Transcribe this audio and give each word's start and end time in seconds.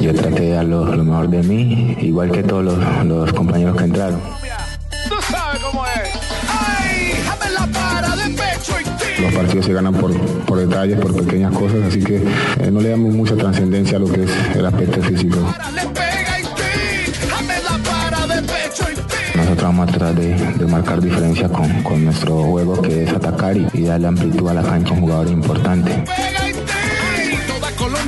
Yo 0.00 0.14
traté 0.14 0.42
de 0.42 0.50
dar 0.50 0.64
lo, 0.64 0.84
lo 0.84 1.04
mejor 1.04 1.28
de 1.28 1.42
mí, 1.42 1.96
igual 2.00 2.30
que 2.30 2.42
todos 2.42 2.64
los, 2.64 3.04
los 3.06 3.32
compañeros 3.32 3.76
que 3.76 3.84
entraron. 3.84 4.20
Los 9.20 9.34
partidos 9.34 9.66
se 9.66 9.72
ganan 9.72 9.94
por, 9.94 10.16
por 10.46 10.58
detalles, 10.58 10.98
por 10.98 11.14
pequeñas 11.14 11.52
cosas, 11.52 11.82
así 11.88 12.02
que 12.02 12.16
eh, 12.16 12.70
no 12.70 12.80
le 12.80 12.90
damos 12.90 13.12
mucha 13.12 13.36
trascendencia 13.36 13.96
a 13.96 14.00
lo 14.00 14.10
que 14.10 14.24
es 14.24 14.30
el 14.54 14.64
aspecto 14.64 15.02
físico. 15.02 15.38
Nosotros 19.34 19.62
vamos 19.62 19.88
a 19.88 19.92
tratar 19.92 20.14
de, 20.14 20.34
de 20.34 20.66
marcar 20.66 21.00
diferencia 21.00 21.48
con, 21.48 21.82
con 21.82 22.04
nuestro 22.04 22.44
juego, 22.44 22.80
que 22.80 23.04
es 23.04 23.12
atacar 23.12 23.56
y, 23.56 23.66
y 23.74 23.84
darle 23.84 24.08
amplitud 24.08 24.48
a 24.48 24.54
la 24.54 24.62
cancha 24.62 24.90
a 24.90 24.94
un 24.94 25.00
jugador 25.00 25.28
importante. 25.28 26.04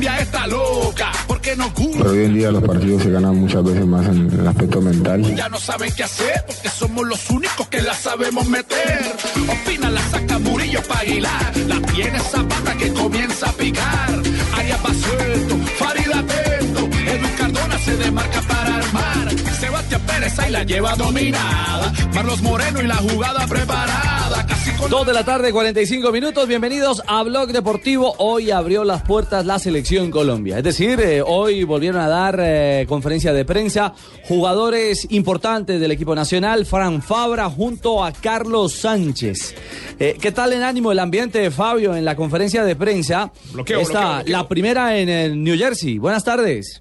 Colombia 0.03 0.23
está 0.23 0.47
loca 0.49 1.13
porque 1.29 1.55
gusta. 1.55 1.99
Pero 1.99 2.11
hoy 2.11 2.25
en 2.25 2.35
día 2.35 2.51
los 2.51 2.65
partidos 2.65 3.03
se 3.05 3.11
ganan 3.11 3.37
muchas 3.37 3.63
veces 3.63 3.87
más 3.87 4.05
en 4.07 4.31
el 4.33 4.49
aspecto 4.49 4.81
mental. 4.81 5.37
Ya 5.37 5.49
no 5.49 5.59
saben 5.61 5.93
qué 5.95 6.03
hacer 6.03 6.45
porque 6.45 6.69
somos 6.69 7.07
los 7.07 7.31
únicos 7.31 7.69
que 7.69 7.81
la 7.83 7.95
sabemos 7.95 8.49
meter. 8.49 9.15
Opina 9.49 9.91
la 9.91 10.01
saca 10.11 10.39
Murillo 10.41 10.83
para 10.89 11.01
Aguilar. 11.01 11.57
La 11.69 11.81
tiene 11.93 12.19
Zapata 12.19 12.77
que 12.77 12.93
comienza 12.93 13.49
a 13.49 13.53
picar. 13.53 14.23
Arias 14.57 14.81
va 14.85 14.93
suelto, 14.93 15.57
Farid 15.79 16.13
atento. 16.13 16.81
Edwin 17.07 17.35
Cardona 17.39 17.79
se 17.79 17.97
demarca 17.97 18.41
para 18.43 18.77
armar. 18.77 19.52
Sebastián 19.63 20.03
Pérez 20.09 20.37
ahí 20.41 20.51
la 20.51 20.65
lleva 20.65 20.97
dominada. 20.97 21.93
Carlos 22.13 22.43
Moreno 22.43 22.83
y 22.83 22.87
la 22.89 22.97
jugada 22.97 23.47
preparada. 23.47 24.45
Casi 24.45 24.73
con 24.73 24.91
Dos 24.91 25.07
de 25.07 25.13
la 25.13 25.25
tarde, 25.25 25.53
45 25.53 26.11
minutos. 26.11 26.49
Bienvenidos 26.49 27.01
a 27.07 27.23
Blog 27.23 27.53
Deportivo. 27.53 28.13
Hoy 28.19 28.51
abrió 28.51 28.83
las 28.83 29.03
puertas 29.03 29.47
la 29.47 29.61
selección 29.61 30.11
Colombia. 30.11 30.59
Es 30.59 30.65
decir, 30.65 30.99
eh, 30.99 31.23
hoy 31.25 31.63
volvieron 31.63 32.01
a 32.01 32.09
dar 32.09 32.41
eh, 32.43 32.87
conferencia 32.89 33.33
de 33.33 33.45
prensa 33.45 33.95
jugadores 34.25 35.07
importantes 35.11 35.81
del 35.81 35.93
equipo 35.93 36.17
nacional. 36.17 36.67
Fran 36.67 37.01
Fabra 37.01 37.49
junto 37.49 38.05
a 38.05 38.11
Carlos 38.11 38.73
Sánchez. 38.73 39.55
Eh, 40.01 40.19
¿Qué 40.21 40.33
tal 40.33 40.55
en 40.55 40.65
ánimo 40.65 40.91
el 40.91 40.99
ambiente 40.99 41.39
de 41.39 41.53
Fabio 41.53 41.95
en 41.95 42.05
la 42.05 42.17
conferencia 42.17 42.65
de 42.65 42.75
prensa? 42.75 43.31
Bloqueo, 43.53 43.85
bloqueo. 43.85 44.23
la 44.27 44.49
primera 44.49 44.99
en 44.99 45.09
el 45.09 45.41
New 45.41 45.57
Jersey. 45.57 45.99
Buenas 45.99 46.25
tardes. 46.25 46.81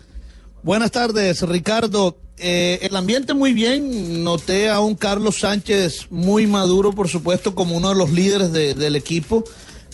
Buenas 0.64 0.90
tardes, 0.90 1.44
Ricardo. 1.44 2.18
Eh, 2.44 2.80
el 2.82 2.96
ambiente 2.96 3.34
muy 3.36 3.54
bien. 3.54 4.24
Noté 4.24 4.68
a 4.70 4.80
un 4.80 4.96
Carlos 4.96 5.40
Sánchez 5.42 6.08
muy 6.10 6.48
maduro, 6.48 6.92
por 6.92 7.08
supuesto, 7.08 7.54
como 7.54 7.78
uno 7.78 7.90
de 7.90 7.96
los 7.96 8.10
líderes 8.12 8.52
de- 8.52 8.74
del 8.74 8.96
equipo, 8.96 9.44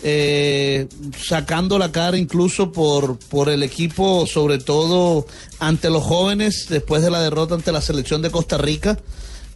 eh, 0.01 0.87
sacando 1.27 1.77
la 1.77 1.91
cara 1.91 2.17
incluso 2.17 2.71
por, 2.71 3.17
por 3.19 3.49
el 3.49 3.63
equipo, 3.63 4.25
sobre 4.27 4.59
todo 4.59 5.25
ante 5.59 5.89
los 5.89 6.03
jóvenes, 6.03 6.67
después 6.69 7.01
de 7.01 7.09
la 7.11 7.21
derrota 7.21 7.55
ante 7.55 7.71
la 7.73 7.81
selección 7.81 8.21
de 8.21 8.31
Costa 8.31 8.57
Rica. 8.57 8.97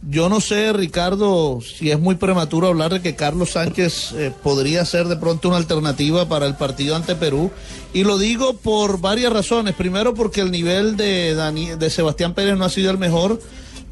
Yo 0.08 0.28
no 0.28 0.40
sé, 0.40 0.72
Ricardo, 0.72 1.60
si 1.60 1.92
es 1.92 1.98
muy 2.00 2.16
prematuro 2.16 2.66
hablar 2.66 2.92
de 2.92 3.00
que 3.00 3.14
Carlos 3.14 3.50
Sánchez 3.52 4.12
eh, 4.12 4.32
podría 4.42 4.84
ser 4.84 5.06
de 5.06 5.16
pronto 5.16 5.46
una 5.48 5.58
alternativa 5.58 6.28
para 6.28 6.46
el 6.46 6.56
partido 6.56 6.96
ante 6.96 7.14
Perú. 7.14 7.52
Y 7.92 8.02
lo 8.02 8.18
digo 8.18 8.54
por 8.54 9.00
varias 9.00 9.32
razones. 9.32 9.76
Primero, 9.76 10.12
porque 10.12 10.40
el 10.40 10.50
nivel 10.50 10.96
de, 10.96 11.36
Dani- 11.36 11.76
de 11.76 11.88
Sebastián 11.88 12.34
Pérez 12.34 12.56
no 12.58 12.64
ha 12.64 12.68
sido 12.70 12.90
el 12.90 12.98
mejor, 12.98 13.40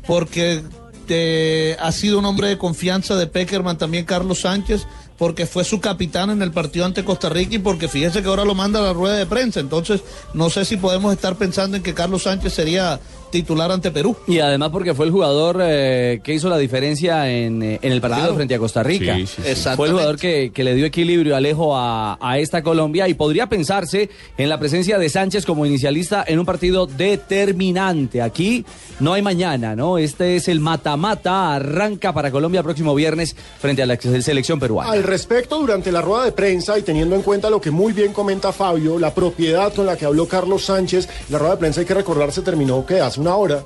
porque 0.05 0.63
eh, 1.09 1.77
ha 1.79 1.93
sido 1.93 2.19
un 2.19 2.25
hombre 2.25 2.49
de 2.49 2.59
confianza 2.59 3.15
de 3.15 3.29
Peckerman 3.29 3.79
también 3.79 4.05
Carlos 4.05 4.41
Sánchez, 4.41 4.87
porque 5.17 5.47
fue 5.47 5.63
su 5.65 5.81
capitán 5.81 6.31
en 6.31 6.43
el 6.43 6.51
partido 6.51 6.87
ante 6.87 7.05
Costa 7.05 7.29
Rica 7.29 7.55
y 7.55 7.59
porque 7.59 7.89
fíjese 7.89 8.21
que 8.23 8.29
ahora 8.29 8.45
lo 8.45 8.55
manda 8.55 8.81
a 8.81 8.83
la 8.83 8.93
rueda 8.93 9.17
de 9.17 9.27
prensa. 9.27 9.61
Entonces, 9.61 10.01
no 10.35 10.51
sé 10.51 10.65
si 10.65 10.77
podemos 10.77 11.13
estar 11.13 11.37
pensando 11.37 11.77
en 11.77 11.83
que 11.85 11.95
Carlos 11.95 12.25
Sánchez 12.25 12.53
sería 12.55 12.99
titular 13.31 13.71
ante 13.71 13.91
Perú. 13.91 14.17
Y 14.27 14.39
además 14.41 14.71
porque 14.71 14.95
fue 14.95 15.07
el 15.07 15.13
jugador 15.13 15.59
eh, 15.63 16.21
que 16.23 16.35
hizo 16.35 16.49
la 16.49 16.59
diferencia 16.59 17.31
en, 17.31 17.63
eh, 17.63 17.79
en 17.83 17.93
el 17.93 18.01
partido 18.01 18.21
Claro. 18.21 18.35
frente 18.37 18.55
a 18.55 18.59
Costa 18.59 18.83
Rica. 18.83 19.15
Sí, 19.17 19.27
sí, 19.27 19.43
sí. 19.55 19.69
Fue 19.77 19.87
el 19.87 19.93
jugador 19.93 20.17
que, 20.19 20.51
que 20.53 20.65
le 20.65 20.75
dio 20.75 20.85
equilibrio 20.87 21.37
Alejo 21.37 21.77
a, 21.77 22.19
a 22.21 22.39
esta 22.39 22.63
Colombia 22.63 23.09
y 23.09 23.15
podría 23.15 23.47
pensarse 23.49 24.11
en 24.37 24.49
la 24.49 24.59
presencia 24.59 24.99
de 24.99 25.09
Sánchez 25.09 25.47
como 25.47 25.65
inicialista 25.65 26.25
en 26.27 26.39
un 26.39 26.45
partido 26.47 26.87
determinante. 26.87 28.21
Aquí 28.23 28.65
no 28.99 29.13
hay 29.15 29.23
mañana, 29.23 29.75
¿no? 29.77 29.97
Este 29.99 30.37
es 30.37 30.49
el 30.49 30.61
mata-mata, 30.61 31.55
arranca 31.55 32.13
para 32.13 32.31
Colombia 32.31 32.63
próximo 32.63 32.95
viernes 32.95 33.35
frente 33.61 33.83
a 33.83 33.87
la 33.87 33.97
selección 34.01 34.59
peruana. 34.59 34.91
Al 34.93 35.03
respecto, 35.03 35.59
durante 35.59 35.93
la 35.93 36.03
rueda 36.03 36.25
de 36.25 36.33
prensa 36.33 36.79
y 36.79 36.83
teniendo 36.83 37.15
en 37.17 37.23
cuenta 37.23 37.49
lo 37.51 37.61
que 37.61 37.71
muy 37.71 37.93
bien 37.93 38.13
comenta 38.13 38.53
Fabio, 38.53 38.99
la 38.99 39.15
propiedad 39.15 39.73
con 39.73 39.87
la 39.87 39.97
que 39.97 40.05
habló 40.07 40.27
Carlos 40.27 40.65
Sánchez, 40.65 41.09
la 41.31 41.39
rueda 41.39 41.55
de 41.55 41.61
prensa 41.61 41.81
hay 41.81 41.87
que 41.87 41.95
recordar 41.95 42.33
se 42.33 42.43
terminó 42.43 42.85
que 42.85 43.01
hace 43.01 43.20
una 43.21 43.37
hora. 43.37 43.63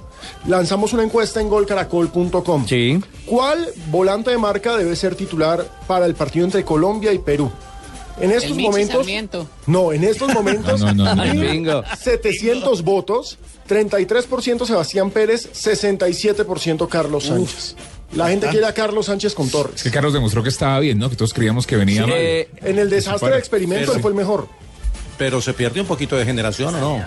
Lanzamos 0.47 0.93
una 0.93 1.03
encuesta 1.05 1.41
en 1.41 1.49
golcaracol.com. 1.49 2.67
Sí. 2.67 3.01
¿Cuál 3.27 3.69
volante 3.91 4.31
de 4.31 4.39
marca 4.39 4.77
debe 4.77 4.97
ser 4.97 5.15
titular 5.15 5.67
para 5.87 6.07
el 6.07 6.15
partido 6.15 6.45
entre 6.45 6.65
Colombia 6.65 7.13
y 7.13 7.19
Perú? 7.19 7.51
En 8.21 8.31
estos 8.31 8.57
momentos. 8.57 8.97
Sarmiento. 8.99 9.49
No, 9.67 9.93
en 9.93 10.05
estos 10.05 10.33
momentos. 10.35 10.81
no, 10.81 10.95
no, 10.95 11.21
Ay, 11.23 11.37
bingo. 11.37 11.83
700 11.99 12.83
votos, 12.83 13.39
33% 13.69 14.67
Sebastián 14.67 15.11
Pérez, 15.11 15.51
67% 15.53 16.89
Carlos 16.89 17.25
Sánchez. 17.25 17.77
La 18.13 18.29
gente 18.29 18.47
quiere 18.49 18.67
a 18.67 18.73
Carlos 18.73 19.07
Sánchez 19.07 19.35
con 19.35 19.49
Torres. 19.51 19.83
Que 19.83 19.91
Carlos 19.91 20.13
demostró 20.13 20.43
que 20.43 20.49
estaba 20.49 20.79
bien, 20.79 20.99
¿no? 20.99 21.11
Que 21.11 21.17
todos 21.17 21.35
creíamos 21.35 21.67
que 21.67 21.77
venía 21.77 22.03
mal. 22.03 22.13
Eh, 22.17 22.49
En 22.63 22.79
el 22.79 22.89
desastre 22.89 23.31
de 23.31 23.39
experimento 23.39 23.93
él 23.93 24.01
fue 24.01 24.11
el 24.11 24.17
mejor. 24.17 24.47
Pero 25.19 25.41
se 25.41 25.53
pierde 25.53 25.81
un 25.81 25.87
poquito 25.87 26.17
de 26.17 26.25
generación, 26.25 26.75
¿o 26.77 26.81
no? 26.81 27.05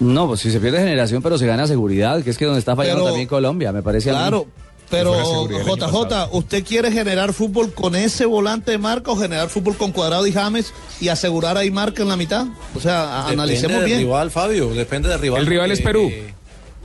No, 0.00 0.26
pues 0.28 0.40
si 0.40 0.50
se 0.50 0.60
pierde 0.60 0.78
generación, 0.78 1.22
pero 1.22 1.38
se 1.38 1.46
gana 1.46 1.66
seguridad, 1.66 2.22
que 2.22 2.30
es 2.30 2.38
que 2.38 2.44
donde 2.44 2.58
está 2.60 2.74
fallando 2.76 3.00
Pero- 3.02 3.10
también 3.12 3.28
Colombia, 3.28 3.72
me 3.72 3.82
parece. 3.82 4.10
a 4.10 4.12
mí. 4.14 4.18
Claro, 4.18 4.46
pero 4.90 5.14
JJ. 5.48 6.28
¿usted 6.32 6.64
quiere 6.64 6.92
generar 6.92 7.32
fútbol 7.32 7.72
con 7.72 7.96
ese 7.96 8.26
volante 8.26 8.70
de 8.72 8.78
marca 8.78 9.10
o 9.10 9.16
generar 9.16 9.48
fútbol 9.48 9.76
con 9.76 9.92
Cuadrado 9.92 10.26
y 10.26 10.32
James 10.32 10.72
y 11.00 11.08
asegurar 11.08 11.56
ahí 11.56 11.70
marca 11.70 12.02
en 12.02 12.08
la 12.08 12.16
mitad? 12.16 12.46
O 12.76 12.80
sea, 12.80 13.02
a- 13.22 13.28
analicemos 13.28 13.72
Depende 13.72 13.80
del 13.80 13.86
bien. 13.86 13.98
rival, 14.00 14.30
Fabio, 14.30 14.68
depende 14.74 15.08
del 15.08 15.18
rival. 15.20 15.40
El 15.40 15.46
rival 15.46 15.70
es 15.72 15.80
Perú. 15.80 16.10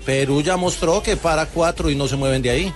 Perú 0.06 0.42
ya 0.42 0.58
mostró 0.58 1.04
que 1.04 1.18
para 1.18 1.46
cuatro 1.48 1.90
y 1.90 1.96
no 1.96 2.08
se 2.08 2.16
mueven 2.16 2.42
de 2.42 2.50
ahí. 2.50 2.74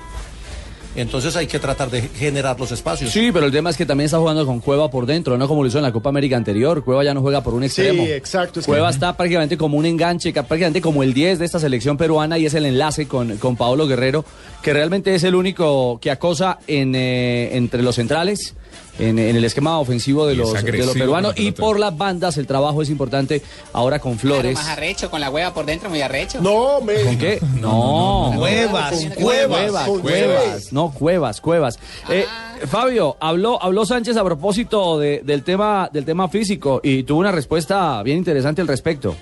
Entonces 0.96 1.36
hay 1.36 1.48
que 1.48 1.58
tratar 1.59 1.90
de 1.90 2.02
generar 2.04 2.59
los 2.59 2.72
espacios. 2.72 3.12
Sí, 3.12 3.31
pero 3.34 3.48
el 3.48 3.52
tema 3.52 3.70
es 3.72 3.78
que 3.78 3.86
también 3.86 4.06
está 4.06 4.20
jugando 4.20 4.46
con 4.46 4.59
Cueva 4.59 4.92
por 4.92 5.06
dentro, 5.06 5.38
no 5.38 5.48
como 5.48 5.64
lo 5.64 5.68
hizo 5.70 5.80
en 5.80 5.84
la 5.84 5.92
Copa 5.92 6.09
América 6.09 6.38
anterior. 6.38 6.84
Cueva 6.84 7.04
ya 7.04 7.14
no 7.14 7.22
juega 7.22 7.42
por 7.42 7.54
un 7.56 7.64
extremo. 7.64 8.04
exacto, 8.06 8.59
es 8.59 8.66
que- 8.66 8.72
Cueva 8.72 8.90
está 8.92 9.18
prácticamente 9.18 9.58
como 9.58 9.78
un 9.78 9.86
enganche, 9.86 10.31
ca- 10.31 10.44
prácticamente 10.44 10.81
como 10.81 11.02
el 11.04 11.14
10 11.14 11.40
de 11.40 11.46
esta 11.46 11.59
selección 11.59 11.98
peruana 11.98 12.38
y 12.38 12.46
es 12.46 12.54
el 12.54 12.66
enlace 12.66 13.08
con, 13.08 13.38
con 13.38 13.56
Paolo 13.56 13.88
Guerrero, 13.88 14.24
que 14.63 14.74
realmente 14.74 15.13
es 15.13 15.24
el 15.24 15.35
único 15.35 16.00
que 16.01 16.09
acosa 16.09 16.57
en, 16.68 16.96
eh, 16.96 17.56
entre 17.56 17.84
los 17.84 17.96
centrales. 17.96 18.56
En, 19.00 19.18
en 19.18 19.35
el 19.35 19.44
esquema 19.44 19.79
ofensivo 19.79 20.28
de 20.28 20.35
los, 20.35 20.53
de 20.53 20.72
los 20.85 20.94
peruanos 20.94 21.34
y 21.35 21.51
por 21.51 21.79
las 21.79 21.97
bandas 21.97 22.38
el 22.38 22.46
trabajo 22.46 22.84
es 22.84 22.91
importante 22.91 23.41
ahora 23.74 23.97
con 23.97 24.18
Claro, 24.18 24.35
Flores. 24.35 24.54
más 24.54 24.68
arrecho, 24.68 25.10
con 25.10 25.19
la 25.19 25.31
hueva 25.31 25.51
por 25.51 25.65
dentro, 25.65 25.89
muy 25.89 26.00
arrecho. 26.01 26.39
No, 26.42 26.80
me. 26.80 27.01
¿Con 27.01 27.18
qué? 27.18 27.39
No, 27.60 28.33
Cuevas, 28.38 28.92
Con 28.92 29.10
cuevas. 29.10 29.57
Cuevas, 29.57 29.88
con 29.88 30.00
cuevas, 30.01 30.71
no 30.74 30.92
cuevas, 30.92 31.42
cuevas. 31.42 31.80
Eh, 32.07 32.25
Fabio, 32.68 33.18
habló, 33.19 33.59
habló 33.63 33.83
Sánchez 33.83 34.16
a 34.16 34.24
propósito 34.24 35.00
de- 35.00 35.21
del 35.25 35.42
tema, 35.42 35.89
del 35.92 36.06
tema 36.06 36.30
físico 36.30 36.80
y 36.83 37.01
tuvo 37.01 37.19
una 37.21 37.31
respuesta 37.31 38.04
bien 38.04 38.19
interesante 38.19 38.62
al 38.62 38.68
respecto. 38.68 39.16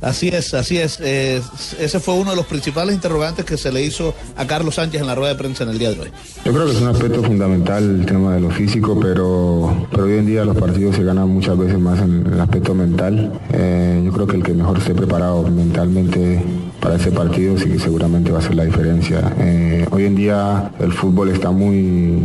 Así 0.00 0.28
es, 0.28 0.54
así 0.54 0.78
es. 0.78 0.98
Eh, 1.02 1.40
ese 1.78 2.00
fue 2.00 2.14
uno 2.14 2.30
de 2.30 2.36
los 2.36 2.46
principales 2.46 2.94
interrogantes 2.94 3.44
que 3.44 3.56
se 3.56 3.72
le 3.72 3.82
hizo 3.82 4.14
a 4.36 4.46
Carlos 4.46 4.74
Sánchez 4.76 5.00
en 5.00 5.06
la 5.06 5.14
rueda 5.14 5.32
de 5.32 5.38
prensa 5.38 5.64
en 5.64 5.70
el 5.70 5.78
día 5.78 5.90
de 5.90 6.00
hoy. 6.00 6.12
Yo 6.44 6.52
creo 6.52 6.66
que 6.66 6.72
es 6.72 6.80
un 6.80 6.88
aspecto 6.88 7.22
fundamental 7.22 8.00
el 8.00 8.06
tema 8.06 8.34
de 8.34 8.40
lo 8.40 8.50
físico, 8.50 8.98
pero, 9.00 9.86
pero 9.90 10.04
hoy 10.04 10.18
en 10.18 10.26
día 10.26 10.44
los 10.44 10.56
partidos 10.56 10.96
se 10.96 11.04
ganan 11.04 11.28
muchas 11.28 11.56
veces 11.56 11.78
más 11.78 12.00
en 12.00 12.26
el 12.26 12.40
aspecto 12.40 12.74
mental. 12.74 13.32
Eh, 13.52 14.02
yo 14.04 14.12
creo 14.12 14.26
que 14.26 14.36
el 14.36 14.42
que 14.42 14.52
mejor 14.52 14.78
esté 14.78 14.94
preparado 14.94 15.42
mentalmente 15.44 16.42
para 16.80 16.96
ese 16.96 17.10
partido 17.10 17.58
sí 17.58 17.68
que 17.68 17.78
seguramente 17.78 18.30
va 18.30 18.38
a 18.38 18.42
ser 18.42 18.54
la 18.54 18.64
diferencia. 18.64 19.34
Eh, 19.38 19.86
hoy 19.90 20.04
en 20.04 20.14
día 20.14 20.70
el 20.78 20.92
fútbol 20.92 21.30
está 21.30 21.50
muy, 21.50 22.22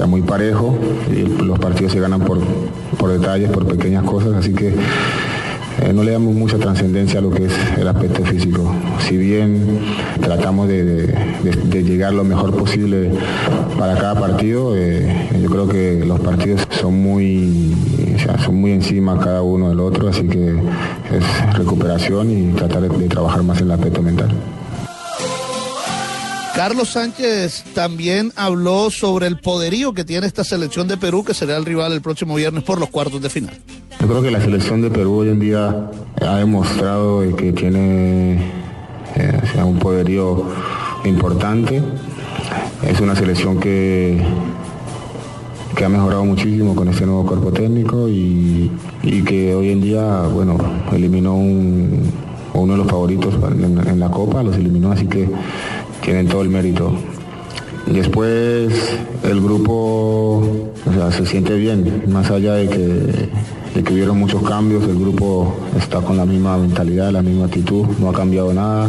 o 0.00 0.06
muy 0.06 0.22
parejo 0.22 0.78
y 1.10 1.22
los 1.42 1.58
partidos 1.58 1.92
se 1.92 2.00
ganan 2.00 2.20
por, 2.20 2.38
por 2.98 3.10
detalles, 3.10 3.50
por 3.50 3.66
pequeñas 3.66 4.04
cosas, 4.04 4.34
así 4.34 4.52
que 4.52 4.74
eh, 5.82 5.92
no 5.92 6.02
le 6.02 6.12
damos 6.12 6.34
mucha 6.34 6.58
trascendencia 6.58 7.18
a 7.18 7.22
lo 7.22 7.30
que 7.30 7.46
es 7.46 7.52
el 7.78 7.86
aspecto 7.88 8.24
físico. 8.24 8.74
Si 9.00 9.16
bien 9.16 9.80
tratamos 10.20 10.68
de, 10.68 11.14
llegar 11.72 12.14
lo 12.14 12.24
mejor 12.24 12.56
posible 12.56 13.10
para 13.78 13.94
cada 13.96 14.18
partido, 14.18 14.76
eh, 14.76 15.28
yo 15.40 15.48
creo 15.50 15.68
que 15.68 16.04
los 16.04 16.20
partidos 16.20 16.66
son 16.70 17.00
muy, 17.02 17.76
son 18.44 18.56
muy 18.56 18.72
encima 18.72 19.18
cada 19.18 19.42
uno 19.42 19.68
del 19.68 19.80
otro, 19.80 20.08
así 20.08 20.26
que 20.26 20.48
es 20.48 21.56
recuperación 21.56 22.30
y 22.30 22.52
tratar 22.52 22.88
de 22.88 23.08
trabajar 23.08 23.42
más 23.42 23.58
en 23.60 23.66
el 23.66 23.72
aspecto 23.72 24.02
mental. 24.02 24.30
Carlos 26.56 26.88
Sánchez 26.88 27.64
también 27.74 28.32
habló 28.34 28.90
sobre 28.90 29.26
el 29.26 29.38
poderío 29.38 29.92
que 29.92 30.04
tiene 30.04 30.26
esta 30.26 30.42
selección 30.42 30.88
de 30.88 30.96
Perú, 30.96 31.22
que 31.22 31.34
será 31.34 31.56
el 31.58 31.66
rival 31.66 31.92
el 31.92 32.00
próximo 32.00 32.34
viernes 32.34 32.62
por 32.64 32.80
los 32.80 32.88
cuartos 32.88 33.20
de 33.20 33.28
final. 33.28 33.54
Yo 34.00 34.06
creo 34.08 34.22
que 34.22 34.30
la 34.30 34.40
selección 34.40 34.80
de 34.80 34.90
Perú 34.90 35.16
hoy 35.18 35.28
en 35.28 35.38
día 35.40 35.90
ha 36.22 36.36
demostrado 36.36 37.20
de 37.20 37.34
que 37.34 37.52
tiene 37.52 38.36
eh, 39.16 39.62
un 39.64 39.78
poderío 39.78 40.44
importante. 41.04 41.82
Es 42.82 43.00
una 43.00 43.14
selección 43.14 43.60
que, 43.60 44.18
que 45.76 45.84
ha 45.84 45.88
mejorado 45.90 46.24
muchísimo 46.24 46.74
con 46.74 46.88
este 46.88 47.04
nuevo 47.04 47.26
cuerpo 47.26 47.52
técnico 47.52 48.08
y, 48.08 48.70
que 49.26 49.54
hoy 49.54 49.70
en 49.72 49.80
día, 49.82 50.22
bueno, 50.32 50.56
eliminó 50.92 51.36
un- 51.36 52.26
uno 52.54 52.72
de 52.72 52.78
los 52.78 52.86
favoritos 52.88 53.34
en 53.52 54.00
la 54.00 54.10
Copa, 54.10 54.42
los 54.42 54.56
eliminó, 54.56 54.90
así 54.90 55.06
que 55.06 55.28
tienen 56.06 56.28
todo 56.28 56.42
el 56.42 56.50
mérito. 56.50 56.92
Después 57.84 58.72
el 59.24 59.40
grupo 59.40 60.70
se 61.10 61.26
siente 61.26 61.56
bien, 61.56 62.04
más 62.06 62.30
allá 62.30 62.54
de 62.54 62.68
que, 62.68 63.80
de 63.80 63.92
hubieron 63.92 64.16
muchos 64.16 64.40
cambios, 64.44 64.84
el 64.84 65.00
grupo 65.00 65.56
está 65.76 66.00
con 66.02 66.16
la 66.16 66.24
misma 66.24 66.58
mentalidad, 66.58 67.10
la 67.10 67.22
misma 67.22 67.46
actitud, 67.46 67.86
no 67.98 68.08
ha 68.08 68.12
cambiado 68.12 68.54
nada, 68.54 68.88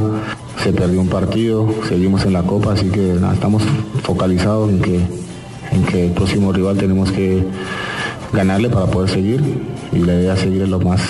se 0.64 0.72
perdió 0.74 1.02
un 1.02 1.08
partido, 1.08 1.68
seguimos 1.90 2.24
en 2.26 2.34
la 2.34 2.44
copa, 2.44 2.74
así 2.74 2.86
que 2.90 3.16
estamos 3.16 3.64
focalizados 4.04 4.70
en 4.70 4.80
que, 4.80 4.98
en 5.72 5.84
que 5.90 6.06
el 6.06 6.12
próximo 6.12 6.54
rival 6.54 6.78
tenemos 6.78 7.12
que 7.12 7.44
ganarle 8.32 8.70
para 8.70 8.86
poder 8.86 9.10
seguir 9.10 9.42
y 9.92 10.00
la 10.00 10.14
idea 10.14 10.36
es 10.36 10.42
seguir 10.42 10.70
lo 10.70 10.80
más, 10.80 11.02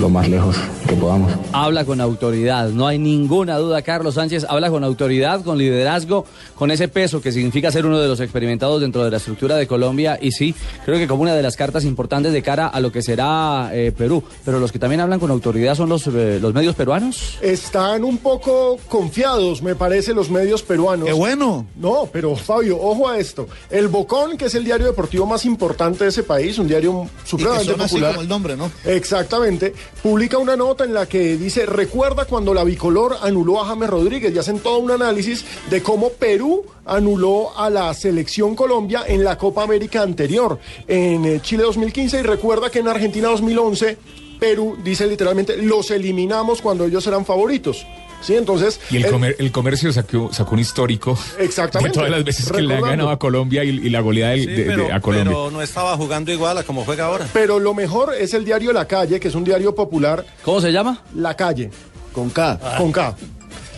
lo 0.00 0.08
más 0.08 0.28
lejos 0.28 0.56
que 0.88 0.94
podamos. 0.96 1.30
Habla 1.52 1.84
con 1.84 2.00
autoridad, 2.00 2.70
no 2.70 2.86
hay 2.86 2.98
ninguna 2.98 3.58
duda. 3.58 3.82
Carlos 3.82 4.14
Sánchez 4.14 4.46
habla 4.48 4.70
con 4.70 4.82
autoridad, 4.82 5.42
con 5.44 5.58
liderazgo, 5.58 6.24
con 6.54 6.70
ese 6.70 6.88
peso 6.88 7.20
que 7.20 7.32
significa 7.32 7.70
ser 7.70 7.84
uno 7.86 7.98
de 8.00 8.08
los 8.08 8.18
experimentados 8.20 8.80
dentro 8.80 9.04
de 9.04 9.10
la 9.10 9.18
estructura 9.18 9.56
de 9.56 9.66
Colombia. 9.66 10.18
Y 10.20 10.32
sí, 10.32 10.54
creo 10.84 10.98
que 10.98 11.06
como 11.06 11.22
una 11.22 11.34
de 11.34 11.42
las 11.42 11.56
cartas 11.56 11.84
importantes 11.84 12.32
de 12.32 12.42
cara 12.42 12.66
a 12.66 12.80
lo 12.80 12.90
que 12.90 13.02
será 13.02 13.70
eh, 13.72 13.92
Perú. 13.96 14.22
Pero 14.44 14.58
los 14.58 14.72
que 14.72 14.78
también 14.78 15.00
hablan 15.00 15.20
con 15.20 15.30
autoridad 15.30 15.74
son 15.74 15.88
los, 15.90 16.06
eh, 16.06 16.38
los 16.40 16.54
medios 16.54 16.74
peruanos. 16.74 17.38
Están 17.42 18.02
un 18.04 18.18
poco 18.18 18.78
confiados, 18.88 19.62
me 19.62 19.74
parece, 19.74 20.14
los 20.14 20.30
medios 20.30 20.62
peruanos. 20.62 21.06
¡Qué 21.06 21.12
bueno! 21.12 21.66
No, 21.76 22.08
pero 22.10 22.34
Fabio, 22.36 22.80
ojo 22.80 23.08
a 23.08 23.18
esto. 23.18 23.48
El 23.70 23.88
Bocón, 23.88 24.36
que 24.38 24.46
es 24.46 24.54
el 24.54 24.64
diario 24.64 24.86
deportivo 24.86 25.26
más 25.26 25.44
importante 25.44 26.04
de 26.04 26.10
ese 26.10 26.22
país, 26.22 26.58
un 26.58 26.68
diario 26.68 27.02
Y 27.02 27.22
que 27.22 27.28
supremamente 27.28 27.72
así 27.72 27.94
popular. 27.94 28.10
como 28.12 28.22
el 28.22 28.28
nombre, 28.28 28.56
¿no? 28.56 28.70
Exactamente. 28.84 29.74
Publica 30.02 30.38
una 30.38 30.56
nota 30.56 30.84
en 30.84 30.94
la 30.94 31.06
que 31.06 31.36
dice, 31.36 31.66
recuerda 31.66 32.24
cuando 32.24 32.54
la 32.54 32.64
bicolor 32.64 33.16
anuló 33.20 33.60
a 33.60 33.66
James 33.66 33.90
Rodríguez 33.90 34.34
y 34.34 34.38
hacen 34.38 34.60
todo 34.60 34.78
un 34.78 34.90
análisis 34.90 35.44
de 35.68 35.82
cómo 35.82 36.10
Perú 36.10 36.64
anuló 36.86 37.56
a 37.56 37.68
la 37.68 37.92
selección 37.92 38.54
Colombia 38.54 39.04
en 39.06 39.22
la 39.22 39.36
Copa 39.36 39.62
América 39.62 40.02
anterior, 40.02 40.58
en 40.88 41.26
eh, 41.26 41.40
Chile 41.42 41.64
2015 41.64 42.20
y 42.20 42.22
recuerda 42.22 42.70
que 42.70 42.78
en 42.78 42.88
Argentina 42.88 43.28
2011 43.28 43.98
Perú, 44.40 44.78
dice 44.82 45.06
literalmente, 45.06 45.58
los 45.58 45.90
eliminamos 45.90 46.62
cuando 46.62 46.86
ellos 46.86 47.06
eran 47.06 47.26
favoritos. 47.26 47.86
Sí, 48.20 48.36
entonces... 48.36 48.80
Y 48.90 48.96
el, 48.98 49.06
eh, 49.06 49.10
comer- 49.10 49.36
el 49.38 49.50
comercio 49.52 49.92
sacó, 49.92 50.30
sacó 50.32 50.52
un 50.54 50.60
histórico 50.60 51.18
Exactamente. 51.38 51.88
de 51.90 51.94
todas 51.94 52.10
las 52.10 52.22
veces 52.24 52.46
que 52.52 52.60
le 52.60 52.74
ha 52.74 52.76
Recordando. 52.76 52.86
ganado 52.90 53.10
a 53.10 53.18
Colombia 53.18 53.64
y, 53.64 53.68
y 53.70 53.88
la 53.90 54.00
goleada 54.00 54.32
del- 54.32 54.40
Sí, 54.40 54.46
de, 54.46 54.56
de- 54.56 54.64
pero, 54.64 54.94
a 54.94 55.00
Colombia. 55.00 55.24
pero 55.32 55.50
no 55.50 55.62
estaba 55.62 55.96
jugando 55.96 56.30
igual 56.32 56.58
a 56.58 56.62
como 56.62 56.84
juega 56.84 57.06
ahora. 57.06 57.26
Pero 57.32 57.58
lo 57.58 57.72
mejor 57.74 58.14
es 58.14 58.34
el 58.34 58.44
diario 58.44 58.72
La 58.72 58.86
Calle, 58.86 59.18
que 59.20 59.28
es 59.28 59.34
un 59.34 59.44
diario 59.44 59.74
popular. 59.74 60.24
¿Cómo 60.44 60.60
se 60.60 60.70
llama? 60.70 61.02
La 61.14 61.34
Calle. 61.36 61.70
Con 62.12 62.28
K. 62.30 62.58
Con 62.76 62.92
K. 62.92 63.14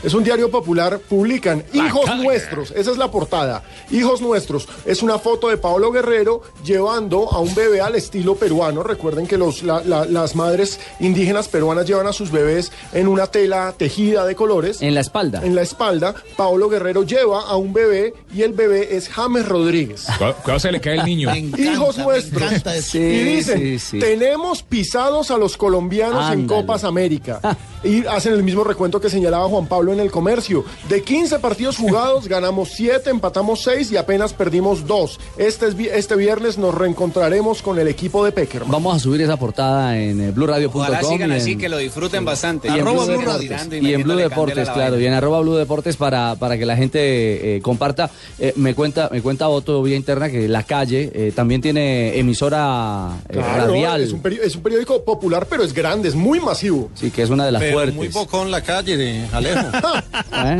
Es 0.02 0.14
un 0.14 0.24
diario 0.24 0.50
popular, 0.50 0.98
publican 0.98 1.64
Hijos. 1.72 2.04
Nuestros, 2.16 2.72
esa 2.72 2.90
es 2.90 2.98
la 2.98 3.10
portada. 3.10 3.62
Hijos 3.90 4.20
Nuestros, 4.20 4.68
es 4.84 5.02
una 5.02 5.18
foto 5.18 5.48
de 5.48 5.56
Paolo 5.56 5.92
Guerrero 5.92 6.42
llevando 6.64 7.30
a 7.32 7.38
un 7.38 7.54
bebé 7.54 7.80
al 7.80 7.94
estilo 7.94 8.34
peruano. 8.34 8.82
Recuerden 8.82 9.26
que 9.26 9.38
los, 9.38 9.62
la- 9.62 9.82
la- 9.84 10.04
las 10.04 10.34
madres 10.34 10.80
indígenas 11.00 11.48
peruanas 11.48 11.86
llevan 11.86 12.06
a 12.06 12.12
sus 12.12 12.30
bebés 12.32 12.72
en 12.92 13.06
una 13.08 13.26
tela 13.28 13.74
tejida 13.76 14.24
de 14.26 14.34
colores. 14.34 14.82
En 14.82 14.94
la 14.94 15.00
espalda. 15.00 15.40
En 15.44 15.54
la 15.54 15.62
espalda, 15.62 16.14
Paolo 16.36 16.68
Guerrero 16.68 17.04
lleva 17.04 17.42
a 17.42 17.56
un 17.56 17.72
bebé 17.72 18.14
y 18.34 18.42
el 18.42 18.52
bebé 18.52 18.96
es 18.96 19.08
James 19.08 19.48
Rodríguez. 19.48 20.06
Cuidado 20.42 20.58
se 20.58 20.72
le 20.72 20.80
cae 20.80 20.96
el 20.98 21.04
niño. 21.04 21.30
Encanta, 21.32 21.60
Hijos 21.72 21.98
nuestros. 21.98 22.42
Sí, 22.82 22.98
y 22.98 23.22
dicen, 23.36 23.58
sí, 23.58 23.78
sí. 23.78 23.98
tenemos 24.00 24.62
pisados 24.62 25.30
a 25.30 25.38
los 25.38 25.56
colombianos 25.56 26.32
en. 26.32 26.46
Copas 26.46 26.84
América. 26.84 27.40
y 27.84 28.04
hacen 28.06 28.32
el 28.34 28.42
mismo 28.42 28.64
recuento 28.64 29.00
que 29.00 29.08
señalaba 29.08 29.46
Juan 29.48 29.66
Pablo 29.66 29.91
en 29.92 30.00
el 30.00 30.10
comercio. 30.10 30.64
De 30.88 31.02
15 31.02 31.38
partidos 31.38 31.76
jugados, 31.76 32.28
ganamos 32.28 32.70
7, 32.70 33.10
empatamos 33.10 33.62
6 33.62 33.92
y 33.92 33.96
apenas 33.96 34.32
perdimos 34.32 34.86
2. 34.86 35.20
Este, 35.36 35.68
es 35.68 35.76
este 35.78 36.16
viernes 36.16 36.58
nos 36.58 36.74
reencontraremos 36.74 37.62
con 37.62 37.78
el 37.78 37.88
equipo 37.88 38.24
de 38.24 38.32
Peckerman. 38.32 38.70
Vamos 38.70 38.96
a 38.96 38.98
subir 38.98 39.20
esa 39.22 39.36
portada 39.36 39.98
en 39.98 40.20
eh, 40.20 40.30
blurradio.com. 40.30 40.82
Ojalá 40.82 41.02
sigan 41.02 41.32
así, 41.32 41.56
que 41.56 41.68
lo 41.68 41.78
disfruten 41.78 42.24
bastante. 42.24 42.68
y 42.68 42.72
en 42.72 42.80
Arroba 42.80 43.04
Blue 43.04 43.16
Blue 43.18 43.26
Radio. 43.26 43.52
Y 43.70 43.94
en 43.94 44.02
Blue 44.02 44.16
Deportes, 44.16 44.68
claro, 44.70 44.98
y 45.00 45.06
en 45.06 45.12
arroba 45.12 45.40
Blue 45.40 45.56
Deportes 45.56 45.96
para, 45.96 46.36
para 46.36 46.58
que 46.58 46.66
la 46.66 46.76
gente 46.76 47.56
eh, 47.56 47.60
comparta. 47.60 48.10
Eh, 48.38 48.52
me 48.56 48.74
cuenta 48.74 49.08
me 49.12 49.20
cuenta 49.22 49.48
Otto 49.48 49.82
vía 49.82 49.96
interna 49.96 50.30
que 50.30 50.48
La 50.48 50.62
Calle 50.62 51.10
eh, 51.14 51.32
también 51.34 51.60
tiene 51.60 52.18
emisora 52.18 53.10
eh, 53.28 53.34
Claro, 53.34 53.66
radial. 53.66 54.00
Es 54.02 54.12
un, 54.12 54.22
es 54.42 54.56
un 54.56 54.62
periódico 54.62 55.04
popular, 55.04 55.46
pero 55.48 55.62
es 55.62 55.72
grande, 55.72 56.08
es 56.08 56.14
muy 56.14 56.40
masivo. 56.40 56.90
Sí, 56.94 57.10
que 57.10 57.22
es 57.22 57.30
una 57.30 57.44
de 57.44 57.52
las 57.52 57.62
Pero 57.62 57.74
fuertes. 57.74 57.94
muy 57.94 58.08
bocón 58.08 58.50
la 58.50 58.62
calle 58.62 58.96
de 58.96 59.26
Alejo. 59.32 59.66
¿Eh? 60.44 60.58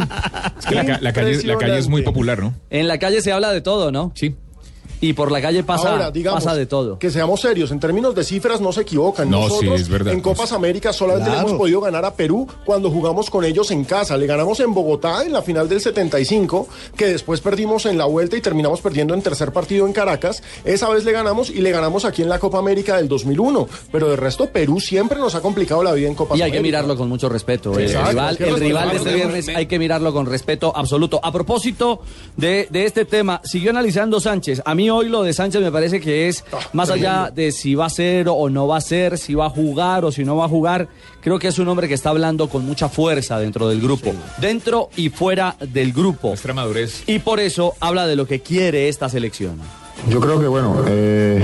Es 0.59 0.67
que 0.67 0.75
la, 0.75 0.85
ca- 0.87 0.99
la 1.01 1.13
calle, 1.13 1.43
la 1.45 1.57
calle 1.59 1.79
es 1.79 1.89
muy 1.89 2.03
popular, 2.03 2.41
¿no? 2.41 2.55
En 2.71 2.89
la 2.89 2.99
calle 2.99 3.21
se 3.23 3.33
habla 3.33 3.51
de 3.53 3.61
todo, 3.61 3.91
¿no? 3.93 4.13
Sí. 4.15 4.35
Y 5.03 5.13
por 5.15 5.31
la 5.33 5.43
calle 5.43 5.65
pasa, 5.65 5.91
Ahora, 5.91 6.11
digamos, 6.11 6.43
pasa 6.43 6.57
de 6.57 6.65
todo. 6.65 6.99
Que 6.99 7.11
seamos 7.11 7.41
serios, 7.41 7.73
en 7.73 7.81
términos 7.81 8.15
de 8.15 8.23
cifras 8.25 8.61
no 8.61 8.73
se 8.73 8.83
equivocan. 8.83 9.29
No, 9.29 9.41
Nosotros 9.41 9.75
sí, 9.77 9.83
es 9.83 9.89
verdad. 9.89 10.15
en 10.15 10.21
Copas 10.21 10.53
América 10.53 10.93
solamente 10.93 11.29
le 11.29 11.39
hemos 11.39 11.53
podido 11.55 11.81
ganar 11.81 12.05
a 12.05 12.15
Perú 12.15 12.47
cuando 12.65 12.89
jugamos 12.89 13.29
con 13.29 13.45
ellos 13.45 13.71
en 13.73 13.83
casa. 13.85 14.17
Le 14.17 14.27
ganamos 14.29 14.61
en 14.61 14.73
Bogotá 14.73 15.25
en 15.25 15.33
la 15.33 15.43
final 15.43 15.69
del 15.69 15.81
75, 15.81 16.69
que 16.97 17.07
después 17.09 17.41
perdimos 17.41 17.85
en 17.87 17.99
la 17.99 18.05
vuelta 18.05 18.37
y 18.37 18.41
terminamos 18.41 18.81
perdiendo 18.81 19.13
en 19.15 19.23
tercer 19.23 19.53
partido 19.53 19.87
en 19.89 19.93
Caracas. 19.93 20.41
Esa 20.65 20.89
vez 20.89 21.05
le 21.05 21.11
ganamos 21.11 21.51
y 21.51 21.61
le 21.63 21.73
ganamos 21.73 22.05
aquí 22.05 22.23
en 22.23 22.29
la 22.29 22.39
Copa 22.39 22.59
América 22.61 22.97
del 22.97 23.09
2001. 23.09 23.69
Pero 23.91 24.09
de 24.09 24.15
resto, 24.15 24.51
Perú 24.51 24.79
siempre 24.79 25.19
nos 25.19 25.35
ha 25.35 25.41
complicado 25.41 25.83
la 25.83 25.93
vida 25.95 26.07
en 26.07 26.15
Copas 26.15 26.39
Y 26.39 26.43
hay 26.43 26.53
que 26.53 26.59
América. 26.59 26.79
mirarlo 26.79 26.97
con 26.97 27.09
mucho 27.09 27.29
respeto. 27.29 27.77
El 27.77 27.87
Exacto, 27.87 28.11
rival, 28.11 28.37
el 28.39 28.57
rival 28.61 28.91
de 28.91 28.97
este 28.99 29.15
viernes 29.15 29.49
hay 29.49 29.67
que 29.67 29.81
mirarlo 29.81 30.13
con 30.13 30.27
respeto 30.27 30.73
absoluto. 30.77 31.19
A 31.25 31.33
propósito 31.33 32.03
de, 32.37 32.69
de 32.71 32.85
este 32.85 33.05
tema, 33.05 33.41
siguió 33.43 33.71
analizando 33.71 34.21
Sánchez. 34.21 34.63
A 34.65 34.77
mí 34.77 34.92
hoy 34.93 35.09
lo 35.09 35.23
de 35.23 35.33
Sánchez 35.33 35.61
me 35.61 35.73
parece 35.73 36.01
que 36.01 36.29
es, 36.29 36.45
Ah, 36.53 36.59
más 36.73 36.91
allá 36.91 37.31
de 37.35 37.53
si 37.53 37.75
va 37.75 37.87
a 37.87 37.91
ser 37.91 38.29
o 38.29 38.49
no 38.51 38.67
va 38.69 38.77
a 38.77 38.81
ser, 38.81 39.19
si 39.19 39.35
va 39.35 39.47
a 39.47 39.51
jugar 39.51 40.05
o 40.05 40.13
si 40.13 40.25
no 40.25 40.37
va 40.37 40.45
a 40.45 40.49
jugar, 40.49 40.89
creo 41.21 41.39
que 41.39 41.49
es 41.49 41.59
un 41.59 41.69
hombre 41.69 41.89
que 41.89 41.95
está 41.95 42.11
hablando 42.11 42.49
con 42.49 42.65
mucha 42.65 42.89
fuerza 42.89 43.39
dentro 43.39 43.69
del 43.69 43.81
grupo. 43.81 44.13
Dentro 44.39 44.91
y 44.97 45.09
fuera 45.09 45.57
del 45.61 45.93
grupo. 45.93 46.29
Nuestra 46.29 46.55
madurez. 46.55 47.03
Y 47.07 47.19
por 47.19 47.41
eso 47.41 47.75
habla 47.81 48.07
de 48.07 48.17
lo 48.17 48.27
que 48.27 48.41
quiere 48.41 48.89
esta 48.89 49.09
selección. 49.09 49.57
Yo 50.09 50.21
creo 50.21 50.41
que 50.41 50.47
bueno, 50.49 50.83
eh, 50.89 51.43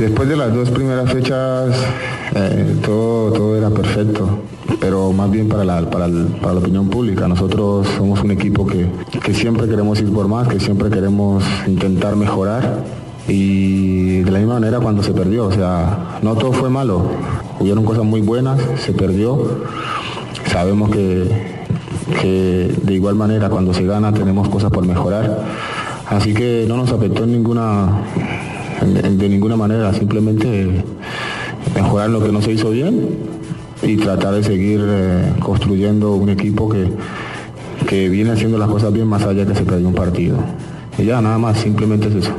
después 0.00 0.28
de 0.28 0.36
las 0.36 0.54
dos 0.54 0.70
primeras 0.70 1.12
fechas 1.12 1.76
eh, 2.34 2.76
todo, 2.84 3.32
todo 3.32 3.56
era 3.56 3.68
perfecto, 3.68 4.28
pero 4.80 5.12
más 5.12 5.30
bien 5.30 5.48
para 5.48 5.64
la, 5.64 5.82
para, 5.90 6.08
para 6.40 6.54
la 6.54 6.60
opinión 6.60 6.88
pública. 6.88 7.28
Nosotros 7.28 7.86
somos 7.98 8.22
un 8.22 8.30
equipo 8.30 8.66
que, 8.66 8.86
que 9.22 9.34
siempre 9.34 9.68
queremos 9.68 10.00
ir 10.00 10.10
por 10.10 10.26
más, 10.26 10.48
que 10.48 10.58
siempre 10.58 10.88
queremos 10.88 11.44
intentar 11.66 12.16
mejorar 12.16 12.82
y 13.28 14.20
de 14.20 14.30
la 14.30 14.38
misma 14.38 14.54
manera 14.54 14.80
cuando 14.80 15.02
se 15.02 15.12
perdió, 15.12 15.46
o 15.46 15.52
sea, 15.52 16.18
no 16.22 16.34
todo 16.34 16.52
fue 16.52 16.70
malo, 16.70 17.02
hubieron 17.60 17.84
cosas 17.84 18.04
muy 18.04 18.22
buenas, 18.22 18.58
se 18.78 18.92
perdió, 18.92 19.60
sabemos 20.50 20.90
que, 20.90 21.28
que 22.22 22.74
de 22.82 22.94
igual 22.94 23.14
manera 23.14 23.50
cuando 23.50 23.74
se 23.74 23.84
gana 23.84 24.12
tenemos 24.12 24.48
cosas 24.48 24.70
por 24.70 24.86
mejorar. 24.86 25.44
Así 26.08 26.34
que 26.34 26.64
no 26.66 26.76
nos 26.76 26.90
afectó 26.90 27.22
en 27.22 27.30
ninguna, 27.30 28.02
de 28.80 29.28
ninguna 29.28 29.56
manera, 29.56 29.92
simplemente 29.92 30.84
mejorar 31.74 32.10
lo 32.10 32.22
que 32.24 32.32
no 32.32 32.40
se 32.42 32.52
hizo 32.52 32.70
bien 32.70 33.08
y 33.82 33.96
tratar 33.96 34.34
de 34.34 34.42
seguir 34.42 34.80
eh, 34.86 35.32
construyendo 35.40 36.14
un 36.14 36.28
equipo 36.28 36.68
que, 36.68 36.86
que 37.86 38.08
viene 38.08 38.32
haciendo 38.32 38.58
las 38.58 38.68
cosas 38.68 38.92
bien 38.92 39.06
más 39.06 39.22
allá 39.24 39.46
que 39.46 39.54
se 39.54 39.64
perdió 39.64 39.88
un 39.88 39.94
partido. 39.94 40.36
Y 40.98 41.04
ya, 41.04 41.20
nada 41.20 41.38
más, 41.38 41.58
simplemente 41.58 42.08
es 42.08 42.14
eso. 42.14 42.32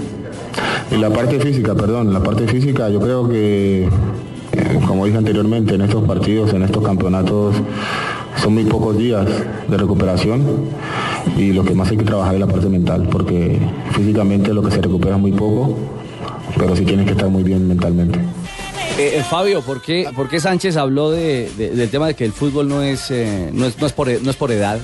Y 0.92 0.98
la 0.98 1.10
parte 1.10 1.40
física, 1.40 1.76
perdón, 1.76 2.14
la 2.14 2.22
parte 2.22 2.48
física 2.48 2.90
yo 2.90 3.00
creo 3.00 3.30
que 3.30 3.90
Eh, 4.54 4.80
como 4.86 5.06
dije 5.06 5.18
anteriormente, 5.18 5.76
en 5.76 5.82
estos 5.82 6.04
partidos, 6.04 6.54
en 6.54 6.64
estos 6.64 6.84
campeonatos, 6.84 7.56
son 8.36 8.54
muy 8.54 8.66
pocos 8.66 8.98
días 8.98 9.26
de 9.70 9.78
recuperación 9.78 10.42
y 11.38 11.54
lo 11.54 11.64
que 11.64 11.74
más 11.74 11.90
hay 11.90 11.96
que 11.96 12.04
trabajar 12.04 12.34
es 12.34 12.42
la 12.42 12.48
parte 12.48 12.68
mental, 12.68 13.08
porque 13.10 13.60
físicamente 13.92 14.54
lo 14.54 14.62
que 14.62 14.72
se 14.72 14.82
recupera 14.82 15.16
es 15.16 15.22
muy 15.22 15.32
poco, 15.32 15.78
pero 16.62 16.76
sí 16.76 16.86
tienes 16.86 17.06
que 17.06 17.12
estar 17.14 17.28
muy 17.30 17.44
bien 17.44 17.68
mentalmente. 17.68 18.20
Eh, 18.98 19.16
eh, 19.18 19.24
Fabio, 19.30 19.62
¿por 19.62 19.82
qué, 19.82 20.10
por 20.16 20.30
qué 20.30 20.40
Sánchez 20.40 20.78
habló 20.78 21.10
de- 21.12 21.50
de- 21.58 21.72
del 21.72 21.90
tema 21.90 22.08
de 22.08 22.14
que 22.14 22.24
el 22.26 22.34
fútbol 22.34 22.68
no 22.68 22.84
es, 22.84 23.10
eh, 23.10 23.50
no 23.54 23.66
es, 23.66 23.80
no 23.80 23.88
es 23.88 23.94
por, 23.94 24.10
e- 24.10 24.20
no 24.22 24.30
es 24.30 24.36
por 24.36 24.52
edad? 24.52 24.80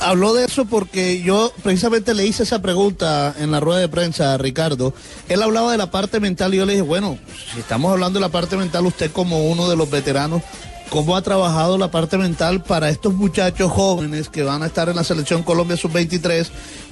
Habló 0.00 0.32
de 0.34 0.44
eso 0.44 0.64
porque 0.66 1.20
yo 1.22 1.52
precisamente 1.64 2.14
le 2.14 2.24
hice 2.24 2.44
esa 2.44 2.62
pregunta 2.62 3.34
en 3.40 3.50
la 3.50 3.58
rueda 3.58 3.80
de 3.80 3.88
prensa 3.88 4.34
a 4.34 4.38
Ricardo. 4.38 4.94
Él 5.28 5.42
hablaba 5.42 5.72
de 5.72 5.78
la 5.78 5.90
parte 5.90 6.20
mental 6.20 6.54
y 6.54 6.58
yo 6.58 6.66
le 6.66 6.74
dije, 6.74 6.82
bueno, 6.82 7.18
si 7.52 7.58
estamos 7.58 7.90
hablando 7.90 8.20
de 8.20 8.24
la 8.26 8.30
parte 8.30 8.56
mental, 8.56 8.86
usted 8.86 9.10
como 9.10 9.48
uno 9.50 9.68
de 9.68 9.74
los 9.74 9.90
veteranos, 9.90 10.42
¿cómo 10.90 11.16
ha 11.16 11.22
trabajado 11.22 11.78
la 11.78 11.90
parte 11.90 12.16
mental 12.16 12.62
para 12.62 12.90
estos 12.90 13.14
muchachos 13.14 13.72
jóvenes 13.72 14.28
que 14.28 14.44
van 14.44 14.62
a 14.62 14.66
estar 14.66 14.88
en 14.88 14.94
la 14.94 15.02
selección 15.02 15.42
Colombia 15.42 15.76
Sub-23, 15.76 16.46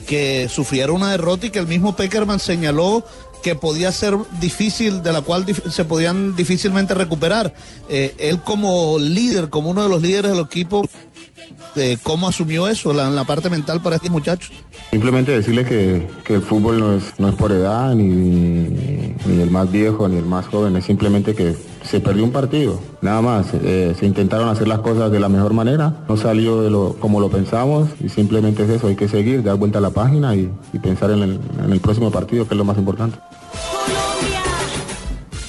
que 0.08 0.48
sufrieron 0.52 0.96
una 0.96 1.12
derrota 1.12 1.46
y 1.46 1.50
que 1.50 1.60
el 1.60 1.68
mismo 1.68 1.94
Peckerman 1.94 2.40
señaló 2.40 3.04
que 3.44 3.54
podía 3.54 3.92
ser 3.92 4.16
difícil, 4.40 5.02
de 5.02 5.12
la 5.12 5.20
cual 5.20 5.44
se 5.70 5.84
podían 5.84 6.34
difícilmente 6.34 6.94
recuperar? 6.94 7.54
Eh, 7.88 8.14
él 8.18 8.40
como 8.40 8.98
líder, 8.98 9.50
como 9.50 9.70
uno 9.70 9.82
de 9.82 9.88
los 9.90 10.02
líderes 10.02 10.32
del 10.32 10.40
equipo, 10.40 10.88
cómo 12.02 12.26
asumió 12.28 12.68
eso, 12.68 12.92
la, 12.92 13.10
la 13.10 13.24
parte 13.24 13.50
mental 13.50 13.82
para 13.82 13.96
estos 13.96 14.10
muchachos. 14.10 14.50
Simplemente 14.90 15.32
decirles 15.32 15.66
que, 15.66 16.06
que 16.24 16.34
el 16.34 16.42
fútbol 16.42 16.78
no 16.78 16.94
es, 16.94 17.02
no 17.18 17.28
es 17.28 17.34
por 17.34 17.50
edad, 17.50 17.94
ni, 17.94 18.04
ni 18.04 19.42
el 19.42 19.50
más 19.50 19.70
viejo, 19.72 20.08
ni 20.08 20.16
el 20.18 20.24
más 20.24 20.46
joven, 20.46 20.76
es 20.76 20.84
simplemente 20.84 21.34
que 21.34 21.56
se 21.82 21.98
perdió 22.00 22.22
un 22.22 22.30
partido, 22.30 22.78
nada 23.02 23.20
más. 23.20 23.46
Eh, 23.54 23.94
se 23.98 24.06
intentaron 24.06 24.48
hacer 24.48 24.68
las 24.68 24.78
cosas 24.78 25.10
de 25.10 25.18
la 25.18 25.28
mejor 25.28 25.52
manera, 25.52 26.04
no 26.08 26.16
salió 26.16 26.62
de 26.62 26.70
lo, 26.70 26.94
como 27.00 27.18
lo 27.18 27.28
pensamos 27.28 27.88
y 28.04 28.08
simplemente 28.08 28.62
es 28.62 28.70
eso, 28.70 28.86
hay 28.86 28.94
que 28.94 29.08
seguir, 29.08 29.42
dar 29.42 29.56
vuelta 29.56 29.78
a 29.78 29.82
la 29.82 29.90
página 29.90 30.36
y, 30.36 30.48
y 30.72 30.78
pensar 30.78 31.10
en 31.10 31.22
el, 31.22 31.40
en 31.64 31.72
el 31.72 31.80
próximo 31.80 32.12
partido, 32.12 32.46
que 32.46 32.54
es 32.54 32.58
lo 32.58 32.64
más 32.64 32.78
importante. 32.78 33.18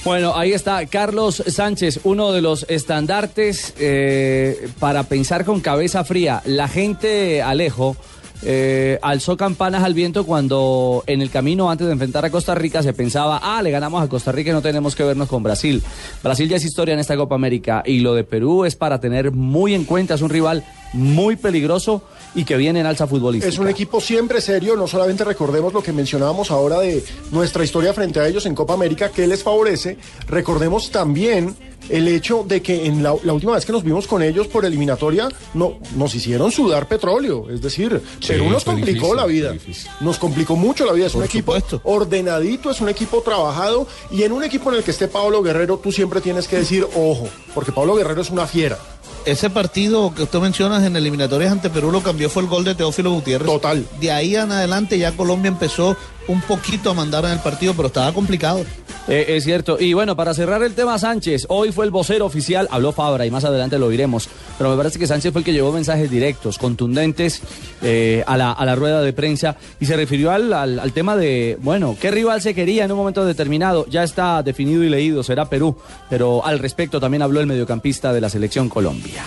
Bueno, 0.04 0.36
ahí 0.36 0.52
está 0.52 0.86
Carlos 0.86 1.42
Sánchez, 1.48 2.00
uno 2.04 2.30
de 2.30 2.40
los 2.40 2.64
estandartes 2.68 3.74
eh, 3.76 4.68
para 4.78 5.02
pensar 5.02 5.44
con 5.44 5.58
cabeza 5.60 6.04
fría. 6.04 6.42
La 6.44 6.68
gente, 6.68 7.42
Alejo, 7.42 7.96
eh, 8.42 8.98
alzó 9.02 9.36
campanas 9.36 9.82
al 9.84 9.94
viento 9.94 10.24
cuando 10.24 11.04
en 11.06 11.22
el 11.22 11.30
camino 11.30 11.70
antes 11.70 11.86
de 11.86 11.92
enfrentar 11.92 12.24
a 12.24 12.30
Costa 12.30 12.54
Rica 12.54 12.82
se 12.82 12.92
pensaba, 12.92 13.40
ah, 13.42 13.62
le 13.62 13.70
ganamos 13.70 14.02
a 14.02 14.08
Costa 14.08 14.32
Rica 14.32 14.50
y 14.50 14.52
no 14.52 14.62
tenemos 14.62 14.94
que 14.94 15.04
vernos 15.04 15.28
con 15.28 15.42
Brasil. 15.42 15.82
Brasil 16.22 16.48
ya 16.48 16.56
es 16.56 16.64
historia 16.64 16.94
en 16.94 17.00
esta 17.00 17.16
Copa 17.16 17.34
América 17.34 17.82
y 17.84 18.00
lo 18.00 18.14
de 18.14 18.24
Perú 18.24 18.64
es 18.64 18.76
para 18.76 19.00
tener 19.00 19.32
muy 19.32 19.74
en 19.74 19.84
cuenta, 19.84 20.14
es 20.14 20.22
un 20.22 20.30
rival 20.30 20.64
muy 20.92 21.36
peligroso 21.36 22.02
y 22.36 22.44
que 22.44 22.56
viene 22.56 22.80
en 22.80 22.86
alza 22.86 23.06
futbolística. 23.06 23.48
Es 23.52 23.58
un 23.58 23.66
equipo 23.68 24.00
siempre 24.00 24.40
serio, 24.40 24.76
no 24.76 24.86
solamente 24.86 25.24
recordemos 25.24 25.72
lo 25.72 25.82
que 25.82 25.92
mencionábamos 25.92 26.50
ahora 26.52 26.78
de 26.80 27.02
nuestra 27.32 27.64
historia 27.64 27.92
frente 27.92 28.20
a 28.20 28.28
ellos 28.28 28.46
en 28.46 28.54
Copa 28.54 28.74
América, 28.74 29.10
que 29.10 29.26
les 29.26 29.42
favorece, 29.42 29.96
recordemos 30.28 30.90
también 30.90 31.56
el 31.88 32.08
hecho 32.08 32.44
de 32.46 32.62
que 32.62 32.86
en 32.86 33.02
la, 33.02 33.14
la 33.22 33.32
última 33.32 33.52
vez 33.54 33.64
que 33.64 33.72
nos 33.72 33.84
vimos 33.84 34.06
con 34.06 34.22
ellos 34.22 34.48
por 34.48 34.64
eliminatoria, 34.64 35.28
no, 35.54 35.78
nos 35.96 36.14
hicieron 36.14 36.50
sudar 36.50 36.88
petróleo, 36.88 37.48
es 37.48 37.62
decir, 37.62 38.02
Sí, 38.20 38.28
Perú 38.28 38.50
nos 38.50 38.64
complicó 38.64 39.14
difícil, 39.14 39.16
la 39.16 39.26
vida, 39.26 39.54
nos 40.00 40.18
complicó 40.18 40.56
mucho 40.56 40.84
la 40.84 40.92
vida, 40.92 41.06
es 41.06 41.12
Por 41.12 41.22
un 41.22 41.26
equipo 41.26 41.54
supuesto. 41.54 41.80
ordenadito, 41.84 42.70
es 42.70 42.80
un 42.80 42.88
equipo 42.88 43.22
trabajado 43.22 43.86
y 44.10 44.24
en 44.24 44.32
un 44.32 44.42
equipo 44.42 44.70
en 44.72 44.78
el 44.78 44.84
que 44.84 44.90
esté 44.90 45.08
Pablo 45.08 45.42
Guerrero 45.42 45.78
tú 45.78 45.92
siempre 45.92 46.20
tienes 46.20 46.48
que 46.48 46.56
decir, 46.56 46.84
ojo, 46.96 47.28
porque 47.54 47.72
Pablo 47.72 47.94
Guerrero 47.94 48.20
es 48.20 48.30
una 48.30 48.46
fiera. 48.46 48.78
Ese 49.26 49.50
partido 49.50 50.14
que 50.14 50.22
usted 50.22 50.38
menciona 50.38 50.86
en 50.86 50.94
eliminatorias 50.94 51.50
ante 51.50 51.68
Perú 51.68 51.90
lo 51.90 52.00
cambió 52.00 52.30
fue 52.30 52.44
el 52.44 52.48
gol 52.48 52.62
de 52.62 52.76
Teófilo 52.76 53.10
Gutiérrez. 53.10 53.48
Total. 53.48 53.84
De 54.00 54.12
ahí 54.12 54.36
en 54.36 54.52
adelante 54.52 54.96
ya 54.98 55.16
Colombia 55.16 55.48
empezó 55.48 55.96
un 56.28 56.40
poquito 56.42 56.90
a 56.90 56.94
mandar 56.94 57.24
en 57.24 57.32
el 57.32 57.38
partido, 57.40 57.74
pero 57.74 57.88
estaba 57.88 58.12
complicado. 58.12 58.64
Eh, 59.08 59.36
es 59.36 59.44
cierto. 59.44 59.76
Y 59.78 59.92
bueno, 59.92 60.16
para 60.16 60.34
cerrar 60.34 60.62
el 60.64 60.74
tema 60.74 60.98
Sánchez, 60.98 61.46
hoy 61.48 61.70
fue 61.70 61.84
el 61.84 61.92
vocero 61.92 62.26
oficial, 62.26 62.66
habló 62.72 62.90
Fabra 62.92 63.24
y 63.24 63.30
más 63.30 63.44
adelante 63.44 63.78
lo 63.78 63.86
oiremos, 63.86 64.28
pero 64.58 64.68
me 64.70 64.76
parece 64.76 64.98
que 64.98 65.06
Sánchez 65.06 65.32
fue 65.32 65.42
el 65.42 65.44
que 65.44 65.52
llevó 65.52 65.70
mensajes 65.70 66.10
directos, 66.10 66.58
contundentes 66.58 67.40
eh, 67.82 68.24
a, 68.26 68.36
la, 68.36 68.50
a 68.50 68.64
la 68.64 68.74
rueda 68.74 69.00
de 69.02 69.12
prensa 69.12 69.54
y 69.78 69.86
se 69.86 69.94
refirió 69.94 70.32
al, 70.32 70.52
al- 70.52 70.80
al 70.80 70.92
tema 70.92 71.14
de, 71.16 71.56
bueno, 71.62 71.96
qué 72.00 72.10
rival 72.10 72.42
se 72.42 72.52
quería 72.54 72.84
en 72.84 72.90
un 72.90 72.98
momento 72.98 73.24
determinado. 73.24 73.86
Ya 73.88 74.02
está 74.02 74.42
definido 74.42 74.82
y 74.82 74.88
leído, 74.88 75.22
será 75.22 75.48
Perú, 75.48 75.76
pero 76.10 76.44
al 76.44 76.58
respecto 76.58 76.98
también 76.98 77.22
habló 77.22 77.38
el 77.40 77.46
mediocampista 77.46 78.12
de 78.12 78.20
la 78.20 78.28
selección 78.28 78.68
Colombia. 78.68 79.22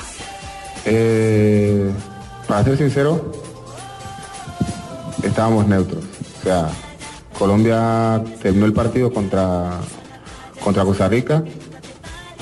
Eh, 0.85 1.89
para 2.47 2.63
ser 2.65 2.77
sincero, 2.77 3.31
estábamos 5.23 5.67
neutros. 5.67 6.03
O 6.39 6.43
sea, 6.43 6.69
Colombia 7.39 8.21
terminó 8.41 8.65
el 8.65 8.73
partido 8.73 9.11
contra, 9.11 9.79
contra 10.61 10.83
Costa 10.83 11.07
Rica 11.07 11.43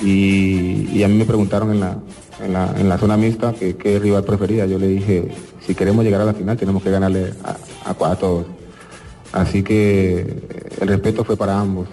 y, 0.03 1.03
a 1.03 1.07
mí 1.07 1.15
me 1.15 1.25
preguntaron 1.25 1.71
en 1.71 1.79
la, 1.79 1.99
en 2.77 2.89
la, 2.89 2.97
zona 2.97 3.15
mixta 3.15 3.53
que 3.53 3.77
qué 3.77 3.99
rival 3.99 4.23
prefería. 4.23 4.65
Yo 4.65 4.79
le 4.79 4.87
dije, 4.87 5.29
si 5.65 5.75
queremos 5.75 6.03
llegar 6.03 6.21
a 6.21 6.25
la 6.25 6.33
final 6.33 6.57
tenemos 6.57 6.81
que 6.81 6.91
ganarle 6.91 7.33
a, 7.43 7.55
a, 7.91 8.11
a 8.11 8.15
todos. 8.15 8.47
Así 9.31 9.61
que 9.61 10.43
el 10.81 10.87
respeto 10.87 11.23
fue 11.23 11.37
para 11.37 11.59
ambos. 11.59 11.87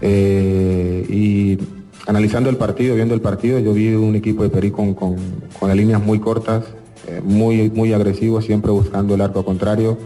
Eh, 0.00 1.06
y 1.08 1.58
analizando 2.06 2.50
el 2.50 2.56
partido, 2.56 2.94
viendo 2.94 3.14
el 3.14 3.20
partido, 3.20 3.58
yo 3.58 3.72
vi 3.72 3.94
un 3.94 4.14
equipo 4.14 4.42
de 4.42 4.50
Perú 4.50 4.72
con, 4.72 4.94
con, 4.94 5.16
con 5.58 5.68
las 5.68 5.76
líneas 5.76 6.02
muy 6.02 6.20
cortas, 6.20 6.64
eh, 7.06 7.20
muy, 7.22 7.70
muy 7.70 7.92
agresivos, 7.92 8.44
siempre 8.44 8.70
buscando 8.70 9.14
el 9.14 9.20
arco 9.20 9.44
contrario, 9.44 9.98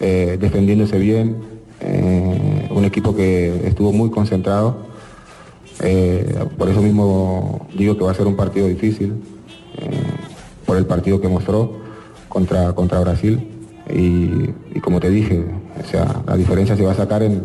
eh, 0.00 0.36
defendiéndose 0.40 0.98
bien. 0.98 1.59
Eh, 1.80 2.68
un 2.70 2.84
equipo 2.84 3.14
que 3.14 3.66
estuvo 3.66 3.92
muy 3.92 4.10
concentrado. 4.10 4.90
Eh, 5.82 6.44
por 6.58 6.68
eso 6.68 6.82
mismo 6.82 7.66
digo 7.74 7.96
que 7.96 8.04
va 8.04 8.10
a 8.10 8.14
ser 8.14 8.26
un 8.26 8.36
partido 8.36 8.68
difícil, 8.68 9.14
eh, 9.78 9.90
por 10.66 10.76
el 10.76 10.86
partido 10.86 11.20
que 11.20 11.28
mostró 11.28 11.80
contra, 12.28 12.72
contra 12.74 13.00
Brasil. 13.00 13.46
Y, 13.92 14.80
como 14.80 15.00
te 15.00 15.10
dije, 15.10 15.44
o 15.82 15.90
sea, 15.90 16.22
la 16.26 16.36
diferencia 16.36 16.76
se 16.76 16.84
va 16.84 16.92
a 16.92 16.94
sacar 16.94 17.22
en, 17.22 17.42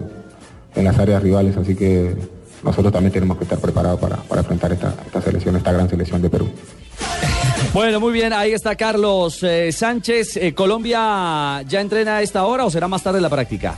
en 0.75 0.83
las 0.83 0.97
áreas 0.99 1.23
rivales, 1.23 1.57
así 1.57 1.75
que 1.75 2.15
nosotros 2.63 2.93
también 2.93 3.11
tenemos 3.11 3.37
que 3.37 3.43
estar 3.45 3.57
preparados 3.57 3.99
para, 3.99 4.17
para 4.17 4.41
enfrentar 4.41 4.71
esta, 4.71 4.93
esta 5.05 5.21
selección, 5.21 5.55
esta 5.55 5.71
gran 5.71 5.89
selección 5.89 6.21
de 6.21 6.29
Perú. 6.29 6.47
Bueno, 7.73 7.99
muy 7.99 8.13
bien, 8.13 8.31
ahí 8.31 8.53
está 8.53 8.75
Carlos 8.75 9.43
Sánchez. 9.71 10.39
¿Colombia 10.53 11.63
ya 11.67 11.81
entrena 11.81 12.17
a 12.17 12.21
esta 12.21 12.45
hora 12.45 12.65
o 12.65 12.69
será 12.69 12.87
más 12.87 13.03
tarde 13.03 13.19
la 13.19 13.29
práctica? 13.29 13.77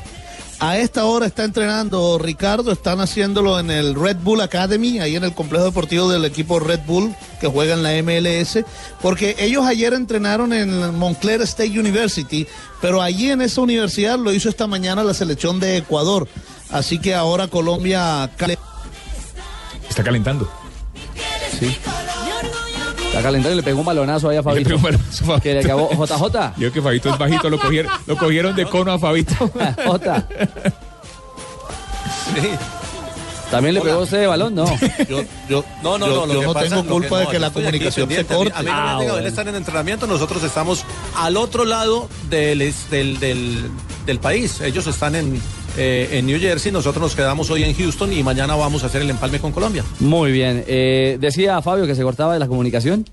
A 0.60 0.78
esta 0.80 1.06
hora 1.06 1.28
está 1.28 1.44
entrenando 1.44 2.18
Ricardo, 2.18 2.72
están 2.72 3.00
haciéndolo 3.00 3.60
en 3.60 3.70
el 3.70 3.94
Red 3.94 4.18
Bull 4.18 4.42
Academy, 4.42 5.00
ahí 5.00 5.16
en 5.16 5.24
el 5.24 5.34
complejo 5.34 5.66
deportivo 5.66 6.10
del 6.10 6.26
equipo 6.26 6.60
Red 6.60 6.80
Bull 6.88 7.14
que 7.40 7.48
juega 7.48 7.76
en 7.76 7.84
la 7.84 7.92
MLS, 8.02 8.66
porque 9.00 9.36
ellos 9.38 9.66
ayer 9.68 9.94
entrenaron 9.94 10.54
en 10.54 10.98
Montclair 10.98 11.44
State 11.44 11.80
University, 11.80 12.48
pero 12.82 13.04
allí 13.04 13.30
en 13.30 13.42
esa 13.42 13.62
universidad 13.62 14.18
lo 14.18 14.34
hizo 14.34 14.50
esta 14.50 14.66
mañana 14.66 15.04
la 15.04 15.14
selección 15.14 15.60
de 15.60 15.78
Ecuador. 15.78 16.28
Así 16.72 16.98
que 16.98 17.14
ahora 17.14 17.48
Colombia 17.48 18.30
Está 19.88 20.04
calentando. 20.04 20.52
Sí. 21.60 21.78
Calentando 23.22 23.54
y 23.54 23.56
le 23.58 23.64
pegó 23.64 23.80
un 23.80 23.86
balonazo 23.86 24.30
ahí 24.30 24.38
a 24.38 24.40
Le 24.42 24.44
Fabito. 24.44 24.70
pegó 24.70 24.78
un 24.78 24.84
balonazo 24.84 25.24
a 25.24 25.28
Fabito. 25.28 25.42
Que 25.44 25.54
le 25.54 25.60
acabó 25.62 25.90
JJ. 25.92 26.54
Yo 26.58 26.72
que 26.74 26.82
Fabito 26.82 27.10
es 27.10 27.18
bajito, 27.18 27.50
lo 27.50 27.60
cogieron, 27.60 27.92
lo 28.06 28.18
cogieron 28.18 28.56
de 28.56 28.66
cono 28.66 28.92
a 28.92 29.00
Fabito. 29.00 29.34
Jota. 29.86 30.28
También 33.52 33.76
le 33.76 33.82
pegó 33.82 34.00
usted 34.00 34.20
de 34.20 34.28
balón, 34.28 34.54
no. 34.56 34.66
Yo, 35.08 35.22
yo, 35.48 35.64
No, 35.82 35.98
no, 35.98 36.06
yo- 36.08 36.16
no, 36.16 36.26
lo 36.26 36.34
yo 36.34 36.40
que 36.42 36.46
no 36.48 36.54
pasa- 36.54 36.66
tengo 36.68 36.76
lo 36.76 36.84
que 36.84 36.90
culpa 36.90 37.10
no, 37.16 37.22
de 37.22 37.28
que 37.28 37.40
la 37.40 37.50
comunicación 37.52 38.10
se 38.10 38.26
corte. 38.26 38.52
A 38.54 38.62
mí- 38.62 38.70
A 38.70 38.70
mí 38.70 38.70
no 38.70 38.72
Ah, 38.72 38.76
me 38.76 38.90
han 38.92 39.00
dejado, 39.00 39.04
bueno. 39.04 39.18
él 39.20 39.26
está 39.28 39.42
en 39.44 39.56
entrenamiento, 39.56 40.06
nosotros 40.08 40.44
estamos 40.44 40.84
al 41.16 41.38
otro 41.38 41.64
lado 41.64 42.10
del, 42.30 42.74
del, 42.92 43.20
del, 43.22 43.70
del 44.06 44.20
país. 44.20 44.60
Ellos 44.60 44.86
están 44.88 45.16
en, 45.16 45.42
eh, 45.78 46.10
en 46.18 46.26
New 46.26 46.40
Jersey, 46.40 46.72
nosotros 46.72 47.02
nos 47.02 47.16
quedamos 47.16 47.50
hoy 47.50 47.64
en 47.64 47.76
Houston 47.76 48.12
y 48.12 48.24
mañana 48.24 48.56
vamos 48.56 48.84
a 48.84 48.88
hacer 48.88 49.02
el 49.02 49.10
empalme 49.10 49.40
con 49.40 49.52
Colombia. 49.52 49.84
Muy 50.00 50.32
bien. 50.32 50.64
Eh, 50.68 51.18
decía 51.20 51.62
Fabio 51.62 51.86
que 51.86 51.96
se 51.96 52.04
cortaba 52.04 52.34
de 52.34 52.40
la 52.40 52.48
comunicación. 52.48 53.06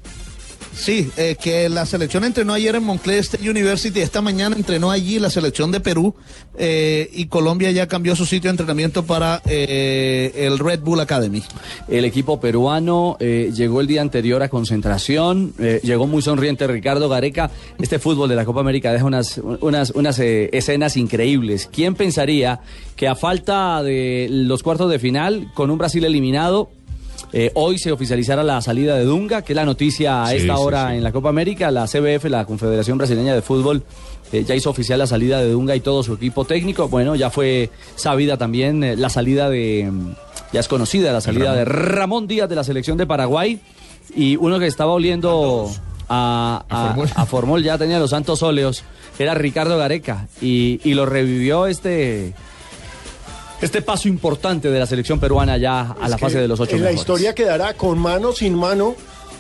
Sí, 0.76 1.11
eh, 1.16 1.37
que 1.40 1.69
la 1.69 1.87
selección 1.87 2.25
entrenó 2.25 2.52
ayer 2.52 2.75
en 2.75 2.83
Moncler 2.83 3.21
State 3.21 3.49
University, 3.49 4.00
esta 4.00 4.21
mañana 4.21 4.57
entrenó 4.57 4.90
allí 4.90 5.19
la 5.19 5.31
selección 5.31 5.71
de 5.71 5.81
Perú 5.81 6.14
eh, 6.59 7.09
y 7.12 7.26
Colombia 7.26 7.71
ya 7.71 7.87
cambió 7.87 8.16
su 8.16 8.26
sitio 8.26 8.49
de 8.49 8.52
entrenamiento 8.52 9.04
para 9.04 9.40
eh, 9.47 10.33
el 10.35 10.59
Red 10.59 10.81
Bull 10.81 11.00
Academy. 11.00 11.43
El 11.88 12.04
equipo 12.04 12.40
peruano 12.40 13.16
eh, 13.21 13.52
llegó 13.54 13.81
el 13.81 13.87
día 13.87 14.02
anterior 14.02 14.43
a 14.43 14.49
concentración, 14.49 15.54
eh, 15.59 15.81
llegó 15.83 16.07
muy 16.07 16.23
sonriente 16.23 16.66
Ricardo 16.66 17.09
Gareca. 17.09 17.50
Este 17.81 17.99
fútbol 17.99 18.28
de 18.28 18.37
la 18.37 18.45
Copa 18.45 18.61
América 18.61 18.93
deja 18.93 19.04
unas, 19.04 19.38
unas, 19.38 19.90
unas 19.90 20.19
eh, 20.19 20.50
escenas 20.52 20.97
increíbles. 20.97 21.69
¿Quién 21.73 21.95
pensaría 21.95 22.61
que 22.97 23.07
a 23.09 23.14
falta 23.14 23.83
de 23.83 24.26
los 24.31 24.62
cuartos 24.62 24.90
de 24.90 24.99
final, 24.99 25.50
con 25.54 25.71
un 25.71 25.78
Brasil 25.78 26.04
eliminado, 26.04 26.71
eh, 27.37 27.50
hoy 27.55 27.79
se 27.79 27.91
oficializara 27.91 28.45
la 28.45 28.61
salida 28.62 28.95
de 28.97 29.05
Dunga, 29.05 29.43
que 29.43 29.55
es 29.55 29.57
la 29.57 29.64
noticia 29.64 30.23
a 30.23 30.29
Sí, 30.29 30.37
esta 30.37 30.55
sí, 30.57 30.62
hora 30.62 30.91
sí. 30.91 30.97
en 30.99 31.03
la 31.03 31.11
Copa 31.11 31.31
América. 31.31 31.71
La 31.73 31.87
CBF, 31.88 32.26
la 32.31 32.45
Confederación 32.45 32.97
Brasileña 32.97 33.35
de 33.35 33.43
Fútbol, 33.43 33.83
eh, 34.33 34.45
ya 34.47 34.55
hizo 34.55 34.71
oficial 34.71 35.00
la 35.00 35.09
salida 35.09 35.41
de 35.41 35.50
Dunga 35.50 35.75
y 35.75 35.81
todo 35.81 36.05
su 36.05 36.14
equipo 36.14 36.45
técnico. 36.45 36.88
Bueno, 36.88 37.17
ya 37.17 37.31
fue 37.31 37.71
sabida 37.97 38.37
también 38.37 38.85
eh, 38.85 38.97
la 38.97 39.09
salida 39.11 39.50
de, 39.50 39.88
mm, 39.91 40.12
ya 40.53 40.61
es 40.61 40.69
conocida 40.69 41.12
la 41.12 41.21
salida 41.21 41.53
de 41.55 41.64
Ramón 41.64 42.29
Díaz 42.29 42.49
de 42.49 42.55
la 42.55 42.62
selección 42.62 42.97
de 42.99 43.07
Paraguay 43.07 43.59
y 44.14 44.37
uno 44.37 44.61
que 44.61 44.67
estaba 44.69 44.93
oliendo 44.93 45.69
a, 46.09 46.64
a- 46.69 46.85
A 46.85 46.87
Formol. 46.95 47.09
a 47.17 47.26
Formol, 47.26 47.62
ya 47.64 47.79
tenía 47.79 47.99
los 47.99 48.11
santos 48.11 48.45
óleos, 48.45 48.85
era 49.19 49.35
Ricardo 49.35 49.76
Gareca 49.76 50.29
y, 50.41 50.81
y 50.85 50.95
lo 50.95 51.05
revivió 51.05 51.67
este... 51.67 52.33
Este 53.61 53.82
paso 53.82 54.08
importante 54.08 54.70
de 54.70 54.78
la 54.78 54.87
selección 54.87 55.18
peruana 55.18 55.56
ya 55.56 55.92
a 56.00 56.08
la 56.08 56.16
Es 56.16 56.20
fase 56.20 56.38
de 56.40 56.49
los 56.49 56.61
ocho 56.61 56.76
En 56.76 56.84
la 56.84 56.92
historia 56.92 57.34
quedará 57.34 57.75
con 57.75 57.99
mano 57.99 58.32
sin 58.32 58.54
mano, 58.54 58.94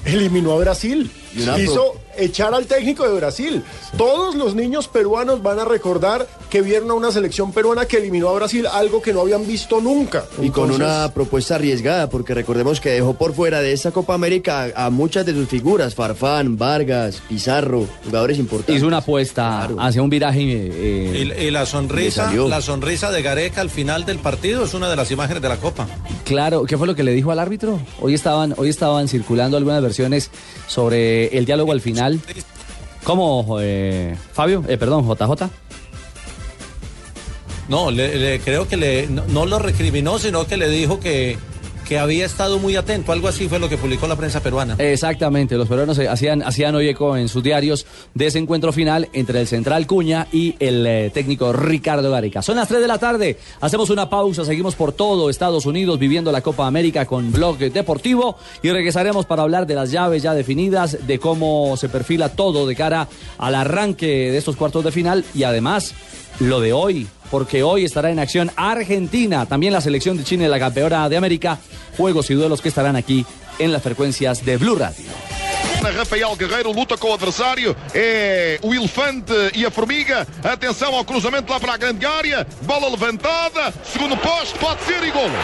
eliminó 0.04 0.52
a 0.52 0.58
Brasil. 0.58 1.10
Hizo 1.36 1.94
echar 2.16 2.54
al 2.54 2.66
técnico 2.66 3.08
de 3.08 3.14
Brasil. 3.16 3.62
Todos 3.98 4.34
los 4.36 4.54
niños 4.54 4.86
peruanos 4.88 5.42
van 5.42 5.58
a 5.58 5.64
recordar 5.64 6.26
que 6.48 6.62
vieron 6.62 6.90
a 6.90 6.94
una 6.94 7.10
selección 7.10 7.52
peruana 7.52 7.86
que 7.86 7.96
eliminó 7.96 8.28
a 8.28 8.34
Brasil, 8.34 8.66
algo 8.66 9.02
que 9.02 9.12
no 9.12 9.20
habían 9.22 9.46
visto 9.46 9.80
nunca. 9.80 10.24
Y 10.40 10.50
con 10.50 10.70
una 10.70 11.12
propuesta 11.12 11.56
arriesgada, 11.56 12.08
porque 12.08 12.34
recordemos 12.34 12.80
que 12.80 12.90
dejó 12.90 13.14
por 13.14 13.34
fuera 13.34 13.60
de 13.60 13.72
esta 13.72 13.90
Copa 13.90 14.14
América 14.14 14.70
a, 14.76 14.86
a 14.86 14.90
muchas 14.90 15.26
de 15.26 15.32
sus 15.32 15.48
figuras, 15.48 15.94
Farfán, 15.94 16.56
Vargas, 16.56 17.20
Pizarro, 17.28 17.86
jugadores 18.04 18.38
importantes. 18.38 18.76
Hizo 18.76 18.86
una 18.86 18.98
apuesta 18.98 19.64
Claro. 19.66 19.76
hacia 19.80 20.02
un 20.02 20.10
viraje 20.10 20.40
eh, 20.42 21.34
Y, 21.38 21.44
y 21.46 21.50
la 21.50 21.66
sonrisa, 21.66 22.32
la 22.32 22.60
sonrisa 22.60 23.10
de 23.10 23.22
Gareca 23.22 23.60
al 23.60 23.70
final 23.70 24.04
del 24.04 24.18
partido 24.18 24.64
es 24.64 24.74
una 24.74 24.88
de 24.88 24.96
las 24.96 25.10
imágenes 25.10 25.42
de 25.42 25.48
la 25.48 25.56
Copa. 25.56 25.88
Claro, 26.24 26.64
¿qué 26.64 26.78
fue 26.78 26.86
lo 26.86 26.94
que 26.94 27.02
le 27.02 27.12
dijo 27.12 27.32
al 27.32 27.38
árbitro? 27.40 27.80
Hoy 28.00 28.14
estaban, 28.14 28.54
hoy 28.56 28.68
estaban 28.68 29.08
circulando 29.08 29.56
algunas 29.56 29.82
versiones 29.82 30.30
sobre 30.66 31.23
el 31.32 31.44
diálogo 31.44 31.72
al 31.72 31.80
final. 31.80 32.20
¿Cómo, 33.04 33.58
eh, 33.60 34.16
Fabio? 34.32 34.64
Eh, 34.68 34.76
perdón, 34.78 35.06
JJ. 35.06 35.48
No, 37.68 37.90
le, 37.90 38.18
le- 38.18 38.40
creo 38.40 38.68
que 38.68 38.76
le, 38.76 39.06
no, 39.06 39.24
no 39.26 39.46
lo 39.46 39.58
recriminó, 39.58 40.18
sino 40.18 40.46
que 40.46 40.56
le 40.56 40.68
dijo 40.68 41.00
que, 41.00 41.38
que 41.84 41.98
había 41.98 42.26
estado 42.26 42.58
muy 42.58 42.76
atento. 42.76 43.12
Algo 43.12 43.28
así 43.28 43.48
fue 43.48 43.58
lo 43.58 43.68
que 43.68 43.76
publicó 43.76 44.06
la 44.06 44.16
prensa 44.16 44.40
peruana. 44.40 44.76
Exactamente, 44.78 45.56
los 45.56 45.68
peruanos 45.68 45.98
hacían, 45.98 46.42
hacían 46.42 46.74
hoy 46.74 46.88
eco 46.88 47.16
en 47.16 47.28
sus 47.28 47.42
diarios 47.42 47.86
de 48.14 48.26
ese 48.26 48.38
encuentro 48.38 48.72
final 48.72 49.08
entre 49.12 49.40
el 49.40 49.46
central 49.46 49.86
Cuña 49.86 50.26
y 50.32 50.56
el 50.58 50.86
eh, 50.86 51.10
técnico 51.12 51.52
Ricardo 51.52 52.10
Gareca. 52.10 52.42
Son 52.42 52.56
las 52.56 52.68
3 52.68 52.80
de 52.80 52.88
la 52.88 52.98
tarde, 52.98 53.38
hacemos 53.60 53.90
una 53.90 54.08
pausa, 54.08 54.44
seguimos 54.44 54.74
por 54.74 54.92
todo 54.92 55.30
Estados 55.30 55.66
Unidos 55.66 55.98
viviendo 55.98 56.32
la 56.32 56.40
Copa 56.40 56.66
América 56.66 57.06
con 57.06 57.32
Blog 57.32 57.58
Deportivo 57.58 58.36
y 58.62 58.70
regresaremos 58.70 59.26
para 59.26 59.42
hablar 59.42 59.66
de 59.66 59.74
las 59.74 59.90
llaves 59.90 60.22
ya 60.22 60.34
definidas, 60.34 61.06
de 61.06 61.18
cómo 61.18 61.76
se 61.76 61.88
perfila 61.88 62.30
todo 62.30 62.66
de 62.66 62.76
cara 62.76 63.08
al 63.38 63.54
arranque 63.54 64.06
de 64.06 64.38
estos 64.38 64.56
cuartos 64.56 64.84
de 64.84 64.92
final 64.92 65.24
y 65.34 65.42
además 65.44 65.94
lo 66.40 66.60
de 66.60 66.72
hoy, 66.72 67.06
porque 67.34 67.64
hoy 67.64 67.84
estará 67.84 68.10
en 68.10 68.20
acción 68.20 68.52
Argentina, 68.54 69.44
también 69.44 69.72
la 69.72 69.80
selección 69.80 70.16
de 70.16 70.22
Chile, 70.22 70.48
la 70.48 70.60
campeona 70.60 71.08
de 71.08 71.16
América, 71.16 71.58
juegos 71.96 72.30
y 72.30 72.34
duelos 72.34 72.60
que 72.60 72.68
estarán 72.68 72.94
aquí 72.94 73.26
en 73.58 73.72
las 73.72 73.82
frecuencias 73.82 74.44
de 74.44 74.56
Blue 74.56 74.76
Radio. 74.76 75.04
Rafael 75.82 76.36
Guerreiro 76.38 76.72
luta 76.72 76.96
com 76.96 77.08
o 77.08 77.12
adversário. 77.12 77.74
É 77.92 78.60
o 78.62 78.72
elefante 78.72 79.32
e 79.52 79.66
a 79.66 79.70
formiga. 79.72 80.24
Atenção 80.44 80.94
ao 80.94 81.04
cruzamento 81.04 81.52
lá 81.52 81.58
para 81.58 81.74
a 81.74 81.76
grande 81.76 82.06
área. 82.06 82.46
Bola 82.62 82.88
levantada. 82.88 83.74
Segundo 83.82 84.16
posto, 84.16 84.56
pode 84.60 84.84
ser 84.84 85.02
e 85.02 85.10
golo. 85.10 85.34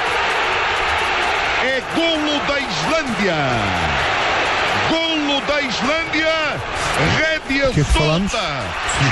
É 1.65 1.83
golo 1.97 2.39
da 2.47 2.61
Islândia. 2.61 4.10
Da 5.47 5.61
Islândia. 5.61 6.35
Rédea 7.19 7.71
Que 7.73 7.85
falamos? 7.85 8.31
solta. 8.31 8.63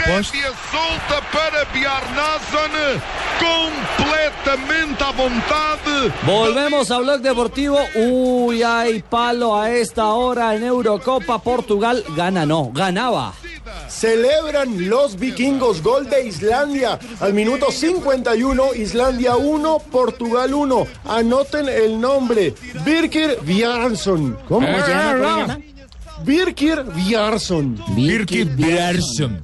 Rédea 0.06 0.52
solta 0.70 1.20
para 1.32 1.64
Bjarnason. 1.72 2.74
Completamente 3.38 5.02
à 5.02 5.12
vontade. 5.12 6.12
Volvemos 6.24 6.90
a 6.90 6.98
Blog 6.98 7.20
Deportivo. 7.20 7.78
Uy, 7.94 8.62
hay 8.62 9.02
palo 9.02 9.56
a 9.56 9.70
esta 9.70 10.06
hora 10.06 10.54
en 10.54 10.64
Eurocopa. 10.64 11.38
Portugal 11.38 12.04
gana, 12.16 12.44
no, 12.44 12.70
ganaba. 12.72 13.32
Celebran 13.88 14.88
los 14.88 15.16
vikingos 15.18 15.82
gol 15.82 16.08
de 16.08 16.26
Islandia 16.26 16.98
al 17.20 17.32
minuto 17.34 17.70
51, 17.70 18.74
Islandia 18.74 19.36
1, 19.36 19.78
Portugal 19.90 20.54
1. 20.54 20.86
Anoten 21.06 21.68
el 21.68 22.00
nombre, 22.00 22.54
Birkir 22.84 23.38
Bjarnason. 23.42 24.38
¿Cómo 24.48 24.66
se 24.84 24.90
llama? 24.90 25.58
Birkir 26.26 26.82
Bjarnason. 26.82 27.78
Birkir 27.96 28.46
Bjarnason. 28.56 29.40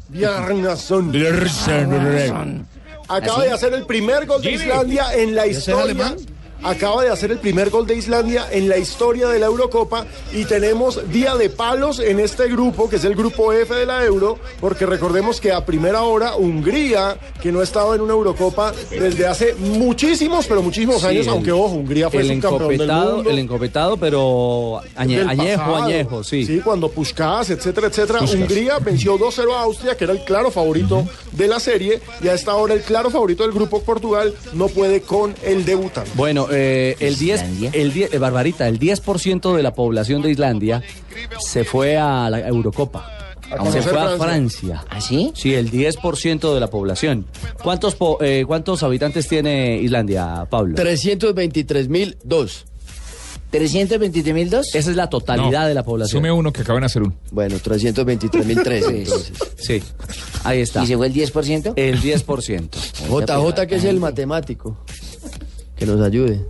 Bjarnason. 1.13 2.67
Acaba 3.09 3.45
de 3.45 3.53
hacer 3.53 3.75
el 3.75 3.85
primer 3.87 4.27
gol 4.27 4.43
de. 4.43 4.53
Islandia 4.53 5.15
en 5.15 5.35
la 5.35 5.47
es 5.47 5.59
historia. 5.59 6.17
Acaba 6.65 7.03
de 7.05 7.11
hacer 7.11 7.31
el 7.31 7.39
primer 7.39 7.69
gol 7.71 7.87
de 7.87 7.95
Islandia 7.95 8.47
en 8.51 8.69
la 8.71 8.79
historia 8.79 9.29
de 9.29 9.39
la 9.39 9.47
Eurocopa 9.47 10.07
y 10.33 10.45
tenemos 10.47 11.11
día 11.13 11.35
de 11.37 11.51
palos 11.51 11.99
en 11.99 12.19
este 12.21 12.49
grupo, 12.49 12.89
que 12.89 12.97
es 12.97 13.05
el 13.05 13.15
grupo 13.15 13.53
F 13.53 13.75
de 13.75 13.85
la 13.85 14.03
Euro, 14.05 14.39
porque 14.61 14.87
recordemos 14.87 15.41
que 15.43 15.53
a 15.53 15.65
primera 15.67 16.03
hora 16.03 16.37
Hungría, 16.37 17.19
que 17.43 17.53
no 17.53 17.61
estaba 17.63 17.95
en 17.95 18.01
una 18.01 18.15
Eurocopa 18.15 18.73
desde 18.91 19.27
hace 19.27 19.55
muchísimos, 19.57 20.47
pero 20.47 20.63
muchísimos 20.63 21.03
Sí, 21.03 21.07
años, 21.09 21.27
el- 21.27 21.33
aunque 21.35 21.53
ojo, 21.53 21.75
Hungría 21.75 22.09
fue 22.09 22.23
el 22.23 22.29
subcampeón 22.29 22.59
del 22.69 22.81
encopetado, 22.81 23.15
mundo. 23.17 23.31
el 23.31 23.39
encopetado, 23.39 23.97
pero 23.99 24.81
añe- 24.97 25.19
del 25.19 25.29
añejo, 25.29 25.59
pasado. 25.65 25.85
añejo, 25.85 26.25
sí. 26.25 26.47
Sí, 26.47 26.61
cuando 26.65 26.89
Puskás, 26.91 27.51
etcétera, 27.51 27.89
etcétera. 27.89 28.21
Puskás. 28.21 28.41
Hungría 28.41 28.79
venció 28.79 29.19
2-0 29.19 29.55
a 29.55 29.63
Austria, 29.63 29.97
que 29.97 30.05
era 30.05 30.15
el 30.15 30.25
claro 30.25 30.51
favorito 30.51 31.05
de 31.33 31.47
la 31.47 31.61
serie, 31.61 32.01
y 32.23 32.29
a 32.29 32.35
esta 32.35 32.55
hora 32.55 32.73
el 32.75 32.81
claro 32.81 33.11
favorito 33.11 33.43
del 33.43 33.53
grupo 33.53 33.83
Portugal 33.83 34.33
no 34.55 34.69
puede 34.69 35.03
con 35.03 35.35
el 35.43 35.65
debutante. 35.67 36.11
Bueno, 36.15 36.49
eh, 36.55 36.97
el 37.01 37.17
10, 37.19 37.45
el 37.73 37.93
10, 37.93 38.15
eh, 38.15 38.19
Barbarita, 38.19 38.69
el 38.69 38.79
10% 38.79 39.55
de 39.57 39.63
la 39.63 39.75
población 39.75 40.23
de 40.23 40.31
Islandia 40.31 40.83
se 41.39 41.65
fue 41.65 41.97
a 41.97 42.29
la 42.31 42.41
Eurocopa. 42.41 43.11
A 43.51 43.71
Se 43.71 43.83
fue 43.83 44.01
a 44.01 44.17
Francia. 44.17 44.85
¿Ah, 44.89 45.01
sí? 45.01 45.31
Sí, 45.37 45.55
el 45.55 45.71
10% 45.71 46.55
de 46.55 46.61
la 46.61 46.69
población. 46.71 47.27
¿Cuántos, 47.63 47.95
po- 47.95 48.19
eh, 48.23 48.45
¿Cuántos 48.47 48.83
habitantes 48.83 49.29
tiene 49.29 49.77
Islandia, 49.77 50.47
Pablo? 50.51 50.75
323.002. 50.77 52.65
¿323.002? 53.53 54.75
Esa 54.75 54.91
es 54.91 54.97
la 54.97 55.09
totalidad 55.09 55.63
No, 55.63 55.69
de 55.69 55.75
la 55.75 55.85
población. 55.85 56.19
Sume 56.21 56.33
uno 56.33 56.53
que 56.53 56.63
acaban 56.63 56.81
de 56.81 56.87
hacer 56.87 57.03
uno. 57.03 57.15
Bueno, 57.31 57.57
323.003 57.59 58.89
entonces. 58.91 59.33
Sí, 59.57 59.81
ahí 60.43 60.61
está. 60.61 60.83
¿Y 60.83 60.87
se 60.89 60.97
fue 60.97 61.07
el 61.07 61.13
10%? 61.15 61.75
El 61.77 62.01
10%. 62.03 62.69
JJ, 63.55 63.67
que 63.69 63.77
es 63.77 63.85
el 63.85 64.01
matemático. 64.01 64.77
Que 65.85 65.91
nos 65.91 66.01
ayude. 66.01 66.41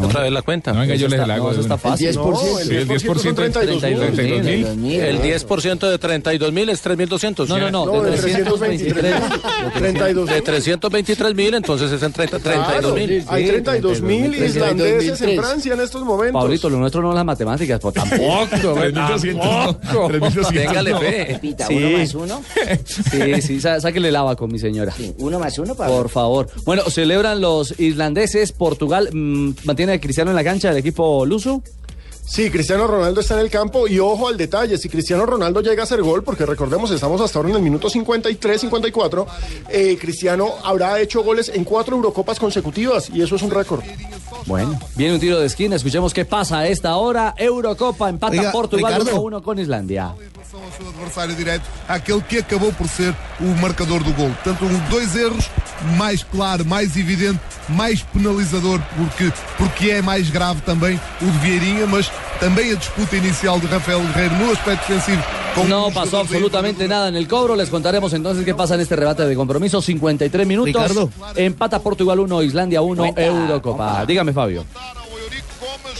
Otra 0.00 0.22
vez 0.22 0.32
la 0.32 0.42
cuenta. 0.42 0.72
No, 0.72 0.80
venga, 0.80 0.94
yo 0.94 1.08
les 1.08 1.26
la 1.26 1.34
hago. 1.34 1.44
no, 1.46 1.50
eso 1.50 1.58
de 1.60 1.62
está 1.62 1.78
fácil. 1.78 2.08
El 2.08 2.16
10%. 2.16 2.24
No, 2.24 2.58
el 2.58 2.66
Sí, 2.66 2.74
el 2.76 2.88
10% 2.88 2.98
son 2.98 3.16
10% 3.16 3.34
32 3.34 3.80
32 3.80 4.76
mil. 4.76 5.00
El 5.00 5.20
10% 5.20 5.90
de 5.90 5.98
32 5.98 6.52
mil 6.52 6.68
es 6.68 6.84
3.200. 6.84 7.46
No, 7.48 7.58
no, 7.58 7.70
no, 7.70 7.86
No, 7.86 8.02
de 8.02 8.10
de 8.12 8.16
323. 8.18 9.14
32 9.74 10.28
De 10.28 10.42
323 10.42 11.34
mil, 11.34 11.54
entonces 11.54 11.90
es 11.92 12.02
en 12.02 12.12
30 12.12 12.38
32 12.38 12.94
mil. 12.94 13.24
Hay 13.28 13.46
32 13.46 14.00
mil 14.00 14.32
32.000, 14.32 14.46
islandeses 14.46 15.20
en 15.20 15.28
32.003. 15.30 15.36
Francia 15.40 15.74
en 15.74 15.80
estos 15.80 16.02
momentos. 16.04 16.40
Pablito, 16.42 16.70
lo 16.70 16.78
nuestro 16.78 17.02
no 17.02 17.10
es 17.10 17.14
las 17.16 17.24
matemáticas, 17.24 17.80
pues 17.80 17.94
tampoco. 17.94 18.46
3.200 18.50 19.34
no. 19.34 20.08
3.200 20.08 20.52
Téngale 20.52 20.90
no. 20.90 20.98
fe. 21.00 21.24
Repita, 21.32 21.66
Sí. 21.66 21.74
uno 21.74 21.98
más 21.98 22.14
uno. 22.14 22.42
Sí, 22.86 23.42
sí, 23.42 23.60
sá- 23.60 23.80
sáquele 23.80 24.10
lava 24.12 24.36
con 24.36 24.50
mi 24.50 24.58
señora. 24.58 24.92
Sí, 24.96 25.12
uno 25.18 25.38
más 25.38 25.58
uno, 25.58 25.74
Pablo. 25.74 25.96
Por 25.96 26.08
favor. 26.08 26.48
Bueno, 26.64 26.82
celebran 26.90 27.40
los 27.40 27.78
islandeses. 27.80 28.52
Portugal 28.52 29.08
mm, 29.12 29.50
mantiene 29.64 29.81
a 29.90 30.00
Cristiano 30.00 30.30
en 30.30 30.36
la 30.36 30.44
cancha 30.44 30.68
del 30.68 30.78
equipo 30.78 31.24
luso. 31.26 31.62
Sí, 32.24 32.50
Cristiano 32.50 32.86
Ronaldo 32.86 33.20
está 33.20 33.34
en 33.34 33.40
el 33.40 33.50
campo 33.50 33.88
y 33.88 33.98
ojo 33.98 34.28
al 34.28 34.36
detalle, 34.36 34.78
si 34.78 34.88
Cristiano 34.88 35.26
Ronaldo 35.26 35.60
llega 35.60 35.82
a 35.82 35.84
hacer 35.84 36.02
gol, 36.02 36.22
porque 36.22 36.46
recordemos, 36.46 36.90
estamos 36.90 37.20
hasta 37.20 37.38
ahora 37.38 37.50
en 37.50 37.56
el 37.56 37.62
minuto 37.62 37.90
53, 37.90 38.60
54, 38.60 39.26
eh, 39.68 39.98
Cristiano 40.00 40.54
habrá 40.64 41.00
hecho 41.00 41.22
goles 41.22 41.50
en 41.52 41.64
cuatro 41.64 41.96
Eurocopas 41.96 42.38
consecutivas 42.38 43.10
y 43.10 43.22
eso 43.22 43.36
es 43.36 43.42
un 43.42 43.50
récord. 43.50 43.82
Bueno, 44.46 44.78
viene 44.96 45.14
un 45.14 45.20
tiro 45.20 45.38
de 45.38 45.46
esquina, 45.46 45.76
escuchemos 45.76 46.12
qué 46.12 46.24
pasa 46.24 46.58
a 46.58 46.68
esta 46.68 46.96
hora. 46.96 47.34
Eurocopa 47.36 48.08
empata 48.08 48.32
Oiga, 48.32 48.52
Portugal 48.52 49.00
Ricardo. 49.00 49.22
1-1 49.22 49.42
con 49.42 49.58
Islandia. 49.58 50.14
seu 50.76 50.88
adversário 50.88 51.34
direto, 51.34 51.64
aquele 51.88 52.20
que 52.22 52.38
acabou 52.38 52.72
por 52.72 52.88
ser 52.88 53.14
o 53.40 53.44
marcador 53.60 54.02
do 54.02 54.12
gol. 54.12 54.30
Portanto, 54.42 54.64
um, 54.64 54.90
dois 54.90 55.14
erros, 55.16 55.50
mais 55.96 56.22
claro, 56.22 56.64
mais 56.64 56.96
evidente, 56.96 57.40
mais 57.68 58.02
penalizador, 58.02 58.80
porque, 58.96 59.32
porque 59.56 59.90
é 59.90 60.02
mais 60.02 60.30
grave 60.30 60.60
também 60.62 61.00
o 61.20 61.24
de 61.24 61.38
Vieirinha, 61.38 61.86
mas 61.86 62.10
também 62.40 62.72
a 62.72 62.74
disputa 62.74 63.16
inicial 63.16 63.58
de 63.60 63.66
Rafael 63.66 64.00
Guerreiro 64.00 64.34
no 64.36 64.52
aspecto 64.52 64.88
defensivo. 64.88 65.22
com 65.54 65.64
No 65.64 65.90
pasó 65.92 65.92
jogador 65.92 66.10
da 66.10 66.20
absolutamente 66.20 66.88
nada 66.88 67.08
en 67.08 67.16
el 67.16 67.28
cobro. 67.28 67.56
Les 67.56 67.68
contaremos 67.68 68.12
entonces 68.12 68.44
qué 68.44 68.54
pasa 68.54 68.74
en 68.74 68.80
este 68.80 68.96
rebate 68.96 69.26
de 69.26 69.34
compromiso. 69.34 69.82
53 69.82 70.46
minutos. 70.46 70.72
Ricardo. 70.72 71.10
Empata 71.36 71.80
Portugal 71.80 72.18
1, 72.20 72.42
Islandia 72.42 72.82
1, 72.82 73.14
Eurocopa. 73.16 74.04
Dígame, 74.06 74.31
Fabio. 74.32 74.64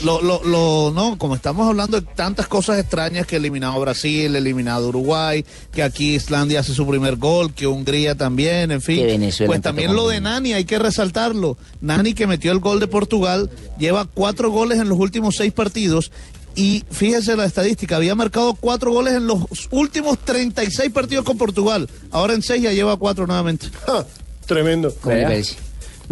Lo, 0.02 0.20
lo, 0.20 0.42
lo, 0.42 0.92
no, 0.92 1.16
como 1.16 1.36
estamos 1.36 1.68
hablando 1.68 2.00
de 2.00 2.06
tantas 2.06 2.48
cosas 2.48 2.78
extrañas 2.78 3.26
que 3.26 3.36
ha 3.36 3.38
eliminado 3.38 3.78
Brasil, 3.80 4.34
eliminado 4.34 4.88
Uruguay, 4.88 5.44
que 5.70 5.82
aquí 5.82 6.16
Islandia 6.16 6.60
hace 6.60 6.74
su 6.74 6.86
primer 6.86 7.16
gol, 7.16 7.54
que 7.54 7.66
Hungría 7.68 8.16
también, 8.16 8.72
en 8.72 8.82
fin. 8.82 9.06
Pues 9.46 9.60
también 9.60 9.94
lo 9.94 10.08
de. 10.08 10.20
Nani, 10.20 10.54
hay 10.54 10.64
que 10.64 10.78
resaltarlo. 10.78 11.56
Nani 11.80 12.14
que 12.14 12.26
metió 12.26 12.50
el 12.50 12.58
gol 12.58 12.80
de 12.80 12.88
Portugal, 12.88 13.50
lleva 13.78 14.06
cuatro 14.06 14.50
goles 14.50 14.80
en 14.80 14.88
los 14.88 14.98
últimos 14.98 15.36
seis 15.36 15.52
partidos. 15.52 16.10
Y 16.54 16.84
fíjese 16.90 17.36
la 17.36 17.46
estadística, 17.46 17.96
había 17.96 18.14
marcado 18.14 18.54
cuatro 18.54 18.92
goles 18.92 19.14
en 19.14 19.26
los 19.26 19.40
últimos 19.70 20.18
36 20.18 20.90
partidos 20.90 21.24
con 21.24 21.38
Portugal. 21.38 21.88
Ahora 22.10 22.34
en 22.34 22.42
seis 22.42 22.62
ya 22.62 22.72
lleva 22.72 22.96
cuatro 22.96 23.26
nuevamente. 23.26 23.68
Tremendo. 24.46 24.94
¿Cómo 25.00 25.14
le 25.14 25.44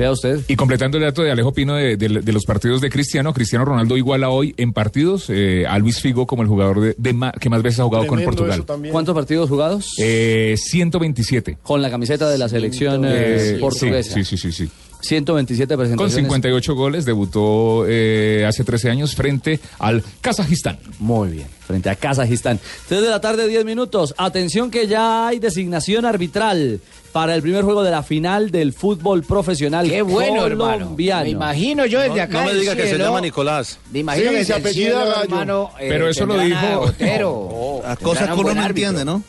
Vea. 0.01 0.11
usted. 0.13 0.41
Y 0.49 0.57
completando 0.57 0.97
el 0.99 1.05
dato 1.05 1.23
de 1.23 1.31
Alejo 1.31 1.53
Pino 1.53 1.75
de, 1.75 1.97
de- 1.97 2.09
de 2.21 2.33
los 2.33 2.45
partidos 2.45 2.81
de 2.81 2.91
Cristiano, 2.91 3.33
Cristiano 3.33 3.65
Ronaldo 3.65 3.97
iguala 3.97 4.31
hoy 4.31 4.55
en 4.57 4.73
partidos 4.73 5.27
eh, 5.29 5.65
a 5.69 5.79
Luis 5.79 6.01
Figo 6.01 6.27
como 6.27 6.43
el 6.43 6.49
jugador 6.49 6.81
de, 6.81 6.95
de 6.97 7.13
ma- 7.13 7.33
que 7.33 7.49
más 7.51 7.63
veces 7.63 7.81
ha 7.81 7.85
jugado 7.85 8.07
con 8.07 8.23
Portugal. 8.23 8.65
¿Cuántos 8.91 9.15
partidos 9.15 9.49
jugados? 9.49 9.95
Eh, 9.99 10.55
127. 10.57 11.59
Con 11.63 11.83
la 11.83 11.91
camiseta 11.91 12.29
de 12.29 12.39
la 12.39 12.49
selección 12.49 13.05
eh, 13.05 13.11
Eh, 13.55 13.59
portuguesa. 13.61 14.15
Sí, 14.15 14.25
sí, 14.25 14.37
sí, 14.37 14.53
sí. 14.53 14.67
sí. 14.67 14.71
127 15.03 15.75
Con 15.75 15.79
presentaciones. 15.81 16.15
58 16.15 16.75
goles 16.75 17.05
debutó 17.07 17.87
eh, 17.89 18.45
hace 18.47 18.65
13 18.65 18.91
años 18.91 19.15
frente 19.15 19.59
al 19.79 20.03
Kazajistán. 20.21 20.79
Muy 20.99 21.31
bien, 21.31 21.47
frente 21.67 21.89
a 21.89 21.95
Kazajistán. 21.97 22.61
3 22.89 23.01
de 23.01 23.09
la 23.09 23.19
tarde, 23.19 23.49
10 23.49 23.65
minutos. 23.65 24.15
Atención 24.19 24.71
que 24.71 24.87
ya 24.87 25.29
hay 25.29 25.39
designación 25.39 26.05
arbitral 26.05 26.81
para 27.13 27.35
el 27.35 27.43
primer 27.43 27.65
juego 27.65 27.83
de 27.83 27.91
la 27.91 28.03
final 28.03 28.51
del 28.51 28.73
fútbol 28.73 29.23
profesional 29.25 29.89
Qué 29.89 30.03
bueno, 30.03 30.47
hermano. 30.47 30.95
Me 30.97 31.29
imagino 31.31 31.87
yo 31.87 32.01
desde 32.01 32.21
acá 32.21 32.45
no 32.45 32.53
me 32.53 32.59
diga 32.59 32.77
que 32.77 32.87
se 32.89 32.99
llama 32.99 33.21
Nicolás. 33.21 33.79
Me 33.93 34.01
imagino 34.01 34.31
Sí, 34.31 34.37
que 34.37 34.45
se 34.45 34.53
apellida 34.55 34.73
cielo, 34.91 34.99
Gallo. 35.07 35.23
hermano, 35.25 35.71
eh, 35.81 35.87
Pero 35.89 36.09
eso 36.09 36.27
lo 36.27 36.39
dijo- 36.39 36.81
Otero. 36.81 37.81
Las 37.85 37.99
cosas 37.99 38.29
que 38.29 38.35
un 38.35 38.41
uno 38.41 38.55
no 38.55 38.67
entiende, 38.67 39.05
¿no? 39.05 39.23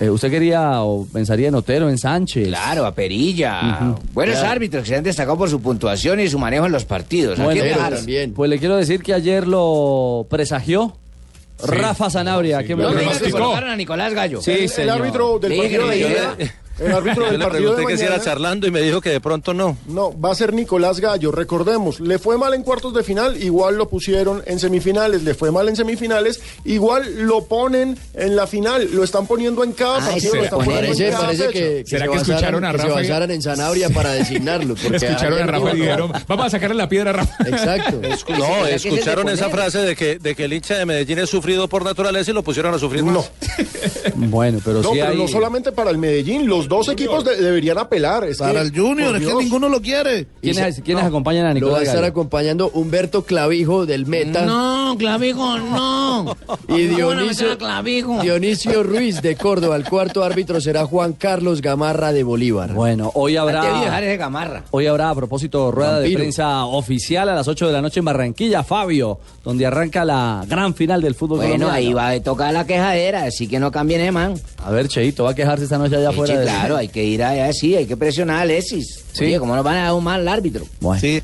Eh, 0.00 0.08
¿Usted 0.08 0.30
quería 0.30 0.80
o 0.82 1.06
pensaría 1.12 1.48
en 1.48 1.54
Otero, 1.54 1.90
en 1.90 1.98
Sánchez? 1.98 2.48
Claro, 2.48 2.86
a 2.86 2.94
Perilla. 2.94 3.94
Buenos 4.14 4.38
árbitros 4.38 4.84
que 4.84 4.88
se 4.88 4.96
han 4.96 5.04
destacado 5.04 5.36
por 5.36 5.50
su 5.50 5.60
puntuación 5.60 6.18
y 6.20 6.28
su 6.28 6.38
manejo 6.38 6.64
en 6.66 6.72
los 6.72 6.86
partidos. 6.86 7.38
¿A 7.38 7.44
Bueno, 7.44 7.62
también. 7.90 8.32
Pues 8.32 8.48
le 8.48 8.58
quiero 8.58 8.76
decir 8.76 9.02
que 9.02 9.12
ayer 9.12 9.46
lo 9.46 10.26
presagió 10.30 10.96
Rafa 11.62 12.08
Sanabria. 12.08 12.64
¿Qué 12.64 12.74
me 12.74 12.82
No 12.82 12.88
lo 12.88 12.94
me 12.94 13.02
digas 13.02 13.18
que 13.20 13.30
colocaron 13.30 13.68
a 13.68 13.76
Nicolás 13.76 14.14
Gallo. 14.14 14.40
Sí, 14.40 14.52
el, 14.52 14.60
el 14.62 14.68
señor. 14.70 15.02
árbitro 15.02 15.38
del 15.38 15.56
partido 15.58 15.88
que 15.90 15.96
de 15.96 16.14
me. 16.38 16.52
El 16.80 16.92
árbitro 16.92 17.24
Yo 17.24 17.30
del 17.30 17.38
le 17.38 17.44
partido 17.44 17.70
de 17.70 17.76
pregunté 17.76 17.92
que 17.92 17.98
si 17.98 18.04
era 18.04 18.20
charlando 18.22 18.66
y 18.66 18.70
me 18.70 18.80
dijo 18.80 19.00
que 19.00 19.10
de 19.10 19.20
pronto 19.20 19.54
no. 19.54 19.76
no, 19.86 20.18
va 20.18 20.32
a 20.32 20.34
ser 20.34 20.52
Nicolás 20.52 21.00
Gallo. 21.00 21.30
Recordemos, 21.32 22.00
le 22.00 22.18
fue 22.18 22.36
mal 22.38 22.54
en 22.54 22.62
cuartos 22.62 22.94
de 22.94 23.02
final, 23.02 23.42
igual 23.42 23.76
lo 23.76 23.88
pusieron 23.88 24.42
en 24.46 24.58
semifinales, 24.58 25.22
le 25.22 25.34
fue 25.34 25.50
mal 25.50 25.68
en 25.68 25.76
semifinales, 25.76 26.40
igual 26.64 27.26
lo 27.26 27.44
ponen 27.44 27.96
en 28.14 28.36
la 28.36 28.46
final, 28.46 28.88
lo 28.92 29.04
están 29.04 29.26
poniendo 29.26 29.62
en 29.64 29.72
cada 29.72 29.98
Ay, 29.98 30.12
partido, 30.12 30.32
se 30.32 30.36
lo 30.38 30.44
están 30.44 30.58
poniendo 30.60 30.80
Parece, 30.86 31.06
en 31.06 31.12
cada 31.12 31.24
parece 31.26 31.48
que, 31.48 31.84
¿Será 31.86 32.04
se 32.06 32.10
que 32.10 32.16
escucharon 32.18 32.62
basaran- 32.62 32.68
a 32.68 32.72
que 32.72 32.78
se 32.78 32.84
Rafa 32.88 33.00
basaran 33.00 33.30
en 33.30 33.42
Sanabria 33.42 33.90
para 33.94 34.12
designarlo. 34.12 34.74
porque 34.82 34.96
Escucharon 34.96 35.42
a 35.42 35.46
Rafa 35.46 35.72
y 35.72 35.76
dijeron, 35.80 36.12
vamos 36.26 36.46
a 36.46 36.50
sacarle 36.50 36.76
la 36.76 36.88
piedra 36.88 37.10
a 37.10 37.12
Rafa. 37.14 37.36
Exacto. 37.48 38.00
No, 38.00 38.08
¿Será 38.08 38.18
que 38.18 38.74
es 38.74 38.84
el 38.84 38.90
de 38.92 38.96
escucharon 38.96 39.28
esa 39.28 39.50
frase 39.50 39.78
de 39.78 39.96
que, 39.96 40.18
de 40.18 40.34
que 40.34 40.44
el 40.44 40.52
hincha 40.52 40.76
de 40.76 40.86
Medellín 40.86 41.18
es 41.18 41.30
sufrido 41.30 41.68
por 41.68 41.84
naturaleza 41.84 42.30
y 42.30 42.34
lo 42.34 42.42
pusieron 42.42 42.74
a 42.74 42.78
sufrir 42.78 43.02
más. 43.04 43.14
No, 43.14 43.24
Bueno, 44.14 44.58
pero 44.64 44.82
no, 44.82 44.90
sí 44.92 44.98
pero 44.98 45.08
hay... 45.12 45.16
no 45.18 45.28
solamente 45.28 45.72
para 45.72 45.90
el 45.90 45.98
Medellín, 45.98 46.46
los 46.46 46.68
dos 46.70 46.88
equipos 46.88 47.24
de- 47.24 47.36
deberían 47.36 47.76
apelar. 47.76 48.24
Es 48.24 48.38
Para 48.38 48.52
que, 48.54 48.68
el 48.68 48.74
Junior, 48.80 49.16
es 49.16 49.26
que 49.26 49.34
ninguno 49.34 49.68
lo 49.68 49.82
quiere. 49.82 50.26
¿Quiénes, 50.40 50.80
quiénes 50.82 51.04
acompañan 51.04 51.44
a 51.44 51.48
Lo 51.48 51.52
va 51.52 51.52
a 51.52 51.54
Nicolás 51.54 51.82
estar 51.82 51.96
Gallo? 51.96 52.06
acompañando 52.10 52.70
Humberto 52.72 53.24
Clavijo 53.24 53.84
del 53.84 54.06
Meta 54.06 54.46
No, 54.46 54.94
clavijo, 54.98 55.58
no. 55.58 56.36
y 56.68 56.88
¿Cómo 56.88 57.08
van 57.08 57.18
a 57.18 57.22
meter 57.22 57.36
Dionisio, 57.36 57.58
clavijo? 57.58 58.22
Dionisio 58.22 58.82
Ruiz 58.82 59.20
de 59.20 59.36
Córdoba. 59.36 59.76
El 59.76 59.84
cuarto 59.84 60.24
árbitro 60.24 60.60
será 60.60 60.86
Juan 60.86 61.12
Carlos 61.12 61.60
Gamarra 61.60 62.12
de 62.12 62.22
Bolívar. 62.22 62.72
Bueno, 62.72 63.10
hoy 63.14 63.32
de 63.34 63.40
dejar 63.40 63.56
habrá... 63.66 63.98
ese 64.00 64.16
gamarra. 64.16 64.64
Hoy 64.70 64.86
habrá, 64.86 65.10
a 65.10 65.14
propósito, 65.14 65.70
rueda 65.70 65.98
de 66.00 66.10
prensa 66.12 66.64
oficial 66.66 67.28
a 67.28 67.34
las 67.34 67.48
8 67.48 67.66
de 67.66 67.72
la 67.72 67.82
noche 67.82 67.98
en 68.00 68.04
Barranquilla, 68.06 68.62
Fabio, 68.62 69.18
donde 69.44 69.66
arranca 69.66 70.04
la 70.04 70.44
gran 70.48 70.74
final 70.74 71.02
del 71.02 71.14
fútbol 71.14 71.38
Bueno, 71.38 71.66
colombiano. 71.66 71.72
ahí 71.74 71.92
va 71.92 72.08
a 72.10 72.22
tocar 72.22 72.52
la 72.52 72.66
quejadera, 72.66 73.24
así 73.24 73.48
que 73.48 73.58
no 73.58 73.70
cambien 73.72 74.12
man. 74.14 74.34
A 74.64 74.70
ver, 74.70 74.88
Cheito, 74.88 75.24
va 75.24 75.30
a 75.30 75.34
quejarse 75.34 75.64
esta 75.64 75.78
noche 75.78 75.96
allá 75.96 76.10
Sí, 76.10 76.14
afuera. 76.14 76.34
Claro, 76.60 76.76
hay 76.76 76.88
que 76.88 77.04
ir 77.04 77.22
allá, 77.22 77.52
sí, 77.52 77.74
hay 77.76 77.86
que 77.86 77.96
presionar 77.96 78.36
a 78.36 78.40
Alexis. 78.42 79.00
Sí. 79.12 79.24
Oye, 79.24 79.38
¿cómo 79.38 79.54
nos 79.54 79.64
van 79.64 79.76
a 79.76 79.82
dar 79.84 79.94
un 79.94 80.04
mal 80.04 80.26
árbitro? 80.26 80.66
Bueno. 80.80 81.00
Sí. 81.00 81.22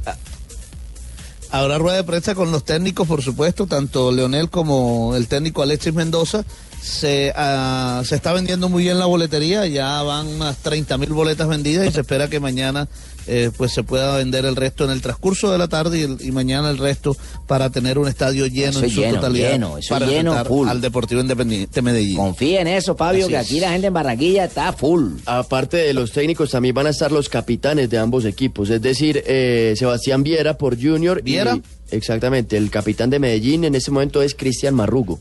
Habrá 1.51 1.79
rueda 1.79 1.97
de 1.97 2.05
prensa 2.05 2.35
con 2.35 2.51
los 2.51 2.65
técnicos, 2.65 3.07
por 3.07 3.23
supuesto, 3.23 3.67
tanto 3.67 4.11
Leonel 4.11 4.51
como 4.51 5.15
el 5.17 5.29
técnico 5.29 5.63
Alexis 5.63 5.95
Mendoza. 5.95 6.45
Se, 6.81 7.33
ah, 7.35 8.03
se 8.05 8.15
está 8.15 8.33
vendiendo 8.33 8.69
muy 8.69 8.85
bien 8.85 8.99
la 8.99 9.07
boletería, 9.07 9.67
ya 9.67 10.03
van 10.03 10.27
unas 10.29 10.57
30 10.59 10.97
mil 10.99 11.11
boletas 11.11 11.49
vendidas 11.49 11.87
y 11.89 11.91
se 11.91 12.01
espera 12.03 12.29
que 12.29 12.39
mañana 12.39 12.89
eh, 13.27 13.51
pues 13.57 13.73
se 13.73 13.83
pueda 13.83 14.17
vender 14.17 14.45
el 14.45 14.55
resto 14.55 14.85
en 14.85 14.91
el 14.93 15.03
transcurso 15.03 15.51
de 15.51 15.59
la 15.59 15.67
tarde 15.67 15.99
y, 15.99 16.03
el- 16.03 16.19
y 16.21 16.31
mañana 16.31 16.71
el 16.71 16.79
resto 16.79 17.17
para 17.49 17.71
tener 17.71 17.99
un 17.99 18.07
estadio 18.07 18.47
lleno 18.47 18.71
Eso 18.71 18.85
en 18.85 18.91
su 18.91 19.01
lleno, 19.01 19.15
totalidad 19.17 19.51
lleno, 19.51 19.79
eso 19.79 19.89
para 19.95 20.07
lleno, 20.07 20.45
full. 20.45 20.69
al 20.69 20.81
Deportivo 20.81 21.21
Independiente 21.21 21.83
Medellín. 21.83 22.17
Confía 22.19 22.61
en 22.61 22.69
eso, 22.69 22.95
Fabio, 22.95 23.25
Así 23.25 23.33
que 23.35 23.41
es. 23.41 23.47
aquí 23.47 23.61
la 23.61 23.73
gente 23.73 23.89
en 23.89 23.93
Barranquilla 23.95 24.45
está 24.45 24.73
full. 24.73 25.15
Aparte 25.27 25.79
de 25.79 25.93
los 25.93 26.13
técnicos, 26.13 26.53
también 26.53 26.73
van 26.75 26.87
a 26.87 26.91
estar 26.91 27.11
los 27.11 27.29
capitanes 27.29 27.91
de 27.91 27.99
ambos 27.99 28.25
equipos. 28.25 28.71
Es 28.71 28.81
decir, 28.81 29.25
eh, 29.27 29.75
Sebastián 29.77 30.23
Viera 30.23 30.57
por 30.57 30.81
Junior. 30.81 31.19
y- 31.19 31.23
¿Viera? 31.23 31.59
exactamente. 31.91 32.57
El 32.57 32.71
capitán 32.71 33.11
de 33.11 33.19
Medellín 33.19 33.65
en 33.65 33.75
este 33.75 33.91
momento 33.91 34.23
es 34.23 34.37
Cristian 34.37 34.75
Marrugo. 34.75 35.19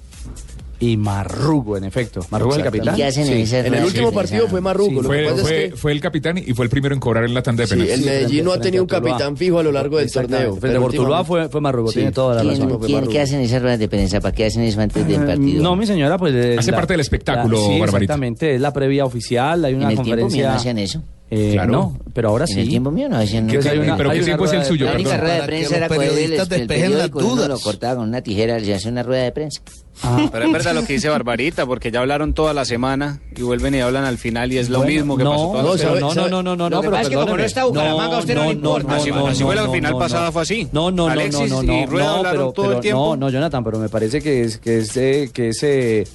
Y 0.79 0.97
Marrugo, 0.97 1.77
en 1.77 1.85
efecto. 1.85 2.19
Marrugo 2.29 2.51
es 2.51 2.57
el 2.57 2.63
capitán. 2.65 2.95
¿Qué 2.95 3.05
hacen 3.05 3.27
en 3.27 3.37
esa 3.39 3.59
En 3.59 3.73
el 3.73 3.85
último 3.85 4.11
partido 4.11 4.47
fue 4.49 4.59
Marrugo. 4.59 4.89
Sí, 4.89 4.95
Lo 4.95 5.01
que 5.03 5.07
Fue, 5.07 5.23
pasa 5.25 5.41
fue, 5.43 5.63
es 5.65 5.71
que 5.71 5.77
fue 5.77 5.91
el 5.93 6.01
capitán 6.01 6.37
y 6.37 6.53
fue 6.53 6.65
el 6.65 6.69
primero 6.69 6.93
en 6.93 6.99
cobrar 6.99 7.23
en 7.23 7.33
la 7.33 7.41
tanda 7.41 7.61
de 7.63 7.67
sí, 7.67 7.73
penales. 7.75 7.99
el 7.99 8.05
Medellín 8.05 8.43
no 8.45 8.51
ha 8.51 8.59
tenido 8.59 8.83
un 8.83 8.89
capitán 8.89 9.37
fijo 9.37 9.59
a 9.59 9.63
lo 9.63 9.71
largo 9.71 9.97
del 9.97 10.11
torneo. 10.11 10.55
Frente 10.57 10.79
Portuluá 10.79 11.23
fue, 11.23 11.47
fue 11.49 11.61
Marrugo, 11.61 11.89
Sí. 11.89 11.95
tiene 11.99 12.11
toda 12.11 12.35
la 12.35 12.41
¿Quién, 12.53 12.63
razón. 12.69 12.79
quién- 12.85 13.07
qué 13.07 13.21
hacen 13.21 13.39
esas 13.39 13.61
ruedas 13.61 13.79
de 13.79 13.87
prensa? 13.87 14.19
¿Para 14.19 14.35
qué 14.35 14.45
hacen 14.47 14.63
eso 14.63 14.81
antes 14.81 15.07
del 15.07 15.25
partido? 15.25 15.63
No, 15.63 15.75
mi 15.77 15.85
señora, 15.85 16.17
pues... 16.17 16.57
Hace 16.59 16.73
parte 16.73 16.93
del 16.93 16.99
espectáculo, 17.01 17.57
sí, 17.57 17.79
Barbarita. 17.79 17.97
exactamente, 18.13 18.55
es 18.55 18.61
la 18.61 18.73
previa 18.73 19.05
oficial, 19.05 19.63
hay 19.63 19.71
en 19.73 19.77
una 19.79 19.89
el 19.89 19.95
tiempo 19.95 20.03
mío 20.05 20.15
conferencia... 20.23 20.49
no 20.49 20.55
hacían 20.55 20.77
eso. 20.79 21.01
Eh, 21.31 21.53
Claro. 21.53 21.71
No, 21.71 21.99
pero 22.13 22.29
ahora 22.29 22.45
En 22.45 22.53
sí. 22.53 22.59
el 22.61 22.69
tiempo 22.69 22.91
mío 22.91 23.09
no 23.09 23.17
hacían 23.17 23.47
Que 23.47 23.57
eso. 23.57 23.69
hay 23.71 23.79
una- 23.79 23.97
pero 23.97 24.11
hay 24.11 24.19
¿qué 24.19 24.25
tiempo 24.25 24.45
es 24.45 24.51
el 24.51 24.57
rueda 24.57 24.67
suyo? 24.69 24.85
La 24.85 24.93
única 24.93 25.09
Perdón. 25.09 25.25
rueda 25.25 25.35
de 25.41 25.47
prensa 25.47 25.77
era 25.77 25.87
coger 25.87 26.09
el, 26.11 26.33
el 26.33 26.67
periódico 26.67 27.19
y 27.21 27.23
uno 27.23 27.47
lo 27.47 27.59
cortaba 27.59 27.95
con 27.95 28.07
una 28.09 28.21
tijera 28.21 28.59
y 28.59 28.65
se 28.65 28.75
hace 28.75 28.89
una 28.89 29.01
rueda 29.01 29.23
de 29.23 29.31
prensa. 29.31 29.61
Ah, 30.03 30.27
Pero 30.31 30.45
es 30.45 30.51
verdad 30.51 30.75
lo 30.75 30.85
que 30.85 30.93
dice 30.93 31.07
Barbarita, 31.09 31.65
porque 31.65 31.89
ya 31.89 32.01
hablaron 32.01 32.33
toda 32.33 32.53
la 32.53 32.63
semana 32.65 33.21
y 33.35 33.41
vuelven 33.41 33.73
y 33.75 33.79
hablan 33.79 34.03
al 34.03 34.17
final 34.19 34.51
y 34.51 34.57
es 34.59 34.69
lo 34.69 34.79
Bueno, 34.79 34.91
mismo 34.93 35.17
que 35.17 35.23
no, 35.23 35.31
pasó 35.31 35.51
toda 35.51 35.63
no, 35.63 35.71
la 35.71 35.77
semana. 35.77 36.01
no, 36.01 36.11
no, 36.11 36.43
no, 36.43 36.43
no, 36.43 36.55
no, 36.55 36.69
Lo 36.69 36.75
no, 36.75 36.81
que 36.81 36.89
pasa 36.89 37.01
es 37.03 37.09
que 37.09 37.15
como 37.15 37.37
no 37.37 37.43
está 37.43 37.63
Bucaramanga, 37.65 38.17
usted 38.19 38.35
no 38.35 38.43
le 38.43 38.51
importa. 38.51 38.95
Así- 38.97 39.09
así 39.09 39.43
fue 39.43 39.55
la 39.55 39.69
final 39.69 39.97
pasada, 39.97 40.31
fue 40.31 40.41
así. 40.43 40.67
No, 40.73 40.91
no, 40.91 41.05
no, 41.07 41.11
Alexis 41.11 41.49
no, 41.49 41.63
no, 41.63 41.73
y 41.73 41.81
no, 41.81 41.85
Rueda 41.87 42.05
no, 42.07 42.15
hablaron 42.17 42.39
pero, 42.39 42.51
todo 42.51 42.65
el 42.65 42.69
pero 42.71 42.81
tiempo. 42.81 42.99
no, 43.01 43.15
no, 43.15 43.29
Jonathan, 43.31 43.63
pero 43.63 43.79
me 43.79 43.89
parece 43.89 44.21
que 44.21 44.41
es 44.43 44.57
que 44.59 44.77
ese 44.79 45.31
que 45.33 45.49
ese 45.49 46.05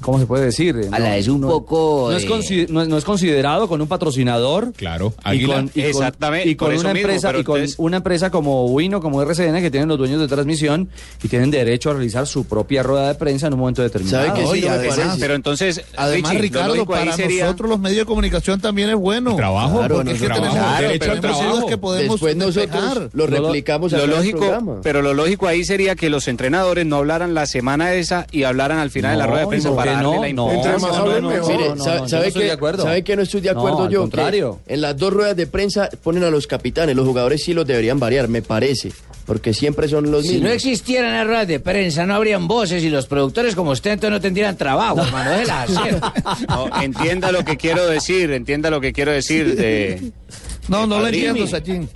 ¿cómo 0.00 0.18
se 0.18 0.26
puede 0.26 0.44
decir? 0.46 0.88
A 0.92 0.98
la 0.98 1.16
es 1.16 1.28
un 1.28 1.40
poco, 1.40 2.08
No 2.10 2.16
es, 2.16 2.26
consi- 2.26 2.68
no 2.68 2.82
es- 2.82 2.88
no 2.88 2.98
es 2.98 3.04
considerado 3.04 3.68
con 3.68 3.80
un 3.80 3.88
patrocinador. 3.88 4.72
Claro, 4.76 5.14
Y 5.32 5.44
con, 5.46 5.70
y 5.74 5.80
Exactamente, 5.82 6.48
y 6.48 6.56
con 6.56 6.74
una 6.74 6.90
empresa 6.90 7.30
y 7.30 7.44
con 7.44 7.56
entonces- 7.58 7.74
una 7.78 7.96
empresa 7.98 8.30
como 8.30 8.66
Wino, 8.66 9.00
como 9.00 9.20
RCN, 9.22 9.60
que 9.60 9.70
tienen 9.70 9.88
los 9.88 9.98
dueños 9.98 10.20
de 10.20 10.28
transmisión 10.28 10.88
y 11.22 11.28
tienen 11.28 11.50
derecho 11.50 11.90
a 11.90 11.94
realizar 11.94 12.26
su 12.26 12.44
propia 12.44 12.82
rueda 12.82 13.08
de 13.08 13.14
prensa 13.14 13.46
en 13.46 13.54
un 13.54 13.60
momento 13.60 13.82
determinado. 13.82 14.26
¿Sabe 14.26 14.40
qué 14.40 14.46
sí 14.60 14.66
además-? 14.66 15.16
Pero 15.18 15.34
entonces, 15.34 15.82
Además, 15.96 16.30
Richie, 16.32 16.42
Ricardo, 16.42 16.86
para 16.86 17.12
sería- 17.16 17.44
nosotros 17.44 17.70
los 17.70 17.78
medios 17.80 17.98
de 18.00 18.04
comunicación 18.06 18.60
también 18.60 18.90
es 18.90 18.96
bueno. 18.96 19.36
Trabajo, 19.36 19.78
Claro, 19.78 19.96
porque 19.96 20.12
es 20.12 20.20
que 20.20 20.26
trabajo. 20.26 20.46
tenemos, 20.52 20.68
Claro, 20.68 20.86
derecho 20.88 21.04
tenemos 21.20 21.38
trabajo. 21.38 21.66
que 21.66 21.78
podemos 21.78 22.20
Después 22.20 22.36
nosotros 22.36 23.08
lo 23.12 23.26
replicamos 23.26 23.92
lo 23.92 24.06
lógico, 24.06 24.80
pero 24.82 25.02
lo 25.02 25.14
lógico 25.14 25.46
ahí 25.46 25.64
sería 25.64 25.94
que 25.96 26.10
los 26.10 26.28
entrenadores 26.28 26.86
no 26.86 26.96
hablaran 26.96 27.34
la 27.34 27.46
semana 27.46 27.94
esa 27.94 28.26
y 28.30 28.44
hablaran 28.44 28.78
al 28.78 28.90
final 28.90 29.12
de 29.12 29.18
la 29.18 29.26
rueda 29.26 29.40
de 29.42 29.46
prensa 29.48 29.68
¿y 29.68 29.72
por 29.72 29.83
para 29.84 29.98
qué 30.00 30.04
darle 30.04 30.32
no? 30.32 30.46
la 30.46 30.52
No, 30.52 30.52
Entre 30.52 30.72
más 30.78 30.96
hablen, 30.96 31.22
no, 31.22 31.28
mejor. 31.30 31.52
Mire, 31.56 31.68
no, 31.70 31.74
no, 31.76 31.84
sa- 31.84 31.94
yo 31.96 32.00
no 32.02 32.08
¿sabe, 32.08 32.26
estoy 32.28 32.42
que, 32.42 32.46
de 32.46 32.52
acuerdo. 32.52 32.82
¿sabe 32.82 33.02
que 33.04 33.16
no 33.16 33.22
estoy 33.22 33.40
de 33.40 33.52
No, 33.52 33.58
acuerdo 33.60 33.82
al 33.84 33.90
yo? 33.90 34.00
contrario. 34.00 34.60
Que 34.66 34.74
en 34.74 34.80
las 34.80 34.96
dos 34.96 35.12
ruedas 35.12 35.36
de 35.36 35.46
prensa 35.46 35.88
ponen 36.02 36.24
a 36.24 36.30
los 36.30 36.46
capitanes, 36.46 36.96
los 36.96 37.06
jugadores 37.06 37.42
sí 37.44 37.52
los 37.54 37.66
deberían 37.66 37.98
variar, 38.00 38.28
me 38.28 38.42
parece, 38.42 38.92
porque 39.26 39.54
siempre 39.54 39.88
son 39.88 40.10
los 40.10 40.22
Si 40.22 40.32
mismos. 40.34 40.48
no 40.48 40.54
existieran 40.54 41.12
las 41.12 41.26
ruedas 41.26 41.48
de 41.48 41.60
prensa, 41.60 42.04
no 42.06 42.14
habrían 42.14 42.46
voces 42.48 42.82
y 42.82 42.90
los 42.90 43.06
productores 43.06 43.54
como 43.54 43.70
usted 43.70 43.92
entonces 43.92 44.10
no 44.12 44.20
tendrían 44.20 44.56
trabajo, 44.56 45.00
hermano. 45.00 45.30
No, 46.48 46.82
entienda 46.82 47.32
lo 47.32 47.44
que 47.44 47.56
quiero 47.56 47.86
decir, 47.86 48.30
entienda 48.32 48.70
lo 48.70 48.80
que 48.80 48.92
quiero 48.92 49.12
decir. 49.12 49.54
de- 49.56 50.12
No, 50.68 50.86
no 50.86 50.98
lo 50.98 51.06
entiendo, 51.08 51.46
Sachin. 51.46 51.88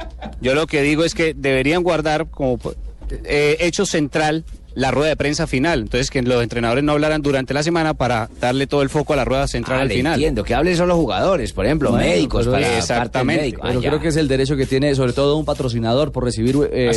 Yo 0.42 0.54
lo 0.54 0.66
que 0.66 0.82
digo 0.82 1.02
es 1.02 1.14
que 1.14 1.32
deberían 1.34 1.82
guardar 1.82 2.26
como 2.28 2.58
eh, 3.24 3.56
hecho 3.60 3.86
central 3.86 4.44
la 4.78 4.90
rueda 4.92 5.08
de 5.10 5.16
prensa 5.16 5.46
final. 5.46 5.80
Entonces, 5.80 6.10
que 6.10 6.22
los 6.22 6.42
entrenadores 6.42 6.84
no 6.84 6.92
hablaran 6.92 7.20
durante 7.20 7.52
la 7.52 7.62
semana 7.62 7.94
para 7.94 8.28
darle 8.40 8.66
todo 8.66 8.82
el 8.82 8.88
foco 8.88 9.12
a 9.12 9.16
la 9.16 9.24
rueda 9.24 9.48
central 9.48 9.78
Ah, 9.78 9.82
al 9.82 9.88
le 9.88 9.94
final. 9.96 10.14
entiendo, 10.14 10.44
que 10.44 10.54
hablen 10.54 10.76
solo 10.76 10.94
jugadores, 10.96 11.52
por 11.52 11.66
ejemplo, 11.66 11.90
Bueno, 11.90 12.06
médicos, 12.06 12.46
pero 12.46 12.52
para 12.52 12.78
exactamente. 12.78 13.42
médica. 13.42 13.62
Pero 13.62 13.78
Ah, 13.80 13.82
ya. 13.82 13.88
creo 13.90 14.00
que 14.00 14.08
es 14.08 14.16
el 14.16 14.28
derecho 14.28 14.56
que 14.56 14.66
tiene, 14.66 14.94
sobre 14.94 15.12
todo 15.12 15.36
un 15.36 15.44
patrocinador, 15.44 16.12
por 16.12 16.22
recibir 16.24 16.56
eh, 16.72 16.90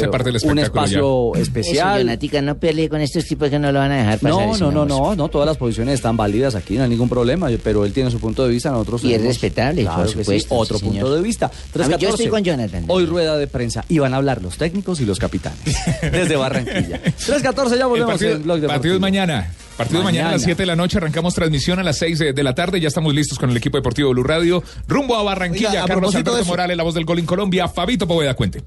un 0.44 0.60
espacio 0.60 1.32
Eso, 1.34 1.36
especial. 1.42 2.00
Donatica, 2.06 2.42
no 2.42 2.56
pelee 2.58 2.88
con 2.88 3.02
estos 3.02 3.26
tipos 3.26 3.50
que 3.50 3.58
no 3.60 3.72
lo 3.72 3.80
van 3.80 3.92
a 3.92 3.98
dejar 3.98 4.20
pasar. 4.20 4.48
No, 4.48 4.58
no, 4.58 4.72
no, 4.72 4.86
no, 4.86 5.16
no, 5.16 5.28
todas 5.30 5.48
las 5.48 5.58
posiciones 5.58 5.96
están 5.96 6.16
válidas 6.16 6.54
aquí, 6.56 6.78
no 6.78 6.84
hay 6.84 6.90
ningún 6.90 7.10
problema, 7.10 7.50
pero 7.64 7.84
él 7.86 7.94
tiene 7.94 8.12
su 8.12 8.20
punto 8.20 8.44
de 8.44 8.50
vista, 8.50 8.70
nosotros 8.70 9.04
Y 9.04 9.14
es 9.16 9.24
respetable, 9.24 9.82
Claro 9.82 9.98
por 10.04 10.08
sí, 10.08 10.20
supuesto, 10.20 10.56
otro 10.56 10.78
sí, 10.78 10.86
punto 10.86 11.16
de 11.16 11.22
vista. 11.22 11.50
Yo 11.74 11.82
3:14. 11.84 12.10
estoy 12.10 12.28
con 12.28 12.44
Jonathan. 12.44 12.86
Hoy 12.88 13.06
rueda 13.06 13.38
de 13.38 13.48
prensa 13.48 13.84
y 13.90 13.98
van 14.00 14.14
a 14.14 14.18
hablar 14.18 14.42
los 14.44 14.58
técnicos 14.58 15.02
y 15.02 15.06
los 15.06 15.18
capitanes 15.18 15.60
desde 16.02 16.36
Barranquilla. 16.36 17.02
3.14 17.04 17.71
ya 17.76 17.84
El 17.84 17.90
volvemos 17.90 18.12
partido, 18.12 18.32
en 18.32 18.44
Blog 18.44 18.56
Deportivo. 18.58 18.74
partido 18.74 18.96
es 18.96 19.02
mañana. 19.02 19.54
Partido 19.78 20.00
es 20.00 20.06
mañana 20.06 20.30
a 20.30 20.32
las 20.34 20.42
Mañana. 20.42 20.56
7 20.56 20.62
de 20.62 20.66
la 20.68 20.76
noche. 20.76 20.98
Arrancamos 20.98 21.34
transmisión 21.34 21.80
a 21.80 21.84
las 21.84 21.98
6 21.98 22.20
de, 22.20 22.34
de 22.34 22.44
la 22.44 22.54
tarde. 22.54 22.80
Ya 22.80 22.88
estamos 22.88 23.14
listos 23.16 23.40
con 23.40 23.50
el 23.50 23.58
equipo 23.58 23.78
deportivo 23.78 24.12
Blue 24.12 24.24
Radio. 24.24 24.64
Rumbo 24.88 25.16
a 25.16 25.24
Barranquilla. 25.24 25.70
Oiga, 25.70 25.84
a 25.84 25.88
Carlos 25.88 26.12
propósito 26.12 26.32
de 26.32 26.36
Alberto 26.36 26.42
eso. 26.44 26.50
Morales, 26.52 26.78
la 26.78 26.84
voz 26.84 26.94
del 26.94 27.06
gol 27.06 27.20
en 27.20 27.26
Colombia. 27.26 27.68
Fabito 27.68 28.08
Poveda, 28.08 28.34
cuente. 28.36 28.64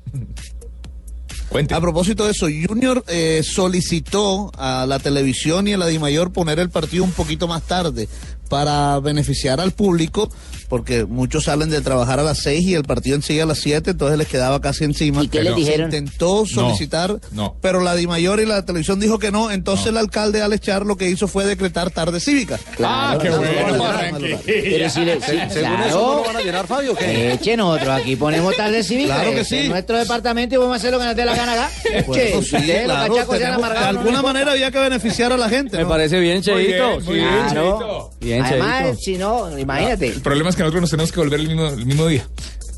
Cuente. 1.49 1.75
A 1.75 1.81
propósito 1.81 2.25
de 2.25 2.33
eso, 2.33 2.47
Junior 2.47 3.05
eh, 3.07 3.43
solicitó 3.45 4.51
a 4.59 4.87
la 4.89 4.99
televisión 4.99 5.69
y 5.69 5.75
a 5.75 5.79
la 5.79 5.87
DIMAYOR 5.87 6.33
poner 6.33 6.59
el 6.59 6.71
partido 6.71 7.05
un 7.05 7.13
poquito 7.13 7.47
más 7.47 7.63
tarde 7.63 8.09
para 8.49 8.99
beneficiar 9.01 9.61
al 9.61 9.73
público, 9.73 10.29
porque 10.75 11.05
muchos 11.05 11.45
salen 11.45 11.71
de 11.71 11.81
trabajar 11.83 12.19
a 12.19 12.25
las 12.25 12.39
6 12.39 12.61
y 12.67 12.75
el 12.75 12.83
partido 12.83 13.15
en 13.15 13.23
sigue 13.23 13.43
a 13.43 13.47
las 13.47 13.59
7, 13.61 13.93
entonces 13.93 14.19
les 14.19 14.27
quedaba 14.27 14.61
casi 14.61 14.83
encima. 14.83 15.23
¿Y 15.23 15.29
qué 15.29 15.45
Se 15.45 15.53
dijeron? 15.55 15.85
intentó 15.87 16.45
solicitar, 16.47 17.21
no. 17.31 17.55
pero 17.61 17.81
la 17.81 17.95
DIMAYOR 17.95 18.41
y 18.41 18.45
la 18.45 18.65
televisión 18.65 18.99
dijo 18.99 19.21
que 19.21 19.31
no, 19.31 19.53
entonces 19.53 19.87
el 19.87 19.97
alcalde 19.99 20.43
Alex 20.43 20.63
Char 20.67 20.85
lo 20.85 20.97
que 20.97 21.09
hizo 21.09 21.29
fue 21.29 21.45
decretar 21.45 21.93
tarde 21.93 22.19
cívica. 22.19 22.59
Claro, 22.75 23.21
qué 23.21 23.31
no, 23.31 23.37
bueno. 23.37 24.37
Pero 24.45 24.91
si 24.91 25.05
le, 25.05 25.21
si- 25.21 25.27
Según 25.53 25.81
eso, 25.87 26.01
¿no 26.01 26.15
lo 26.17 26.25
van 26.25 26.37
a 26.39 26.41
llenar, 26.41 26.67
Fabio? 26.67 26.97
qué? 26.97 27.35
Eche 27.35 27.57
nosotros 27.57 27.91
aquí 28.01 28.17
ponemos 28.17 28.57
tarde 28.57 28.83
cívica. 28.83 29.15
Claro 29.15 29.31
que 29.31 29.41
este 29.43 29.57
sí. 29.59 29.63
es 29.63 29.69
nuestro 29.69 29.97
departamento 29.97 30.57
y 30.57 30.59
vamos 30.59 30.73
a 30.73 30.77
hacer 30.79 30.91
lo 30.91 30.99
que 30.99 31.05
nos 31.05 31.15
dé 31.15 31.25
la 31.25 31.37
gana 31.37 31.53
acá. 31.53 31.71
Sí, 31.85 31.91
los 32.35 32.49
claro, 32.49 33.21
han 33.21 33.29
tenemos- 33.29 33.59
amargado. 33.59 33.93
de 33.93 33.99
alguna 34.01 34.23
manera 34.23 34.51
había 34.51 34.73
que 34.73 34.79
beneficiar 34.81 35.33
a 35.33 35.37
la 35.37 35.49
gente. 35.49 35.77
Me 35.79 35.87
parece 35.87 36.19
bien, 36.19 36.39
Muy 36.39 36.43
Cheito. 36.43 36.65
bien, 36.89 36.91
muy 36.95 37.03
sí. 37.05 37.13
bien, 37.13 37.29
Claro. 37.49 37.79
Cheito. 37.79 38.11
Bien, 38.21 38.43
Además, 38.43 38.97
si 39.01 39.19
no, 39.19 39.59
imagínate. 39.59 40.07
El 40.09 40.21
problema 40.23 40.49
es 40.51 40.57
que 40.57 40.63
nosotros 40.65 40.81
nos 40.83 40.91
tenemos 40.91 41.13
que 41.13 41.21
volver 41.21 41.41
el 41.41 41.49
mismo, 41.49 41.67
el 41.69 41.87
mismo 41.87 42.07
día. 42.07 42.27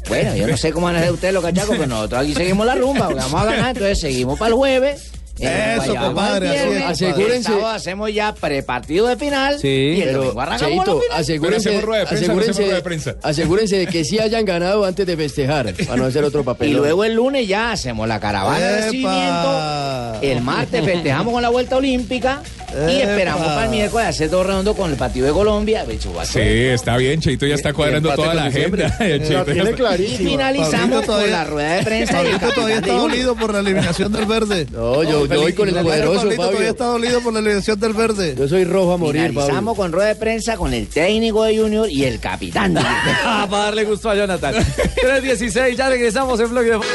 Bueno, 0.09 0.37
yo 0.37 0.47
no 0.47 0.57
sé 0.57 0.73
cómo 0.73 0.87
van 0.87 0.97
a 0.97 0.99
hacer 1.01 1.13
ustedes 1.13 1.35
los 1.35 1.43
cachacos, 1.43 1.77
pero 1.77 1.87
nosotros 1.87 2.23
aquí 2.23 2.35
seguimos 2.35 2.67
la 2.67 2.75
rumba, 2.77 3.07
porque 3.07 3.21
vamos 3.21 3.41
a 3.41 3.45
ganar, 3.45 3.69
entonces 3.71 4.01
seguimos 4.01 4.39
para 4.39 4.51
el 4.51 4.55
jueves. 4.55 5.13
Eh, 5.41 5.77
Eso, 5.83 5.95
compadre, 5.95 6.49
así 6.49 6.57
es, 6.75 6.85
asegúrense. 6.85 7.53
el 7.59 7.65
hacemos 7.65 8.13
ya 8.15 8.35
prepartido 8.35 9.07
de 9.07 9.17
final. 9.17 9.59
Sí. 9.59 9.69
y 9.69 10.01
el 10.01 10.09
Pero, 10.09 10.19
domingo 10.21 10.41
arrancamos 10.41 10.77
Cheito, 10.85 10.95
la 10.95 11.01
final. 11.03 11.21
asegúrense, 11.21 11.81
rueda 11.81 12.01
de 12.01 12.07
prensa, 12.07 12.27
no 12.27 12.33
hacemos 12.33 12.37
rueda 12.37 12.47
de 12.47 12.53
asegúrense, 12.79 12.83
prensa. 12.83 13.17
asegúrense 13.29 13.77
de 13.77 13.87
que 13.87 14.05
sí 14.05 14.19
hayan 14.19 14.45
ganado 14.45 14.85
antes 14.85 15.07
de 15.07 15.17
festejar, 15.17 15.75
para 15.75 15.97
no 15.97 16.05
hacer 16.07 16.25
otro 16.25 16.45
papel. 16.45 16.69
Y 16.71 16.73
luego 16.75 17.05
el 17.05 17.15
lunes 17.15 17.47
ya 17.47 17.73
hacemos 17.73 18.09
la 18.09 18.19
caravana 18.21 18.59
de 18.59 18.77
recibimiento. 18.87 20.15
El 20.23 20.41
martes 20.41 20.85
festejamos 20.85 21.33
con 21.33 21.43
la 21.43 21.49
vuelta 21.51 21.77
olímpica. 21.77 22.43
Y 22.69 22.97
¡Epa! 22.97 23.11
esperamos 23.13 23.47
para 23.47 23.65
el 23.65 23.71
miércoles 23.71 24.09
hacer 24.09 24.29
todo 24.29 24.45
redondo 24.45 24.75
con 24.75 24.91
el 24.91 24.97
partido 24.97 25.27
de 25.27 25.33
Colombia. 25.33 25.85
Bicho, 25.85 26.13
Sí, 26.25 26.41
está 26.41 26.97
bien. 26.97 27.21
Cheito 27.21 27.47
ya 27.47 27.55
está 27.55 27.73
cuadrando 27.73 28.13
toda 28.15 28.35
la 28.35 28.47
agenda. 28.47 28.95
Cheito 28.99 29.33
La 29.33 29.39
ya 29.39 29.45
tiene 29.45 29.71
está- 29.71 29.97
Y 29.97 30.07
finalizamos 30.17 30.73
Pablito 30.81 30.97
con 30.97 31.07
todavía- 31.07 31.31
la 31.37 31.45
rueda 31.45 31.75
de 31.77 31.83
prensa 31.85 32.23
y 32.23 32.27
el 32.27 32.39
todavía 32.41 32.77
está 32.77 32.93
dolido 32.93 33.35
por 33.37 33.53
la 33.55 33.61
eliminación 33.61 34.13
del 34.13 34.27
verde. 34.27 34.67
No, 34.73 35.03
yo, 35.05 35.26
yo 35.35 35.41
voy 35.41 35.53
con 35.53 35.69
el 35.69 35.75
poderoso, 35.75 36.15
Pablito 36.21 36.37
todavía 36.37 36.57
Fabio. 36.59 36.71
está 36.71 36.85
dolido 36.87 37.21
por 37.21 37.33
la 37.33 37.39
eliminación 37.41 37.81
del 37.81 37.93
verde. 37.93 38.35
Yo 38.39 38.49
soy 38.49 38.65
rojo 38.65 38.93
a 38.93 38.97
morir, 38.97 39.29
Finalizamos 39.29 39.77
Fabio. 39.77 39.83
con 39.83 39.93
rueda 39.93 40.09
de 40.09 40.17
prensa 40.17 40.57
con 40.57 40.73
el 40.73 40.87
técnico 40.89 41.43
de 41.45 41.59
Junior 41.59 41.89
y 41.91 42.05
el 42.05 42.21
capitán 42.21 42.75
de. 42.75 42.81
Ah, 43.29 43.47
para 43.51 43.65
darle 43.65 43.85
gusto 43.85 44.09
a 44.11 44.15
Jonathan. 44.15 44.55
3.16, 45.03 45.75
ya 45.77 45.89
regresamos 45.89 46.39
en 46.41 46.51
Blog 46.51 46.65
Deportivo. 46.65 46.93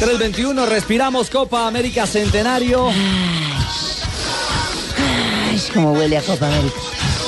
3.21, 0.00 0.64
respiramos 0.66 1.28
Copa 1.28 1.66
América 1.66 2.06
Centenario. 2.06 2.86
Ay, 5.66 5.70
como 5.74 5.92
huele 5.92 6.16
a 6.18 6.22
Copa 6.22 6.46
América. 6.46 6.76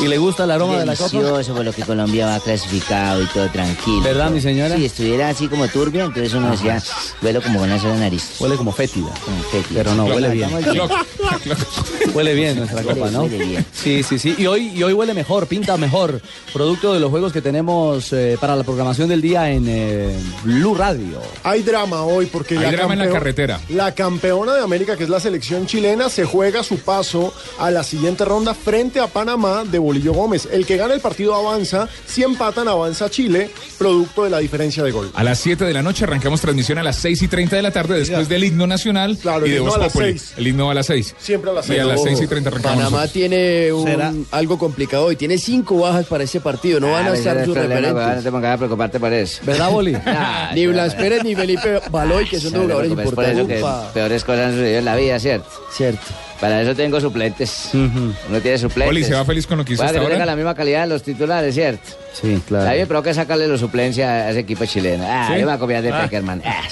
¿Y 0.03 0.09
le 0.09 0.17
gusta 0.19 0.45
el 0.45 0.51
aroma 0.53 0.79
de 0.79 0.87
la 0.87 0.97
Copa? 0.97 1.11
Delicioso, 1.11 1.55
por 1.55 1.65
lo 1.65 1.73
que 1.73 1.83
Colombia 1.83 2.27
va 2.27 2.41
clasificado 2.41 3.23
y 3.23 3.27
todo 3.27 3.49
tranquilo. 3.51 4.03
¿Verdad, 4.03 4.31
mi 4.31 4.41
señora? 4.41 4.77
Si 4.77 4.87
estuviera 4.87 5.29
así 5.29 5.47
como 5.49 5.69
turbia, 5.69 6.05
entonces 6.05 6.33
uno 6.33 6.51
decía, 6.51 6.83
huelo 7.23 7.43
como 7.43 7.59
con 7.61 7.69
una 7.71 7.79
sola 7.81 7.97
nariz. 7.97 8.37
Huele 8.41 8.57
como 8.57 8.73
fétida. 8.73 9.11
Como 9.25 9.43
fétida. 9.45 9.83
Pero 9.83 9.95
no, 9.95 10.05
huele 10.07 10.29
bien. 10.31 10.49
Huele 12.15 12.35
bien 12.35 12.57
nuestra 12.57 12.83
Huele- 12.83 12.95
copa, 12.95 13.11
¿no? 13.11 13.23
huele 13.25 13.45
bien. 13.45 13.67
Sí, 13.73 14.03
sí, 14.03 14.19
sí. 14.19 14.35
Y 14.39 14.47
hoy, 14.47 14.69
y 14.75 14.83
hoy 14.83 14.93
huele 14.93 15.15
mejor, 15.15 15.47
pinta 15.47 15.77
mejor. 15.77 16.21
Producto 16.53 16.93
de 16.95 17.01
los 17.01 17.11
juegos 17.11 17.33
que 17.33 17.41
tenemos 17.43 18.13
eh, 18.13 18.37
para 18.41 18.57
la 18.57 18.65
programación 18.65 19.09
del 19.09 19.21
día 19.21 19.51
en 19.51 19.67
eh, 19.69 20.19
Blue 20.45 20.75
Radio. 20.75 21.21
Hay 21.45 21.63
drama 21.63 22.03
hoy 22.03 22.27
porque 22.27 22.57
Hay 22.59 22.75
drama 22.75 22.95
en 22.95 23.01
la 23.01 23.11
carretera. 23.11 23.61
La 23.69 23.95
campeona 23.95 24.55
de 24.55 24.63
América, 24.63 24.97
que 24.97 25.05
es 25.05 25.11
la 25.11 25.21
selección 25.21 25.67
chilena, 25.67 26.09
se 26.09 26.25
juega 26.25 26.63
su 26.65 26.79
paso 26.79 27.33
a 27.59 27.71
la 27.71 27.85
siguiente 27.85 28.20
ronda 28.25 28.55
frente 28.55 29.01
a 29.01 29.07
Panamá 29.07 29.65
de 29.65 29.79
Bolillo 29.79 30.13
Gómez. 30.13 30.49
El 30.51 30.67
que 30.67 30.77
gane 30.77 30.95
el 30.95 31.01
partido 31.01 31.35
avanza, 31.35 31.89
si 32.07 32.23
empatan 32.23 32.69
avanza 32.69 33.09
Chile, 33.11 33.51
producto 33.79 34.25
de 34.25 34.31
la 34.31 34.39
diferencia 34.39 34.83
de 34.83 34.91
gol. 34.91 35.11
A 35.15 35.25
las 35.25 35.39
7 35.41 35.65
de 35.65 35.73
la 35.73 35.83
noche 35.83 36.05
arrancamos 36.05 36.41
transmisión 36.41 36.79
a 36.79 36.83
las 36.83 36.97
6 36.97 37.23
y 37.23 37.29
30 37.29 37.57
de 37.57 37.63
la 37.63 37.71
tarde 37.71 37.99
después 37.99 38.29
del 38.29 38.45
himno 38.45 38.67
nacional 38.67 39.17
Claro, 39.19 39.47
y 39.47 39.51
el 39.51 39.55
de 39.55 39.61
himno 39.61 39.71
Voz 39.73 39.81
a 39.81 39.89
Populi. 39.89 40.19
6. 40.19 40.35
El 40.37 40.47
himno 40.49 40.71
a 40.71 40.75
las 40.75 40.87
6. 40.87 41.15
Siempre 41.19 41.51
a 41.51 41.55
las 41.55 41.65
Y 41.67 41.69
seis. 41.69 41.81
a 41.81 41.85
las 41.85 41.97
Ojo, 41.99 42.07
6 42.09 42.21
y 42.21 42.27
30 42.27 42.49
arrancamos. 42.51 42.77
Panamá 42.79 42.91
nosotros. 42.99 43.13
tiene 43.13 43.73
un- 43.73 44.27
algo 44.31 44.59
complicado 44.59 45.05
hoy. 45.07 45.17
Tiene 45.17 45.39
cinco 45.39 45.79
bajas 45.79 46.07
para 46.07 46.25
ese 46.25 46.41
partido. 46.41 46.81
No 46.81 46.93
van 46.93 47.07
Ah, 47.07 47.11
a 47.11 47.13
ese 47.15 47.19
estar 47.29 47.45
sus 47.45 47.55
problema, 47.55 47.75
weón, 47.75 47.83
No 47.93 47.99
referentes. 48.01 48.25
te 48.25 48.31
pongas 48.31 48.55
a 48.55 48.59
preocuparte 48.59 49.01
por 49.01 49.13
eso. 49.13 49.41
¿Verdad, 49.45 49.71
Boli? 49.71 49.97
Ah, 50.07 50.51
Ni 50.55 50.67
Blas 50.67 50.95
Pérez 50.95 51.25
ni 51.25 51.35
Felipe 51.35 51.81
Baloy, 51.91 52.27
que 52.29 52.41
son 52.41 52.53
no 52.53 52.61
jugadores 52.63 52.93
preocupes 52.93 53.15
por 53.15 53.25
eso 53.25 53.41
importantes. 53.41 53.87
que 53.89 53.95
peores 53.95 54.25
cosas 54.25 54.47
han 54.47 54.53
sucedido 54.53 54.79
en 54.79 54.85
la 54.85 54.97
vida, 54.97 55.19
¿cierto? 55.19 55.49
Cierto. 55.73 56.01
Para 56.41 56.63
eso 56.63 56.75
tengo 56.75 57.01
suplentes. 57.01 57.71
Uno 57.75 58.41
tiene 58.41 58.57
suplentes. 58.59 58.89
Oli, 58.89 59.05
¿se 59.05 59.15
va 59.15 59.25
feliz 59.25 59.47
con 59.47 59.59
lo 59.59 59.65
que 59.65 59.75
hizo 59.75 59.83
Puede 59.83 59.99
hasta 59.99 60.09
que 60.09 60.13
tenga 60.13 60.27
la 60.27 60.37
misma 60.37 60.55
calidad 60.55 60.83
de 60.83 60.89
los 60.89 61.03
titulares, 61.03 61.55
¿cierto? 61.55 61.91
Sí, 62.13 62.43
claro. 62.47 62.69
A 62.69 62.73
mí 62.73 62.79
me 62.79 62.87
provoca 62.87 63.15
sacarle 63.15 63.47
la 63.49 63.57
suplencia 63.57 64.11
a 64.11 64.31
ese 64.31 64.41
equipo 64.41 64.65
chileno. 64.67 65.05
Ah, 65.07 65.27
¿Sí? 65.29 65.33
yo 65.35 65.39
me 65.41 65.45
voy 65.45 65.55
a 65.55 65.59
copiar 65.59 65.83
de 65.83 65.91
Ah. 65.93 66.03
Peckerman. 66.03 66.43
Ah. 66.45 66.63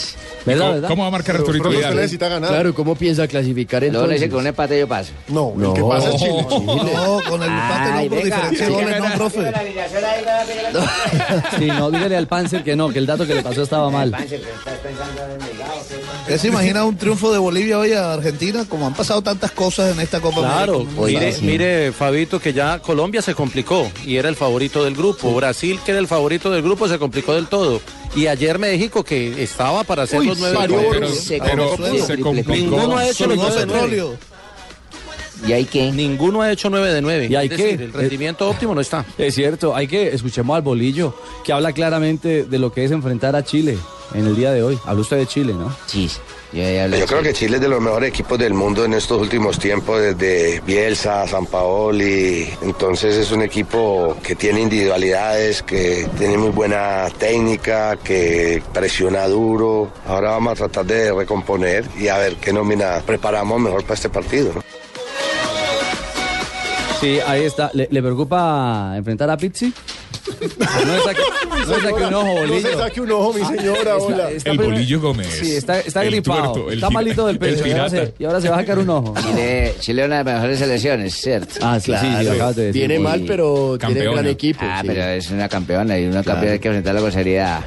¿Cómo, 0.45 0.81
cómo 0.89 1.03
va 1.03 1.09
a 1.09 1.11
marcar 1.11 1.37
Arturito 1.37 1.69
Vidal? 1.69 1.95
necesita 1.97 2.27
ganar. 2.29 2.49
Claro, 2.49 2.75
¿cómo 2.75 2.95
piensa 2.95 3.27
clasificar 3.29 3.83
Luego 3.83 3.93
le 4.07 4.15
entonces? 4.15 4.21
dice 4.21 4.27
que 4.29 4.31
con 4.33 4.41
un 4.41 4.47
empate 4.47 4.79
yo 4.79 4.89
paso. 4.89 5.13
No, 5.29 5.53
No. 5.55 5.69
el 5.69 5.75
que 5.75 5.83
pasa 5.89 6.09
es 6.09 6.17
Chile. 6.17 6.47
No, 6.49 7.21
con 7.29 7.43
el 7.43 7.49
empate 7.51 7.91
Ay, 7.93 8.09
no, 8.09 8.15
por 8.15 8.25
diferencia 8.25 8.67
de 8.67 8.73
goles, 8.73 8.99
no, 8.99 9.13
profe. 9.15 9.53
Sí, 11.59 11.67
no, 11.67 11.91
dígale 11.91 12.17
al 12.17 12.27
Panzer 12.29 12.65
que 12.65 12.77
no, 12.77 12.89
que 12.89 12.99
el 12.99 13.07
dato 13.07 13.27
que 13.27 13.35
le 13.35 13.43
pasó 13.43 13.63
estaba 13.63 13.91
mal. 13.91 14.15
¿Usted 16.23 16.39
se 16.39 16.49
imagina 16.49 16.85
un 16.85 16.97
triunfo 16.97 17.33
de 17.33 17.39
Bolivia 17.39 17.79
hoy 17.79 17.93
a 17.93 18.13
Argentina? 18.15 18.65
Como 18.69 18.87
han 18.87 18.95
pasado 18.95 19.23
tantas 19.23 19.51
cosas 19.51 19.93
en 19.95 20.01
esta 20.01 20.21
Copa 20.21 20.39
Claro, 20.41 20.87
América. 20.97 21.03
mire, 21.07 21.35
mire, 21.43 21.93
Fabito, 21.93 22.41
que 22.41 22.53
ya 22.53 22.79
Colombia 22.81 23.23
se 23.23 23.35
complicó 23.35 23.91
y 24.05 24.17
era 24.17 24.29
el 24.29 24.37
favorito 24.37 24.85
del 24.85 24.95
grupo. 24.95 25.28
Brasil, 25.35 25.79
que 25.85 25.93
era 25.93 26.01
el 26.01 26.07
favorito 26.09 26.51
del 26.51 26.63
grupo, 26.63 26.89
se 26.89 26.99
complicó 26.99 27.35
del 27.35 27.47
todo. 27.47 27.81
Y 28.15 28.27
ayer 28.27 28.59
México, 28.59 29.05
que 29.05 29.43
estaba 29.43 29.85
para 29.85 30.05
hacer 30.05 30.21
Uy, 30.21 30.27
los 30.27 30.39
nueve 30.39 30.57
Pero. 30.93 31.09
Se 31.09 31.39
pero 31.39 31.77
se 32.07 32.19
complicó. 32.19 32.53
Ninguno 32.53 32.97
ha 32.97 33.09
hecho 33.09 33.27
los 33.27 33.37
nueve 33.37 33.61
de 33.61 33.67
nueve. 33.67 33.83
petróleo. 33.83 34.19
¿Y 35.47 35.53
hay 35.53 35.65
qué? 35.67 35.93
Ninguno 35.93 36.43
ha 36.43 36.51
hecho 36.51 36.69
9 36.69 36.93
de 36.93 37.01
9. 37.01 37.29
¿Y 37.31 37.37
hay 37.37 37.47
es 37.47 37.57
decir, 37.57 37.79
qué? 37.79 37.85
el 37.85 37.93
rendimiento 37.93 38.49
óptimo 38.49 38.75
no 38.75 38.81
está. 38.81 39.05
Es 39.17 39.35
cierto, 39.35 39.75
hay 39.75 39.87
que 39.87 40.09
escuchemos 40.09 40.57
al 40.57 40.63
bolillo, 40.63 41.15
que 41.45 41.53
habla 41.53 41.73
claramente 41.73 42.45
de 42.45 42.59
lo 42.59 42.73
que 42.73 42.85
es 42.85 42.91
enfrentar 42.91 43.37
a 43.37 43.45
Chile 43.45 43.79
en 44.15 44.27
el 44.27 44.35
día 44.35 44.51
de 44.51 44.63
hoy. 44.63 44.79
Habla 44.85 45.01
usted 45.03 45.19
de 45.19 45.27
Chile, 45.27 45.53
¿no? 45.55 45.75
Sí, 45.87 46.11
yo 46.53 47.07
creo 47.07 47.23
que 47.23 47.33
Chile 47.35 47.57
es 47.57 47.63
de 47.63 47.69
los 47.69 47.81
mejores 47.81 48.09
equipos 48.09 48.39
del 48.39 48.55
mundo 48.55 48.85
en 48.85 48.95
estos 48.95 49.21
últimos 49.21 49.59
tiempos, 49.59 50.01
desde 50.01 50.61
Bielsa, 50.61 51.27
San 51.27 51.47
Paoli. 51.47 52.49
Entonces 52.63 53.17
es 53.17 53.31
un 53.33 53.43
equipo 53.43 54.17
que 54.23 54.35
tiene 54.35 54.61
individualidades, 54.63 55.63
que 55.63 56.09
tiene 56.17 56.39
muy 56.39 56.51
buena 56.51 57.09
técnica, 57.19 57.97
que 57.97 58.63
presiona 58.73 59.27
duro. 59.27 59.93
Ahora 60.07 60.31
vamos 60.31 60.53
a 60.53 60.57
tratar 60.57 60.87
de 60.87 61.13
recomponer 61.13 61.85
y 61.99 62.09
a 62.09 62.17
ver 62.17 62.37
qué 62.37 62.53
nómina 62.53 63.03
preparamos 63.05 63.61
mejor 63.61 63.83
para 63.83 63.95
este 63.95 64.09
partido. 64.09 64.53
¿no? 64.55 64.63
Sí, 67.01 67.21
ahí 67.27 67.45
está. 67.45 67.71
¿Le, 67.75 67.89
le 67.91 68.03
preocupa 68.03 68.95
enfrentar 68.97 69.31
a 69.31 69.37
Pizzi? 69.37 69.73
No 70.87 70.95
le 70.95 71.01
saque, 71.03 71.21
no 71.49 71.57
le 71.77 71.83
saque 71.83 71.93
un 72.05 72.15
ojo, 72.15 72.25
No 72.27 72.35
bolillo. 72.35 72.69
se 72.71 72.77
saque 72.77 73.01
un 73.01 73.11
ojo, 73.13 73.33
mi 73.33 73.45
señora, 73.57 73.97
hola. 73.97 74.31
Está 74.31 74.51
El 74.51 74.57
primer- 74.57 74.75
bolillo 74.75 75.01
Gómez. 75.01 75.27
Sí, 75.29 75.57
está, 75.57 75.81
está 75.81 76.03
El 76.05 76.11
gripado. 76.11 76.53
tuerto, 76.53 76.69
el 76.71 76.75
está 76.79 76.91
malito 76.91 77.27
del 77.27 77.37
el 77.37 77.39
pecho. 77.41 77.67
y 77.67 77.71
ahora, 77.73 77.91
se, 77.91 78.15
y 78.19 78.25
ahora 78.25 78.41
se 78.41 78.49
va 78.49 78.57
a 78.57 78.61
sacar 78.61 78.79
un 78.79 78.91
ojo. 78.91 79.15
Chile, 79.21 79.75
Chile 79.81 80.03
es 80.03 80.07
una 80.07 80.19
de 80.19 80.25
las 80.25 80.35
mejores 80.35 80.59
selecciones, 80.59 81.15
¿cierto? 81.15 81.55
Ah, 81.63 81.79
sí, 81.81 81.93
sí, 81.93 82.07
sí, 82.19 82.25
lo 82.25 82.33
acabas 82.33 82.57
de 82.57 82.65
decir. 82.67 82.81
Viene 82.81 82.97
Sí. 82.97 83.03
mal, 83.03 83.25
pero 83.27 83.77
tiene 83.79 83.95
Campeona. 83.95 84.13
gran 84.23 84.27
equipo. 84.33 84.61
Ah, 84.63 84.79
sí. 84.83 84.87
pero 84.89 85.03
es 85.05 85.31
una 85.31 85.49
campeona 85.49 85.99
y 85.99 86.07
una 86.07 86.23
campeona 86.23 86.53
hay 86.53 86.59
que 86.59 86.69
enfrentarla 86.69 87.01
con 87.01 87.13
seriedad. 87.13 87.65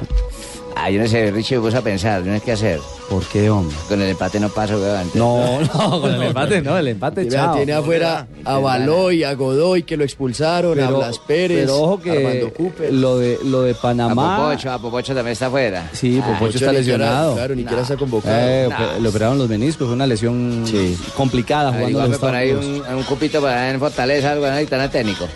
Ah, 0.74 0.90
yo 0.90 1.00
no 1.00 1.06
sé, 1.06 1.30
Richie 1.30 1.56
me 1.58 1.62
puso 1.62 1.78
a 1.78 1.82
pensar, 1.82 2.22
no 2.24 2.34
es 2.34 2.42
qué 2.42 2.52
hacer. 2.52 2.80
¿Por 3.08 3.22
qué, 3.26 3.48
hombre? 3.50 3.76
Con 3.88 4.00
el 4.00 4.08
empate 4.10 4.40
no 4.40 4.48
paso, 4.48 4.80
weón. 4.80 5.10
No, 5.14 5.60
no, 5.60 6.00
con 6.00 6.12
el 6.14 6.22
empate 6.28 6.60
no, 6.62 6.76
el 6.76 6.88
empate, 6.88 7.28
chao. 7.28 7.54
tiene 7.54 7.72
afuera 7.74 8.26
a 8.44 8.58
Baloy, 8.58 9.22
a 9.22 9.34
Godoy, 9.34 9.82
que 9.84 9.96
lo 9.96 10.02
expulsaron, 10.04 10.80
a 10.80 10.90
Blas 10.90 11.18
Pérez, 11.20 11.60
pero 11.66 11.76
ojo 11.82 12.00
que 12.00 12.10
Armando 12.10 12.52
Cooper. 12.54 12.92
lo 12.92 13.18
de 13.18 13.38
lo 13.44 13.62
de 13.62 13.72
A 13.72 13.74
Panamá. 13.74 14.36
Popocho, 14.38 14.72
a 14.72 14.78
Popocho 14.80 15.14
también 15.14 15.32
está 15.34 15.46
afuera. 15.46 15.88
Sí, 15.92 16.18
Ah, 16.20 16.26
Popocho 16.26 16.44
Pocho 16.46 16.58
está 16.58 16.72
lesionado. 16.72 17.34
Claro, 17.34 17.54
ni 17.54 17.62
siquiera 17.62 17.82
está 17.82 17.96
convocado. 17.96 18.34
Eh, 18.40 18.66
No. 18.68 18.76
ope- 18.76 18.98
Le 19.00 19.08
operaron 19.08 19.38
los 19.38 19.48
meniscos, 19.48 19.86
fue 19.86 19.94
una 19.94 20.06
lesión 20.06 20.64
Sí. 20.66 20.96
complicada 21.16 21.68
jugando 21.70 22.00
Averiguame 22.00 22.08
los 22.08 22.18
por 22.18 22.34
ahí 22.34 22.50
un, 22.52 22.82
un 22.96 23.02
cupito 23.04 23.40
para 23.42 23.70
en 23.70 23.78
Fortaleza, 23.78 24.32
algo 24.32 24.46
ahí 24.46 24.66
tan 24.66 24.90
técnico. 24.90 25.28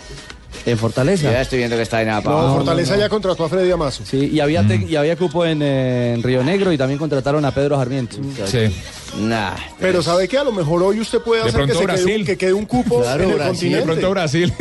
En 0.67 0.77
Fortaleza. 0.77 1.31
ya 1.31 1.41
estoy 1.41 1.59
viendo 1.59 1.75
que 1.77 1.81
está 1.83 2.03
nada 2.03 2.21
para 2.21 2.35
No, 2.35 2.41
abajo. 2.41 2.57
Fortaleza 2.57 2.97
ya 2.97 3.09
contrató 3.09 3.45
a 3.45 3.49
Freddy 3.49 3.71
Amazo. 3.71 4.03
Sí, 4.05 4.29
y 4.33 4.39
había, 4.41 4.61
y 4.63 4.95
había 4.95 5.15
cupo 5.15 5.45
en, 5.45 5.61
en 5.61 6.21
Río 6.21 6.43
Negro 6.43 6.71
y 6.73 6.77
también 6.77 6.99
contrataron 6.99 7.43
a 7.45 7.51
Pedro 7.51 7.77
Sarmiento. 7.77 8.17
Sí. 8.45 8.69
Nah. 9.19 9.55
Pero 9.79 10.03
¿sabe 10.03 10.27
qué? 10.27 10.37
A 10.37 10.43
lo 10.43 10.51
mejor 10.51 10.83
hoy 10.83 10.99
usted 10.99 11.19
puede 11.21 11.41
De 11.43 11.49
hacer 11.49 11.61
que, 11.61 11.67
se 11.67 11.73
quede, 11.73 11.79
un, 11.79 11.85
Brasil. 11.87 12.25
que 12.25 12.37
quede 12.37 12.53
un 12.53 12.65
cupo 12.65 13.01
Claro, 13.01 13.23
en 13.23 13.29
el 13.31 13.35
Brasil. 13.37 13.51
continente. 13.53 13.77
De 13.79 13.83
pronto 13.85 14.09
Brasil. 14.11 14.53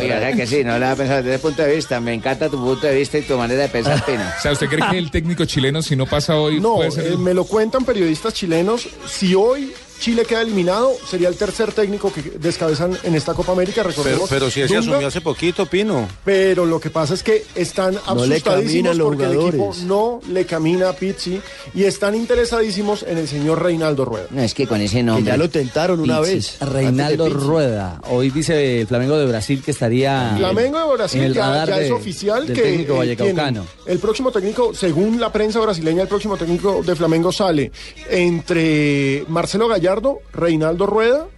Oiga, 0.00 0.20
¿sabes 0.20 0.36
que 0.36 0.46
sí? 0.46 0.64
No 0.64 0.78
le 0.78 0.84
había 0.84 0.96
pensado 0.96 1.16
desde 1.22 1.34
ese 1.34 1.38
punto 1.42 1.62
de 1.62 1.74
vista. 1.74 2.00
Me 2.00 2.12
encanta 2.14 2.48
tu 2.48 2.58
punto 2.62 2.86
de 2.86 2.94
vista 2.94 3.18
y 3.18 3.22
tu 3.22 3.36
manera 3.36 3.62
de 3.62 3.68
pensar, 3.68 4.04
Pino. 4.06 4.20
O 4.22 4.42
sea, 4.42 4.52
¿usted 4.52 4.66
cree 4.68 4.82
que 4.90 4.98
el 4.98 5.10
técnico 5.10 5.44
chileno, 5.46 5.82
si 5.82 5.96
no 5.96 6.06
pasa 6.06 6.36
hoy, 6.36 6.60
No, 6.60 6.76
puede 6.76 6.90
ser... 6.90 7.06
eh, 7.12 7.16
me 7.16 7.32
lo 7.34 7.44
cuentan 7.44 7.84
periodistas 7.84 8.34
chilenos. 8.34 8.86
Si 9.08 9.34
hoy 9.34 9.72
Chile 10.00 10.24
queda 10.24 10.42
eliminado, 10.42 10.92
sería 11.08 11.28
el 11.28 11.36
tercer 11.36 11.72
técnico 11.72 12.12
que 12.12 12.20
descabezan 12.38 12.96
en 13.04 13.14
esta 13.14 13.32
Copa 13.32 13.52
América. 13.52 13.76
Pero, 13.82 13.88
Recordemos. 13.90 14.28
pero 14.28 14.50
si 14.50 14.60
ese 14.60 14.74
Dunga, 14.76 14.90
asumió 14.92 15.08
hace 15.08 15.20
poquito, 15.20 15.66
Pino. 15.66 16.06
Pero 16.24 16.66
lo 16.66 16.78
que 16.80 16.90
pasa 16.90 17.14
es 17.14 17.22
que 17.22 17.44
están 17.54 17.94
No 17.94 18.00
asustadísimos 18.22 18.96
los 18.96 19.06
porque 19.08 19.24
el 19.24 19.32
equipo 19.40 19.74
no 19.84 20.20
le 20.28 20.44
camina 20.44 20.90
a 20.90 20.92
Pizzi 20.94 21.40
y 21.74 21.84
están 21.84 22.14
interesadísimos 22.14 23.02
en 23.04 23.18
el 23.18 23.28
señor 23.28 23.62
Reinaldo 23.62 24.04
Rueda. 24.04 24.26
No, 24.30 24.42
es 24.42 24.52
que 24.52 24.66
con 24.66 24.80
ese 24.80 24.96
Que 24.96 25.02
nombre. 25.04 25.24
ya 25.24 25.36
lo 25.36 25.48
tentaron 25.48 26.00
una 26.00 26.20
vez. 26.20 26.58
Reinaldo. 26.60 27.28
Rueda. 27.30 28.00
Hoy 28.10 28.30
dice 28.30 28.80
el 28.80 28.86
Flamengo 28.86 29.16
de 29.16 29.26
Brasil 29.26 29.62
que 29.64 29.70
estaría. 29.70 30.34
Flamengo 30.36 30.78
de 30.78 30.84
en 30.84 30.92
Brasil 30.94 31.22
el 31.22 31.34
ya, 31.34 31.40
radar 31.46 31.68
ya 31.68 31.80
es 31.80 31.88
de- 31.88 31.92
oficial 31.92 32.46
del 32.46 32.56
que 32.56 32.62
técnico 32.62 32.94
eh, 32.94 32.98
vallecaucano. 32.98 33.66
el 33.86 33.98
próximo 33.98 34.30
técnico, 34.30 34.74
según 34.74 35.18
la 35.20 35.32
prensa 35.32 35.60
brasileña, 35.60 36.02
el 36.02 36.08
próximo 36.08 36.36
técnico 36.36 36.82
de 36.84 36.94
Flamengo 36.94 37.32
sale 37.32 37.70
entre 38.08 39.24
Marcelo 39.28 39.68
Gallardo, 39.68 39.83
Reinaldo 40.32 40.86
Rueda 40.86 41.28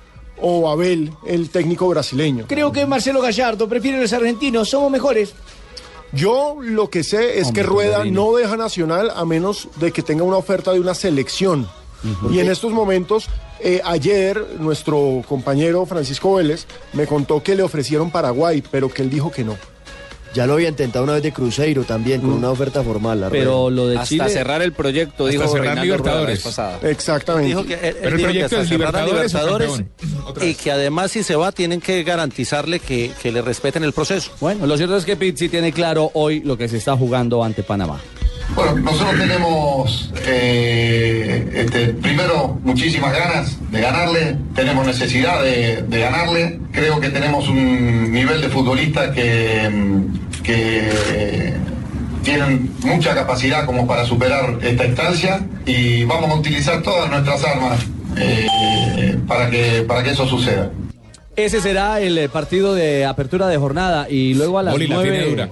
o 0.40 0.68
Abel, 0.68 1.12
el 1.26 1.50
técnico 1.50 1.88
brasileño. 1.88 2.44
Creo 2.48 2.72
que 2.72 2.86
Marcelo 2.86 3.20
Gallardo 3.20 3.68
prefiere 3.68 4.00
los 4.00 4.12
argentinos, 4.12 4.68
somos 4.68 4.90
mejores. 4.90 5.34
Yo 6.12 6.56
lo 6.60 6.88
que 6.88 7.02
sé 7.02 7.40
es 7.40 7.48
Hombre, 7.48 7.62
que 7.62 7.68
Rueda 7.68 8.04
no 8.04 8.34
deja 8.34 8.56
Nacional 8.56 9.10
a 9.14 9.24
menos 9.24 9.68
de 9.76 9.92
que 9.92 10.02
tenga 10.02 10.22
una 10.22 10.36
oferta 10.36 10.72
de 10.72 10.80
una 10.80 10.94
selección. 10.94 11.68
Y 12.30 12.38
en 12.38 12.48
estos 12.48 12.72
momentos, 12.72 13.26
eh, 13.58 13.80
ayer 13.84 14.60
nuestro 14.60 15.24
compañero 15.28 15.84
Francisco 15.86 16.34
Vélez 16.34 16.66
me 16.92 17.06
contó 17.06 17.42
que 17.42 17.56
le 17.56 17.64
ofrecieron 17.64 18.12
Paraguay, 18.12 18.62
pero 18.70 18.88
que 18.88 19.02
él 19.02 19.10
dijo 19.10 19.32
que 19.32 19.42
no. 19.42 19.56
Ya 20.36 20.46
lo 20.46 20.52
había 20.54 20.68
intentado 20.68 21.02
una 21.04 21.14
vez 21.14 21.22
de 21.22 21.32
Cruzeiro 21.32 21.84
también, 21.84 22.20
con 22.20 22.30
una 22.34 22.50
oferta 22.50 22.82
formal. 22.82 23.20
la 23.22 23.30
Pero 23.30 23.70
lo 23.70 23.88
de 23.88 23.96
Hasta 23.96 24.06
Chile. 24.06 24.28
cerrar 24.28 24.60
el 24.62 24.72
proyecto, 24.72 25.24
Hasta 25.24 25.30
dijo 25.38 25.48
cerrar 25.50 25.76
Reinaldo 25.78 25.96
Rueda 25.96 26.14
la 26.20 26.26
vez 26.26 26.38
Libertadores. 26.38 26.42
pasada. 26.42 26.78
Exactamente. 26.90 27.48
Dijo 27.48 27.64
que, 27.64 27.74
él- 27.74 27.80
él 27.84 27.96
Pero 28.02 28.08
el 28.10 28.16
dijo 28.16 28.16
que 28.18 28.22
proyecto 28.24 28.44
hasta 28.56 28.62
es 28.64 28.70
Libertadores 28.70 29.32
Libertadores 29.34 29.84
y 30.42 30.54
que 30.54 30.70
además 30.70 31.10
si 31.12 31.22
se 31.22 31.34
va 31.36 31.52
tienen 31.52 31.80
que 31.80 32.02
garantizarle 32.04 32.80
que, 32.80 33.10
que 33.22 33.32
le 33.32 33.40
respeten 33.42 33.82
el 33.82 33.92
proceso. 33.94 34.30
Bueno, 34.40 34.66
lo 34.66 34.76
cierto 34.76 34.96
es 34.96 35.04
que 35.06 35.16
Pizzi 35.16 35.48
tiene 35.48 35.72
claro 35.72 36.10
hoy 36.14 36.40
lo 36.40 36.56
que 36.58 36.68
se 36.68 36.76
está 36.76 36.96
jugando 36.96 37.42
ante 37.42 37.62
Panamá. 37.62 37.98
Bueno, 38.54 38.76
nosotros 38.76 39.18
tenemos, 39.18 40.12
eh, 40.24 41.50
este, 41.52 41.88
primero, 41.94 42.58
muchísimas 42.62 43.12
ganas 43.12 43.56
de 43.72 43.80
ganarle, 43.80 44.36
tenemos 44.54 44.86
necesidad 44.86 45.42
de, 45.42 45.82
de 45.82 45.98
ganarle, 46.00 46.60
creo 46.70 47.00
que 47.00 47.08
tenemos 47.08 47.48
un 47.48 48.12
nivel 48.12 48.40
de 48.40 48.48
futbolista 48.48 49.12
que, 49.12 49.68
mm, 49.68 50.25
que 50.46 51.52
tienen 52.22 52.70
mucha 52.80 53.14
capacidad 53.14 53.66
como 53.66 53.86
para 53.86 54.04
superar 54.04 54.58
esta 54.62 54.86
instancia 54.86 55.46
y 55.66 56.04
vamos 56.04 56.30
a 56.30 56.34
utilizar 56.34 56.82
todas 56.82 57.10
nuestras 57.10 57.44
armas 57.44 57.80
eh, 58.16 59.18
para, 59.26 59.50
que, 59.50 59.84
para 59.86 60.02
que 60.02 60.10
eso 60.10 60.26
suceda. 60.26 60.70
Ese 61.34 61.60
será 61.60 62.00
el 62.00 62.16
eh, 62.16 62.28
partido 62.28 62.74
de 62.74 63.04
apertura 63.04 63.46
de 63.48 63.56
jornada 63.58 64.08
y 64.08 64.34
luego 64.34 64.58
a 64.58 64.62
las 64.62 64.72
Boli 64.74 64.86
la 64.86 65.02
tiene 65.02 65.18
nueve. 65.18 65.30
dura. 65.30 65.48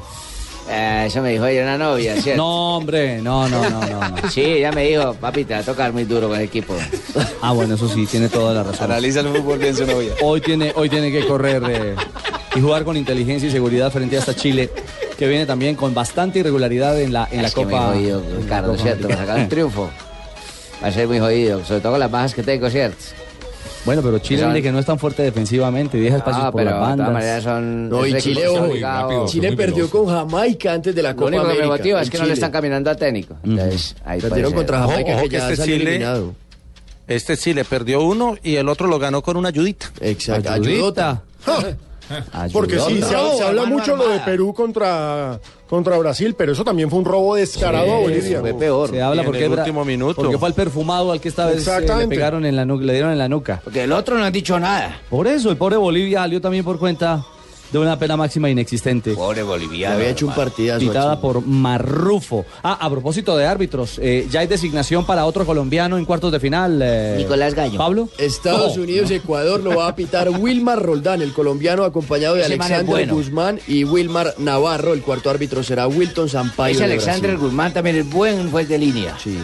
Ah, 0.71 1.05
eso 1.05 1.21
me 1.21 1.31
dijo 1.31 1.45
ayer 1.45 1.63
una 1.63 1.77
novia, 1.77 2.17
¿cierto? 2.23 2.43
No, 2.43 2.77
hombre, 2.77 3.21
no, 3.21 3.49
no, 3.49 3.69
no, 3.69 3.81
no. 3.81 4.01
Sí, 4.31 4.41
ella 4.43 4.73
me 4.73 4.85
dijo, 4.89 5.13
papi, 5.15 5.45
te 5.45 5.55
va 5.55 5.61
a 5.61 5.65
tocar 5.65 5.93
muy 5.93 6.05
duro 6.05 6.29
con 6.29 6.39
el 6.39 6.45
equipo. 6.45 6.75
Ah, 7.43 7.53
bueno, 7.53 7.75
eso 7.75 7.89
sí, 7.89 8.07
tiene 8.07 8.29
toda 8.31 8.55
la 8.55 8.63
razón. 8.63 8.87
Analiza 8.91 9.21
el 9.21 9.29
fútbol 9.29 9.59
bien 9.59 9.77
su 9.77 9.85
novia. 9.87 10.13
Hoy 10.23 10.41
tiene, 10.41 10.73
hoy 10.75 10.89
tiene 10.89 11.13
que 11.13 11.27
correr 11.27 11.63
eh, 11.69 11.95
y 12.55 12.61
jugar 12.61 12.85
con 12.85 12.97
inteligencia 12.97 13.49
y 13.49 13.53
seguridad 13.53 13.91
frente 13.91 14.17
a 14.17 14.21
esta 14.21 14.35
Chile, 14.35 14.71
que 15.19 15.27
viene 15.27 15.47
también 15.47 15.75
con 15.77 15.95
bastante 15.95 16.39
irregularidad 16.41 17.01
en 17.01 17.13
la, 17.13 17.29
en 17.31 17.43
la 17.43 17.49
que 17.51 17.55
Copa. 17.65 17.87
muy 17.93 17.97
jodido, 17.99 18.21
en 18.21 18.31
la 18.35 18.41
Ricardo, 18.41 18.71
Copa 18.73 18.83
¿cierto? 18.83 19.09
Para 19.09 19.21
sacar 19.21 19.39
un 19.41 19.49
triunfo. 19.49 19.91
Va 20.83 20.89
a 20.89 20.93
ser 20.93 21.09
muy 21.09 21.19
jodido, 21.19 21.65
sobre 21.65 21.81
todo 21.81 21.93
con 21.93 22.01
las 22.01 22.11
bajas 22.11 22.35
que 22.35 22.43
tengo, 22.43 22.69
¿cierto? 22.71 22.97
Bueno, 23.85 24.01
pero 24.03 24.19
Chile 24.19 24.41
Son- 24.43 24.55
que 24.63 24.73
no 24.73 24.79
es 24.79 24.87
tan 24.87 24.99
fuerte 24.99 25.23
defensivamente 25.23 25.99
deja 25.99 26.17
espacios 26.17 26.45
Ah, 26.47 26.51
por 26.51 26.61
pero 26.63 26.71
las 26.71 26.79
de 26.79 26.85
todas 26.85 26.97
bandas. 26.99 27.13
maneras 27.13 27.43
son... 27.45 27.89
No, 27.91 28.07
y 28.07 28.15
Chile, 28.19 28.49
ojo, 28.49 28.65
obligado- 28.65 29.27
Chile 29.29 29.53
perdió 29.57 29.91
con 29.91 30.07
Jamaica 30.07 30.73
antes 30.73 30.95
de 30.95 31.03
la 31.03 31.11
Lo 31.11 31.17
Copa 31.17 31.29
único 31.29 31.49
que 31.49 31.59
me 31.59 31.67
motiva 31.67 32.01
es 32.01 32.09
que 32.09 32.17
no 32.17 32.23
le 32.25 32.29
Chile. 32.29 32.35
están 32.35 32.51
caminando 32.51 32.89
al 32.89 32.97
técnico. 32.97 33.37
Entonces, 33.45 33.95
ahí 34.07 34.21
Perdieron 34.23 34.53
contra 34.55 34.79
Jamaica, 34.81 35.01
Ojo, 35.01 35.07
que 35.07 35.15
ojo, 35.17 35.29
que 35.29 35.37
ya 35.37 35.51
este 35.51 35.65
Chile- 35.65 35.77
eliminado. 35.91 36.35
Este 37.07 37.37
sí 37.37 37.53
le 37.53 37.65
perdió 37.67 38.01
uno 38.03 38.37
y 38.43 38.57
el 38.57 38.71
otro 38.71 38.87
lo 38.87 38.99
ganó 38.99 39.21
con 39.23 39.37
una 39.37 39.51
ayudita. 39.51 39.91
Exacto, 40.01 40.51
Ayudita. 40.51 41.23
Porque 42.53 42.79
sí, 42.79 43.03
se, 43.03 43.15
habla 43.15 43.65
mucho 43.65 43.97
lo 43.97 44.09
de. 44.09 44.21
Perú 44.21 44.55
contra, 44.55 45.39
contra 45.69 45.99
Brasil, 45.99 46.35
pero 46.37 46.53
eso 46.53 46.65
también 46.65 46.89
fue 46.89 46.99
un 46.99 47.05
robo 47.05 47.35
descarado 47.35 47.93
a 47.93 47.99
Bolivia. 47.99 48.41
Fue 48.41 48.55
peor. 48.55 48.91
Se 48.91 49.03
habla 49.03 49.23
en 49.23 49.27
porque, 49.27 49.45
el 49.45 49.53
último 49.53 49.85
minuto. 49.85 50.15
porque 50.15 50.39
fue 50.39 50.49
al 50.49 50.55
perfumado 50.55 51.13
al 51.13 51.21
que 51.21 51.29
esta 51.29 51.47
vez 51.47 51.55
eh, 51.55 51.71
le 51.71 51.77
Exactamente. 51.77 52.15
pegaron 52.15 52.47
en 52.47 52.57
la 52.57 52.65
nuca, 52.65 52.85
le 52.85 52.93
dieron 52.93 53.13
en 53.13 53.19
la 53.19 53.29
nuca. 53.29 53.61
Porque 53.65 53.85
el 53.85 53.93
otro 53.93 54.19
no 54.19 54.25
ha 54.25 54.31
dicho 54.31 54.59
nada. 54.59 55.01
Por 55.11 55.27
eso, 55.27 55.51
el 55.51 55.57
pobre 55.57 55.77
Bolivia 55.77 56.21
salió 56.21 56.41
también 56.41 56.65
por 56.65 56.79
cuenta 56.79 57.25
de 57.73 57.79
una 57.79 57.99
pena 57.99 58.17
máxima 58.17 58.49
inexistente. 58.51 59.15
Pobre 59.15 59.43
boliviano. 59.43 59.97
Había 59.97 60.11
hecho 60.11 60.27
un 60.27 60.35
partidazo. 60.35 60.81
Pitada 60.81 61.21
por 61.21 61.45
Marrufo. 61.47 62.45
Ah, 62.63 62.79
a 62.81 62.91
propósito 62.91 63.37
de 63.37 63.47
árbitros, 63.47 63.99
eh, 64.03 64.27
ya 64.31 64.41
hay 64.41 64.47
designación 64.47 65.05
para 65.05 65.25
otro 65.27 65.45
colombiano 65.45 65.99
en 65.99 66.05
cuartos 66.05 66.31
de 66.33 66.41
final. 66.41 66.81
eh, 66.83 67.15
Nicolás 67.19 67.55
Gallo. 67.55 67.79
¿Pablo? 67.79 68.09
Estados 68.19 68.77
No. 68.77 68.83
Unidos 68.85 69.11
y 69.11 69.15
Ecuador 69.15 69.61
lo 69.63 69.77
va 69.77 69.89
a 69.89 69.97
pitar 69.97 70.29
Wilmar 70.31 70.81
Roldán, 70.81 71.23
el 71.23 71.33
colombiano 71.33 71.85
acompañado 71.85 72.35
de 72.35 72.43
Ese 72.43 72.55
es 72.55 72.61
Alexander 72.61 72.87
bueno. 72.87 73.15
Guzmán 73.15 73.61
y 73.67 73.85
Wilmar 73.85 74.35
Navarro. 74.39 74.93
El 74.95 75.03
cuarto 75.03 75.31
árbitro 75.31 75.63
será 75.63 75.87
Wilton 75.89 76.29
Sampaio. 76.29 76.75
Ese 76.75 76.87
de 76.87 76.93
Alexander 76.93 77.31
Brasil. 77.33 77.39
Guzmán 77.39 77.73
también 77.73 77.97
es 77.97 78.11
buen 78.11 78.51
juez 78.51 78.69
de 78.69 78.79
línea. 78.79 79.17
Sí. 79.23 79.39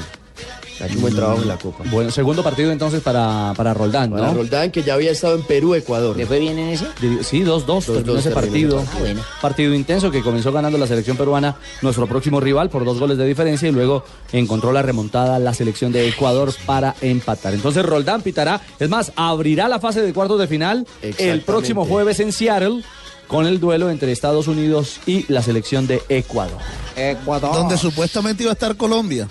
Ha 0.80 0.86
hecho 0.86 0.96
un 0.96 1.02
buen 1.02 1.14
trabajo 1.14 1.42
en 1.42 1.48
la 1.48 1.58
Copa. 1.58 1.84
Bueno, 1.90 2.10
segundo 2.10 2.42
partido 2.42 2.72
entonces 2.72 3.02
para, 3.02 3.52
para 3.56 3.74
Roldán, 3.74 4.10
Para 4.10 4.28
¿no? 4.28 4.34
Roldán, 4.34 4.70
que 4.70 4.82
ya 4.82 4.94
había 4.94 5.10
estado 5.10 5.34
en 5.34 5.42
Perú, 5.42 5.74
Ecuador. 5.74 6.16
¿Le 6.16 6.26
fue 6.26 6.38
bien 6.38 6.58
en 6.58 6.68
ese? 6.70 6.86
Sí, 7.22 7.42
2-2 7.42 7.84
terminó 7.84 8.18
ese 8.18 8.30
partido. 8.30 8.82
Ah, 8.86 8.98
bueno. 8.98 9.22
Partido 9.40 9.74
intenso 9.74 10.10
que 10.10 10.22
comenzó 10.22 10.52
ganando 10.52 10.78
la 10.78 10.86
selección 10.86 11.16
peruana, 11.16 11.56
nuestro 11.82 12.06
próximo 12.06 12.40
rival, 12.40 12.70
por 12.70 12.84
dos 12.84 12.98
goles 12.98 13.18
de 13.18 13.26
diferencia 13.26 13.68
y 13.68 13.72
luego 13.72 14.04
encontró 14.32 14.72
la 14.72 14.82
remontada 14.82 15.38
la 15.38 15.54
selección 15.54 15.92
de 15.92 16.08
Ecuador 16.08 16.52
para 16.66 16.94
empatar. 17.00 17.54
Entonces 17.54 17.84
Roldán 17.84 18.22
pitará, 18.22 18.60
es 18.78 18.88
más, 18.88 19.12
abrirá 19.16 19.68
la 19.68 19.80
fase 19.80 20.02
de 20.02 20.12
cuartos 20.12 20.38
de 20.38 20.46
final 20.46 20.86
el 21.02 21.42
próximo 21.42 21.84
jueves 21.84 22.20
en 22.20 22.32
Seattle 22.32 22.82
con 23.26 23.46
el 23.46 23.60
duelo 23.60 23.90
entre 23.90 24.10
Estados 24.10 24.48
Unidos 24.48 25.00
y 25.06 25.30
la 25.32 25.42
selección 25.42 25.86
de 25.86 26.02
Ecuador. 26.08 26.58
Ecuador. 26.96 27.54
Donde 27.54 27.78
supuestamente 27.78 28.42
iba 28.42 28.50
a 28.50 28.54
estar 28.54 28.76
Colombia. 28.76 29.28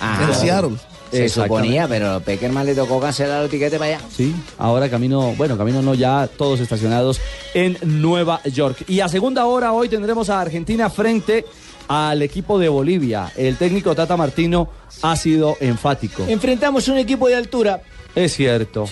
En 0.00 0.34
Seattle. 0.34 0.76
Se 1.10 1.28
suponía, 1.28 1.88
pero 1.88 2.10
a 2.14 2.20
Peckerman 2.20 2.64
le 2.64 2.74
tocó 2.74 3.00
cancelar 3.00 3.42
el 3.42 3.50
tiquete 3.50 3.78
para 3.78 3.96
allá. 3.96 4.06
Sí, 4.14 4.34
ahora 4.58 4.88
camino, 4.88 5.34
bueno, 5.36 5.58
camino 5.58 5.82
no 5.82 5.94
ya 5.94 6.28
todos 6.28 6.60
estacionados 6.60 7.20
en 7.52 7.76
Nueva 7.82 8.40
York. 8.44 8.84
Y 8.86 9.00
a 9.00 9.08
segunda 9.08 9.44
hora 9.46 9.72
hoy 9.72 9.88
tendremos 9.88 10.30
a 10.30 10.40
Argentina 10.40 10.88
frente 10.88 11.44
al 11.88 12.22
equipo 12.22 12.58
de 12.60 12.68
Bolivia. 12.68 13.32
El 13.36 13.56
técnico 13.56 13.94
Tata 13.96 14.16
Martino 14.16 14.68
ha 15.02 15.16
sido 15.16 15.56
enfático. 15.58 16.24
Enfrentamos 16.28 16.86
un 16.86 16.98
equipo 16.98 17.26
de 17.26 17.34
altura. 17.34 17.82
Es 18.14 18.34
cierto. 18.34 18.88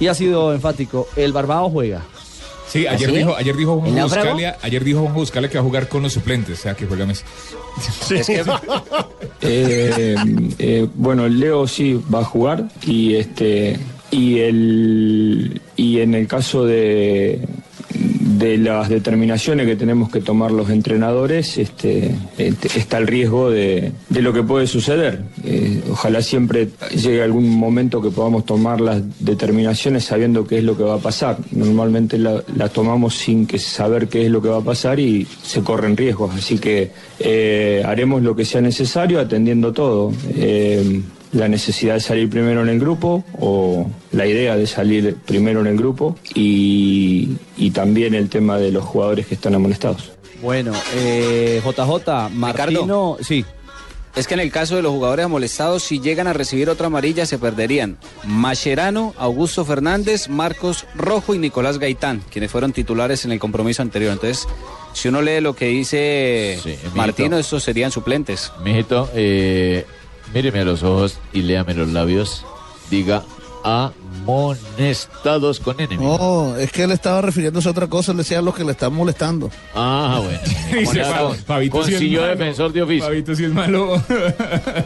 Y 0.00 0.06
ha 0.06 0.14
sido 0.14 0.54
enfático. 0.54 1.08
El 1.16 1.32
Barbado 1.32 1.68
juega. 1.68 2.02
Sí, 2.68 2.86
ayer 2.86 3.08
¿Ah, 3.08 3.12
sí? 3.12 3.18
dijo, 3.18 3.36
ayer 3.36 3.56
dijo. 3.56 3.76
Buscalia, 3.76 4.58
ayer 4.62 4.84
dijo 4.84 5.00
Juan 5.00 5.14
Buscalia 5.14 5.48
que 5.48 5.56
va 5.56 5.62
a 5.62 5.64
jugar 5.64 5.88
con 5.88 6.02
los 6.02 6.12
suplentes, 6.12 6.58
o 6.58 6.62
sea 6.62 6.74
que 6.74 6.86
juega 6.86 7.06
Messi. 7.06 7.24
Es 8.14 8.26
que 8.26 8.44
Eh, 9.40 10.16
eh, 10.58 10.88
bueno, 10.94 11.28
Leo 11.28 11.66
sí 11.68 12.00
va 12.12 12.20
a 12.20 12.24
jugar 12.24 12.68
y 12.84 13.14
este 13.14 13.78
y 14.10 14.40
el 14.40 15.60
y 15.76 16.00
en 16.00 16.14
el 16.14 16.26
caso 16.26 16.64
de 16.64 17.46
de 18.38 18.58
las 18.58 18.88
determinaciones 18.88 19.66
que 19.66 19.76
tenemos 19.76 20.10
que 20.10 20.20
tomar 20.20 20.50
los 20.50 20.70
entrenadores, 20.70 21.58
este, 21.58 22.14
este, 22.36 22.78
está 22.78 22.98
el 22.98 23.06
riesgo 23.06 23.50
de, 23.50 23.92
lo 24.10 24.32
que 24.32 24.42
puede 24.42 24.66
suceder. 24.66 25.22
Eh, 25.44 25.82
ojalá 25.90 26.22
siempre 26.22 26.68
llegue 26.94 27.22
algún 27.22 27.48
momento 27.50 28.00
que 28.00 28.10
podamos 28.10 28.44
tomar 28.44 28.80
las 28.80 29.02
determinaciones 29.20 30.04
sabiendo 30.04 30.46
qué 30.46 30.58
es 30.58 30.64
lo 30.64 30.76
que 30.76 30.84
va 30.84 30.94
a 30.94 30.98
pasar. 30.98 31.38
Normalmente 31.50 32.18
la- 32.18 32.42
las 32.56 32.72
tomamos 32.72 33.14
sin 33.16 33.48
saber 33.58 34.08
qué 34.08 34.26
es 34.26 34.30
lo 34.30 34.40
que 34.42 34.48
va 34.48 34.58
a 34.58 34.62
pasar 34.64 35.00
y 35.00 35.26
se 35.42 35.62
corren 35.62 35.96
riesgos. 35.96 36.34
Así 36.34 36.58
que 36.58 36.90
eh, 37.18 37.82
haremos 37.84 38.22
lo 38.22 38.36
que 38.36 38.44
sea 38.44 38.60
necesario 38.60 39.20
atendiendo 39.20 39.72
todo. 39.72 40.12
Eh, 40.36 41.00
la 41.32 41.48
necesidad 41.48 41.94
de 41.94 42.00
salir 42.00 42.30
primero 42.30 42.62
en 42.62 42.68
el 42.68 42.80
grupo 42.80 43.24
o 43.38 43.90
la 44.12 44.26
idea 44.26 44.56
de 44.56 44.66
salir 44.66 45.16
primero 45.26 45.60
en 45.60 45.66
el 45.66 45.76
grupo 45.76 46.16
y, 46.34 47.36
y 47.56 47.70
también 47.70 48.14
el 48.14 48.28
tema 48.28 48.58
de 48.58 48.72
los 48.72 48.84
jugadores 48.84 49.26
que 49.26 49.34
están 49.34 49.54
amonestados. 49.54 50.12
Bueno, 50.42 50.72
eh, 50.94 51.60
JJ, 51.64 52.30
Martino, 52.32 53.16
sí. 53.20 53.44
Es 54.16 54.26
que 54.26 54.34
en 54.34 54.40
el 54.40 54.50
caso 54.50 54.74
de 54.74 54.82
los 54.82 54.90
jugadores 54.90 55.28
molestados, 55.28 55.82
si 55.84 56.00
llegan 56.00 56.26
a 56.26 56.32
recibir 56.32 56.68
otra 56.70 56.88
amarilla, 56.88 57.24
se 57.24 57.38
perderían 57.38 57.98
Mascherano, 58.24 59.14
Augusto 59.16 59.64
Fernández, 59.64 60.28
Marcos 60.28 60.86
Rojo 60.96 61.34
y 61.34 61.38
Nicolás 61.38 61.78
Gaitán, 61.78 62.22
quienes 62.30 62.50
fueron 62.50 62.72
titulares 62.72 63.24
en 63.24 63.32
el 63.32 63.38
compromiso 63.38 63.82
anterior. 63.82 64.12
Entonces, 64.12 64.48
si 64.92 65.08
uno 65.08 65.22
lee 65.22 65.40
lo 65.40 65.54
que 65.54 65.66
dice. 65.66 66.58
Martino, 66.94 67.38
estos 67.38 67.62
serían 67.62 67.92
suplentes. 67.92 68.50
Mijito, 68.64 69.08
eh, 69.14 69.86
míreme 70.34 70.60
a 70.60 70.64
los 70.64 70.82
ojos 70.82 71.18
y 71.32 71.42
léame 71.42 71.74
los 71.74 71.88
labios. 71.88 72.44
Diga 72.90 73.22
amonestados 73.64 75.60
con 75.60 75.78
N. 75.80 75.96
No, 75.96 76.56
es 76.56 76.70
que 76.72 76.84
él 76.84 76.92
estaba 76.92 77.20
refiriéndose 77.20 77.68
a 77.68 77.72
otra 77.72 77.86
cosa, 77.86 78.12
le 78.12 78.18
decía 78.18 78.38
a 78.38 78.42
los 78.42 78.54
que 78.54 78.64
le 78.64 78.72
están 78.72 78.94
molestando. 78.94 79.50
Ah, 79.74 80.20
bueno. 80.22 80.38
Dice, 80.80 81.02
Con- 81.02 81.34
Fa- 81.36 81.44
Fabito 81.44 81.82
sí 81.82 81.90
es 81.90 81.96
consiguió 81.96 82.20
malo. 82.22 82.32
defensor 82.32 82.72
de 82.72 82.82
oficio. 82.82 83.04
Fabito 83.04 83.34
sí 83.34 83.44
es 83.44 83.52
malo. 83.52 84.02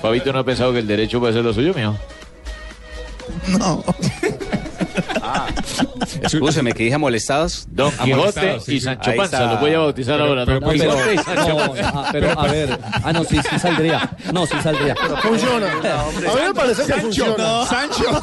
Fabito 0.00 0.32
no 0.32 0.38
ha 0.40 0.44
pensado 0.44 0.72
que 0.72 0.78
el 0.80 0.86
derecho 0.86 1.20
puede 1.20 1.32
ser 1.34 1.44
lo 1.44 1.52
suyo, 1.52 1.72
mijo. 1.74 1.96
No. 3.58 3.84
Escúcheme, 6.22 6.72
que 6.72 6.84
dije 6.84 6.98
molestados. 6.98 7.66
Don 7.70 7.90
Quijote 7.90 8.14
Molestados, 8.16 8.64
sí, 8.64 8.74
y. 8.76 8.80
Sancho 8.80 9.10
Ahí 9.10 9.16
Panza, 9.16 9.36
está. 9.38 9.54
lo 9.54 9.60
voy 9.60 9.74
a 9.74 9.78
bautizar 9.78 10.14
Pero- 10.18 10.28
ahora. 10.28 10.44
pero 10.46 10.60
Don 10.60 10.72
Quijote 10.72 11.14
y 11.14 11.18
Sancho 11.18 11.48
No, 11.48 11.56
Panza. 11.56 11.92
ah, 11.94 12.08
pero 12.12 12.40
a 12.40 12.46
ver, 12.48 12.78
ah, 13.04 13.12
no, 13.12 13.24
sí, 13.24 13.38
sí 13.50 13.58
saldría. 13.58 14.10
No, 14.32 14.46
sí 14.46 14.54
saldría. 14.62 14.94
Funciona. 15.22 15.66
A 15.72 16.06
mí 16.10 16.40
me 16.48 16.54
parece 16.54 16.84
que 16.86 16.92
funciona. 16.94 17.66
Sancho. 17.66 18.20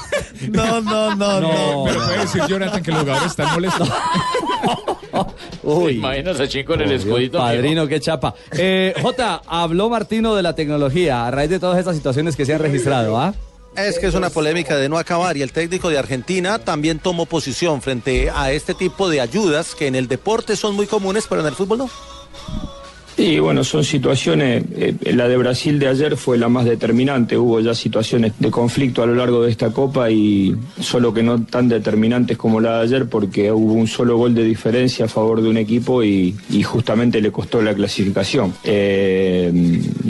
No, 0.51 0.81
no, 0.81 1.15
no, 1.15 1.39
no. 1.41 1.83
Pero 1.85 1.99
puede 2.05 2.17
decir 2.19 2.43
Jonathan 2.47 2.81
que 2.83 2.91
los 2.91 2.99
jugadores 3.01 3.31
están 3.31 3.53
molestos. 3.53 3.89
Uy. 5.63 5.93
Imaginas 5.97 6.39
a 6.39 6.47
Chico 6.47 6.73
en 6.75 6.81
el 6.81 6.91
escudito. 6.93 7.37
Padrino, 7.39 7.87
qué 7.87 7.99
chapa. 7.99 8.33
Eh, 8.51 8.93
J, 9.01 9.41
habló 9.47 9.89
Martino 9.89 10.35
de 10.35 10.43
la 10.43 10.53
tecnología 10.55 11.27
a 11.27 11.31
raíz 11.31 11.49
de 11.49 11.59
todas 11.59 11.77
estas 11.77 11.95
situaciones 11.95 12.35
que 12.35 12.45
se 12.45 12.53
han 12.53 12.59
registrado, 12.61 13.19
¿ah? 13.19 13.33
Es 13.75 13.99
que 13.99 14.07
es 14.07 14.15
una 14.15 14.29
polémica 14.29 14.77
de 14.77 14.89
no 14.89 14.97
acabar 14.97 15.37
y 15.37 15.41
el 15.41 15.51
técnico 15.51 15.89
de 15.89 15.97
Argentina 15.97 16.59
también 16.59 16.99
tomó 16.99 17.25
posición 17.25 17.81
frente 17.81 18.29
a 18.29 18.51
este 18.51 18.73
tipo 18.73 19.09
de 19.09 19.21
ayudas 19.21 19.75
que 19.75 19.87
en 19.87 19.95
el 19.95 20.07
deporte 20.07 20.55
son 20.55 20.75
muy 20.75 20.85
comunes, 20.85 21.25
pero 21.29 21.41
en 21.41 21.47
el 21.47 21.55
fútbol 21.55 21.79
no. 21.79 21.89
Y 23.19 23.37
bueno, 23.39 23.65
son 23.65 23.83
situaciones, 23.83 24.63
eh, 24.77 24.95
la 25.13 25.27
de 25.27 25.35
Brasil 25.35 25.77
de 25.77 25.89
ayer 25.89 26.15
fue 26.15 26.37
la 26.37 26.47
más 26.47 26.63
determinante, 26.63 27.37
hubo 27.37 27.59
ya 27.59 27.75
situaciones 27.75 28.31
de 28.39 28.49
conflicto 28.49 29.03
a 29.03 29.05
lo 29.05 29.13
largo 29.13 29.43
de 29.43 29.51
esta 29.51 29.71
Copa 29.71 30.09
y 30.09 30.55
solo 30.79 31.13
que 31.13 31.21
no 31.21 31.43
tan 31.43 31.67
determinantes 31.67 32.37
como 32.37 32.61
la 32.61 32.77
de 32.77 32.83
ayer 32.83 33.09
porque 33.09 33.51
hubo 33.51 33.73
un 33.73 33.87
solo 33.87 34.15
gol 34.15 34.33
de 34.33 34.45
diferencia 34.45 35.03
a 35.03 35.07
favor 35.09 35.41
de 35.41 35.49
un 35.49 35.57
equipo 35.57 36.01
y, 36.01 36.33
y 36.49 36.63
justamente 36.63 37.19
le 37.19 37.29
costó 37.29 37.61
la 37.61 37.73
clasificación. 37.73 38.53
Eh, 38.63 39.51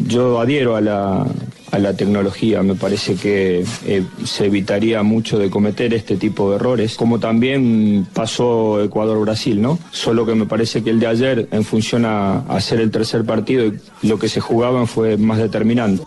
yo 0.07 0.39
adhiero 0.39 0.75
a 0.75 0.81
la, 0.81 1.25
a 1.71 1.79
la 1.79 1.93
tecnología, 1.93 2.61
me 2.63 2.75
parece 2.75 3.15
que 3.15 3.63
eh, 3.85 4.03
se 4.23 4.45
evitaría 4.45 5.03
mucho 5.03 5.37
de 5.37 5.49
cometer 5.49 5.93
este 5.93 6.17
tipo 6.17 6.49
de 6.49 6.55
errores, 6.57 6.95
como 6.95 7.19
también 7.19 8.07
pasó 8.13 8.81
Ecuador-Brasil, 8.83 9.61
¿no? 9.61 9.79
Solo 9.91 10.25
que 10.25 10.35
me 10.35 10.45
parece 10.45 10.83
que 10.83 10.89
el 10.89 10.99
de 10.99 11.07
ayer, 11.07 11.47
en 11.51 11.63
función 11.63 12.05
a, 12.05 12.39
a 12.39 12.55
hacer 12.57 12.79
el 12.79 12.91
tercer 12.91 13.25
partido, 13.25 13.71
lo 14.01 14.17
que 14.19 14.29
se 14.29 14.41
jugaban 14.41 14.87
fue 14.87 15.17
más 15.17 15.37
determinante. 15.37 16.03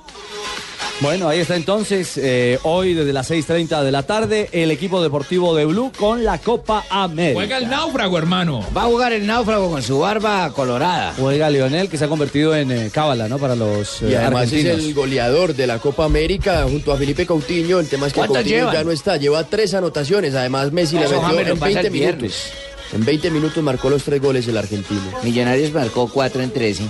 Bueno, 1.03 1.29
ahí 1.29 1.41
está 1.41 1.57
entonces, 1.57 2.17
eh, 2.17 2.61
hoy 2.63 2.95
desde 2.95 3.13
las 3.13 3.29
6.30 3.29 3.83
de 3.83 3.91
la 3.91 4.05
tarde, 4.05 4.49
el 4.53 4.71
equipo 4.71 5.03
deportivo 5.03 5.53
de 5.57 5.65
Blue 5.65 5.91
con 5.99 6.23
la 6.25 6.39
Copa 6.39 6.85
América. 6.89 7.35
Juega 7.35 7.59
el 7.59 7.69
náufrago, 7.69 8.17
hermano. 8.19 8.65
Va 8.77 8.83
a 8.83 8.87
jugar 8.87 9.13
el 9.13 9.27
náufrago 9.27 9.69
con 9.69 9.83
su 9.83 9.99
barba 9.99 10.53
colorada. 10.55 11.13
Juega 11.19 11.51
Lionel, 11.51 11.89
que 11.89 11.99
se 11.99 12.05
ha 12.05 12.09
convertido 12.09 12.55
en 12.55 12.71
eh, 12.71 12.91
cábala, 12.95 13.27
¿no? 13.29 13.39
Para 13.39 13.57
los 13.57 14.01
eh, 14.03 14.11
Y 14.11 14.15
además 14.15 14.43
argentinos. 14.45 14.79
es 14.79 14.85
el 14.85 14.95
goleador 14.95 15.57
de 15.57 15.67
la 15.67 15.81
Copa 15.81 16.05
América 16.05 16.63
junto 16.71 16.93
a 16.93 16.97
Felipe 16.97 17.27
Coutinho. 17.27 17.81
El 17.81 17.89
tema 17.89 18.07
es 18.07 18.13
que 18.13 18.21
¿Cuántas 18.21 18.43
Coutinho 18.45 18.59
llevan? 18.59 18.75
ya 18.75 18.85
no 18.85 18.93
está, 18.93 19.17
lleva 19.17 19.43
tres 19.43 19.75
anotaciones. 19.75 20.37
Además, 20.37 20.71
Messi 20.71 20.95
le 21.01 21.09
metió 21.09 21.41
en 21.41 21.59
pasa 21.59 21.65
20 21.67 21.81
el 21.89 21.91
viernes. 21.93 22.21
minutos. 22.23 22.53
En 22.93 23.05
20 23.07 23.31
minutos 23.31 23.63
marcó 23.65 23.89
los 23.91 24.05
tres 24.05 24.21
goles 24.21 24.47
el 24.47 24.57
argentino. 24.57 25.01
Millonarios 25.25 25.73
marcó 25.73 26.09
4 26.09 26.43
en 26.43 26.51
13. 26.53 26.85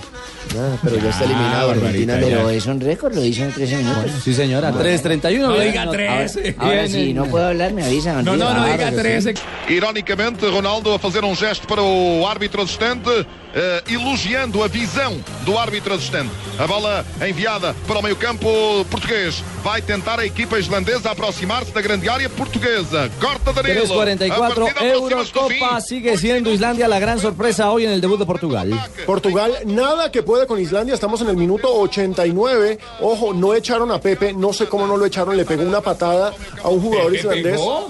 Ah, 0.56 0.76
pero 0.82 0.96
ya 0.96 1.10
está 1.10 1.24
eliminado. 1.24 1.70
Argentina 1.70 2.16
no. 2.16 2.26
Pero 2.26 2.50
es 2.50 2.66
un 2.66 2.80
récord, 2.80 3.14
lo 3.14 3.24
hizo 3.24 3.42
en 3.44 3.52
13 3.52 3.76
minutos. 3.78 4.12
Sí, 4.24 4.34
señora, 4.34 4.72
3.31. 4.72 5.38
No 5.38 5.58
diga 5.58 5.84
no- 5.86 5.92
13. 5.92 6.56
Ahora 6.58 6.84
en- 6.84 7.14
no 7.14 7.24
puedo 7.26 7.46
hablar, 7.46 7.72
me 7.72 7.84
avisan. 7.84 8.24
No, 8.24 8.36
no, 8.36 8.52
no 8.52 8.64
diga 8.64 8.76
Claro 8.76 8.96
que 8.96 9.02
13. 9.02 9.34
sí. 9.36 9.42
Ironicamente, 9.74 10.46
Ronaldo 10.48 10.94
a 10.94 10.98
fazer 10.98 11.24
um 11.24 11.34
gesto 11.34 11.66
para 11.66 11.82
o 11.82 12.26
árbitro 12.26 12.62
assistente, 12.62 13.10
eh, 13.54 13.82
elogiando 13.88 14.62
a 14.62 14.68
visão 14.68 15.16
do 15.44 15.58
árbitro 15.58 15.94
assistente. 15.94 16.30
A 16.58 16.66
bola 16.66 17.04
enviada 17.26 17.74
para 17.86 17.98
o 17.98 18.02
meio-campo 18.02 18.48
português. 18.90 19.42
Vai 19.62 19.80
tentar 19.80 20.18
a 20.20 20.26
equipa 20.26 20.58
islandesa 20.58 21.10
aproximar-se 21.10 21.72
da 21.72 21.80
grande 21.80 22.08
área 22.08 22.28
portuguesa. 22.28 23.10
Corta 23.20 23.52
Danilo. 23.52 23.84
A 24.00 24.04
3.44 24.06 24.54
partida 24.64 24.84
euros 24.86 25.12
aproxima-se 25.12 25.32
do 25.32 25.48
fim. 25.48 25.58
Copa 25.60 25.80
sigue 25.80 26.16
siendo 26.18 26.50
Islandia 26.52 26.88
la 26.88 26.98
gran 26.98 27.18
sorpresa 27.18 27.70
hoy 27.70 27.84
en 27.84 27.92
el 27.92 28.00
debut 28.00 28.18
de 28.18 28.26
Portugal. 28.26 28.70
Portugal, 29.06 29.52
nada 29.66 30.10
que 30.10 30.22
con 30.46 30.60
Islandia. 30.60 30.94
Estamos 30.94 31.20
en 31.22 31.28
el 31.28 31.36
minuto 31.36 31.72
89. 31.72 32.78
Ojo, 33.00 33.32
no 33.34 33.54
echaron 33.54 33.90
a 33.90 34.00
Pepe. 34.00 34.32
No 34.32 34.52
sé 34.52 34.66
cómo 34.66 34.86
no 34.86 34.96
lo 34.96 35.04
echaron. 35.06 35.36
Le 35.36 35.44
pegó 35.44 35.62
una 35.62 35.80
patada 35.80 36.32
a 36.62 36.68
un 36.68 36.80
jugador 36.80 37.12
¿Pepe 37.12 37.18
islandés. 37.18 37.60
No. 37.60 37.86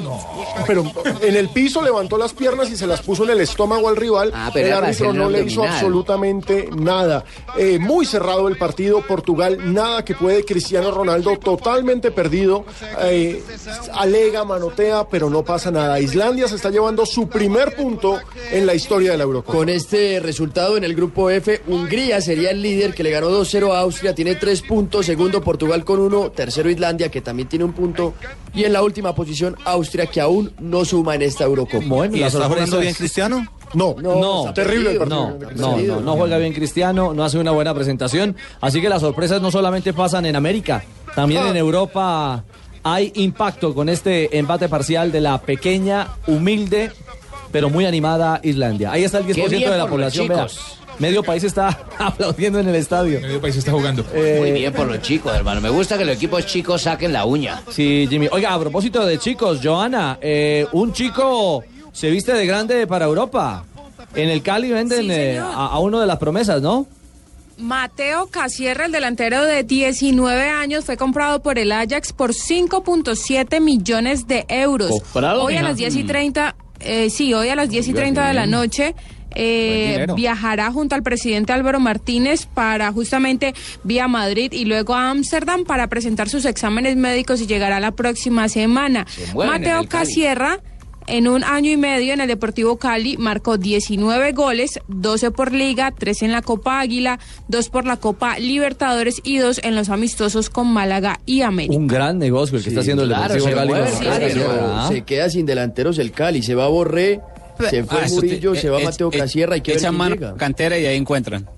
Pero 0.66 0.84
en 1.20 1.36
el 1.36 1.48
piso 1.48 1.82
levantó 1.82 2.18
las 2.18 2.32
piernas 2.32 2.70
y 2.70 2.76
se 2.76 2.86
las 2.86 3.02
puso 3.02 3.24
en 3.24 3.30
el 3.30 3.40
estómago 3.40 3.88
al 3.88 3.96
rival. 3.96 4.32
Ah, 4.34 4.50
pero 4.52 4.68
el 4.68 4.72
árbitro 4.74 5.12
no 5.12 5.30
le 5.30 5.42
hizo 5.42 5.64
absolutamente 5.64 6.68
nada. 6.76 7.24
Eh, 7.56 7.78
muy 7.78 8.06
cerrado 8.06 8.48
el 8.48 8.56
partido. 8.56 9.02
Portugal, 9.06 9.72
nada 9.72 10.04
que 10.04 10.14
puede. 10.14 10.44
Cristiano 10.44 10.90
Ronaldo 10.90 11.38
totalmente 11.38 12.10
perdido. 12.10 12.64
Eh, 13.00 13.42
alega, 13.92 14.44
manotea, 14.44 15.08
pero 15.08 15.30
no 15.30 15.44
pasa 15.44 15.70
nada. 15.70 16.00
Islandia 16.00 16.48
se 16.48 16.56
está 16.56 16.70
llevando 16.70 17.06
su 17.06 17.28
primer 17.28 17.74
punto 17.74 18.18
en 18.50 18.66
la 18.66 18.74
historia 18.74 19.12
de 19.12 19.18
la 19.18 19.24
Eurocopa. 19.24 19.56
Con 19.58 19.68
este 19.68 20.20
resultado 20.20 20.76
en 20.76 20.84
el 20.84 20.94
grupo 20.94 21.30
F, 21.30 21.62
Hungría 21.66 22.20
sería 22.20 22.41
el 22.50 22.62
líder 22.62 22.94
que 22.94 23.02
le 23.02 23.10
ganó 23.10 23.30
2-0 23.30 23.72
a 23.72 23.80
Austria, 23.80 24.14
tiene 24.14 24.34
tres 24.34 24.62
puntos, 24.62 25.06
segundo 25.06 25.40
Portugal 25.40 25.84
con 25.84 26.00
uno, 26.00 26.30
tercero 26.30 26.70
Islandia 26.70 27.10
que 27.10 27.20
también 27.20 27.48
tiene 27.48 27.64
un 27.64 27.72
punto 27.72 28.14
y 28.54 28.64
en 28.64 28.72
la 28.72 28.82
última 28.82 29.14
posición 29.14 29.56
Austria 29.64 30.06
que 30.06 30.20
aún 30.20 30.52
no 30.60 30.84
suma 30.84 31.14
en 31.14 31.22
esta 31.22 31.44
Eurocopa. 31.44 31.84
Bueno, 31.86 32.16
¿Y 32.16 32.20
la 32.20 32.26
está 32.28 32.48
jugando 32.48 32.80
bien 32.80 32.94
Cristiano? 32.94 33.46
No, 33.74 33.96
No, 33.98 34.40
está 34.40 34.54
terrible 34.54 34.92
el 34.92 34.98
partido. 34.98 35.38
No, 35.38 35.76
no, 35.76 35.76
no, 35.78 36.00
no 36.00 36.16
juega 36.16 36.36
bien 36.38 36.52
Cristiano, 36.52 37.14
no 37.14 37.24
hace 37.24 37.38
una 37.38 37.52
buena 37.52 37.74
presentación. 37.74 38.36
Así 38.60 38.80
que 38.80 38.88
las 38.88 39.00
sorpresas 39.00 39.40
no 39.40 39.50
solamente 39.50 39.92
pasan 39.92 40.26
en 40.26 40.36
América, 40.36 40.84
también 41.14 41.46
en 41.46 41.56
Europa 41.56 42.44
hay 42.82 43.12
impacto 43.16 43.74
con 43.74 43.88
este 43.88 44.36
empate 44.36 44.68
parcial 44.68 45.12
de 45.12 45.20
la 45.20 45.40
pequeña, 45.40 46.08
humilde, 46.26 46.90
pero 47.50 47.70
muy 47.70 47.86
animada 47.86 48.40
Islandia. 48.42 48.90
Ahí 48.90 49.04
está 49.04 49.18
el 49.18 49.26
10% 49.26 49.34
Qué 49.34 49.48
bien 49.48 49.70
de 49.70 49.78
la 49.78 49.86
población. 49.86 50.28
Medio 50.98 51.22
país 51.22 51.42
está 51.44 51.78
aplaudiendo 51.98 52.58
en 52.60 52.68
el 52.68 52.74
estadio. 52.76 53.20
Medio 53.20 53.40
país 53.40 53.56
está 53.56 53.72
jugando. 53.72 54.04
Eh, 54.14 54.36
Muy 54.40 54.52
bien 54.52 54.72
por 54.72 54.86
los 54.86 55.00
chicos, 55.02 55.34
hermano. 55.34 55.60
Me 55.60 55.68
gusta 55.70 55.96
que 55.98 56.04
los 56.04 56.16
equipos 56.16 56.46
chicos 56.46 56.82
saquen 56.82 57.12
la 57.12 57.24
uña. 57.24 57.62
Sí, 57.70 58.06
Jimmy. 58.08 58.28
Oiga, 58.30 58.54
a 58.54 58.58
propósito 58.60 59.04
de 59.04 59.18
chicos, 59.18 59.60
Joana, 59.62 60.18
eh, 60.20 60.66
un 60.72 60.92
chico 60.92 61.64
se 61.92 62.10
viste 62.10 62.32
de 62.32 62.46
grande 62.46 62.86
para 62.86 63.06
Europa. 63.06 63.64
En 64.14 64.28
el 64.28 64.42
Cali 64.42 64.70
venden 64.70 65.06
Sí, 65.06 65.10
eh, 65.10 65.38
a, 65.38 65.66
a 65.68 65.78
uno 65.78 65.98
de 66.00 66.06
las 66.06 66.18
promesas, 66.18 66.60
¿no? 66.62 66.86
Mateo 67.58 68.26
Casierra, 68.28 68.86
el 68.86 68.92
delantero 68.92 69.42
de 69.44 69.62
19 69.62 70.48
años, 70.48 70.84
fue 70.84 70.96
comprado 70.96 71.42
por 71.42 71.58
el 71.58 71.70
Ajax 71.70 72.12
por 72.12 72.32
5.7 72.32 73.60
millones 73.60 74.26
de 74.26 74.44
euros. 74.48 74.90
¿Comprado, 74.90 75.44
hoy 75.44 75.56
a 75.56 75.62
las 75.62 75.76
10 75.76 75.94
y 75.96 76.02
Mm. 76.02 76.06
30, 76.06 76.56
eh, 76.80 77.10
sí, 77.10 77.32
hoy 77.34 77.48
a 77.50 77.54
las 77.56 77.68
10 77.68 77.88
y 77.88 77.92
30 77.92 78.26
de 78.26 78.34
la 78.34 78.46
noche. 78.46 78.94
Eh, 79.34 80.06
viajará 80.14 80.70
junto 80.72 80.94
al 80.94 81.02
presidente 81.02 81.52
Álvaro 81.52 81.80
Martínez 81.80 82.46
para 82.46 82.92
justamente 82.92 83.54
vía 83.84 84.08
Madrid 84.08 84.52
y 84.52 84.64
luego 84.64 84.94
a 84.94 85.10
Ámsterdam 85.10 85.64
para 85.64 85.88
presentar 85.88 86.28
sus 86.28 86.44
exámenes 86.44 86.96
médicos 86.96 87.40
y 87.40 87.46
llegará 87.46 87.80
la 87.80 87.92
próxima 87.92 88.48
semana. 88.48 89.06
Se 89.08 89.34
Mateo 89.34 89.86
Cali. 89.86 89.88
Casierra 89.88 90.60
en 91.06 91.28
un 91.28 91.44
año 91.44 91.70
y 91.70 91.76
medio 91.76 92.12
en 92.12 92.20
el 92.20 92.28
Deportivo 92.28 92.76
Cali 92.76 93.16
marcó 93.16 93.58
19 93.58 94.32
goles, 94.32 94.78
12 94.88 95.30
por 95.30 95.52
liga, 95.52 95.92
3 95.96 96.22
en 96.22 96.32
la 96.32 96.42
Copa 96.42 96.80
Águila, 96.80 97.18
2 97.48 97.68
por 97.70 97.86
la 97.86 97.96
Copa 97.96 98.38
Libertadores 98.38 99.20
y 99.24 99.38
2 99.38 99.60
en 99.64 99.74
los 99.74 99.88
amistosos 99.88 100.50
con 100.50 100.72
Málaga 100.72 101.20
y 101.26 101.42
América. 101.42 101.76
Un 101.76 101.86
gran 101.86 102.18
negocio 102.18 102.56
el 102.56 102.64
que 102.64 102.70
está 102.70 102.80
haciendo 102.80 103.02
el 103.02 103.10
Deportivo 103.10 103.46
se, 103.46 103.54
Cali. 103.54 103.72
pero 104.18 104.50
¿ah? 104.50 104.88
se 104.88 105.02
queda 105.02 105.28
sin 105.28 105.46
delanteros 105.46 105.98
el 105.98 106.12
Cali, 106.12 106.42
se 106.42 106.54
va 106.54 106.68
Borré, 106.68 107.20
se 107.70 107.84
fue 107.84 107.98
Ah, 108.00 108.04
eso 108.06 108.20
te- 108.20 108.26
Murillo, 108.26 108.54
se 108.54 108.68
va 108.70 108.80
eh, 108.80 108.84
Mateo 108.84 109.10
eh, 109.12 109.18
Casierra, 109.18 109.54
hay 109.54 109.60
que 109.60 109.72
echan 109.74 109.96
mano 109.96 110.14
llega. 110.14 110.34
cantera 110.36 110.78
y 110.78 110.86
ahí 110.86 110.96
encuentran. 110.96 111.48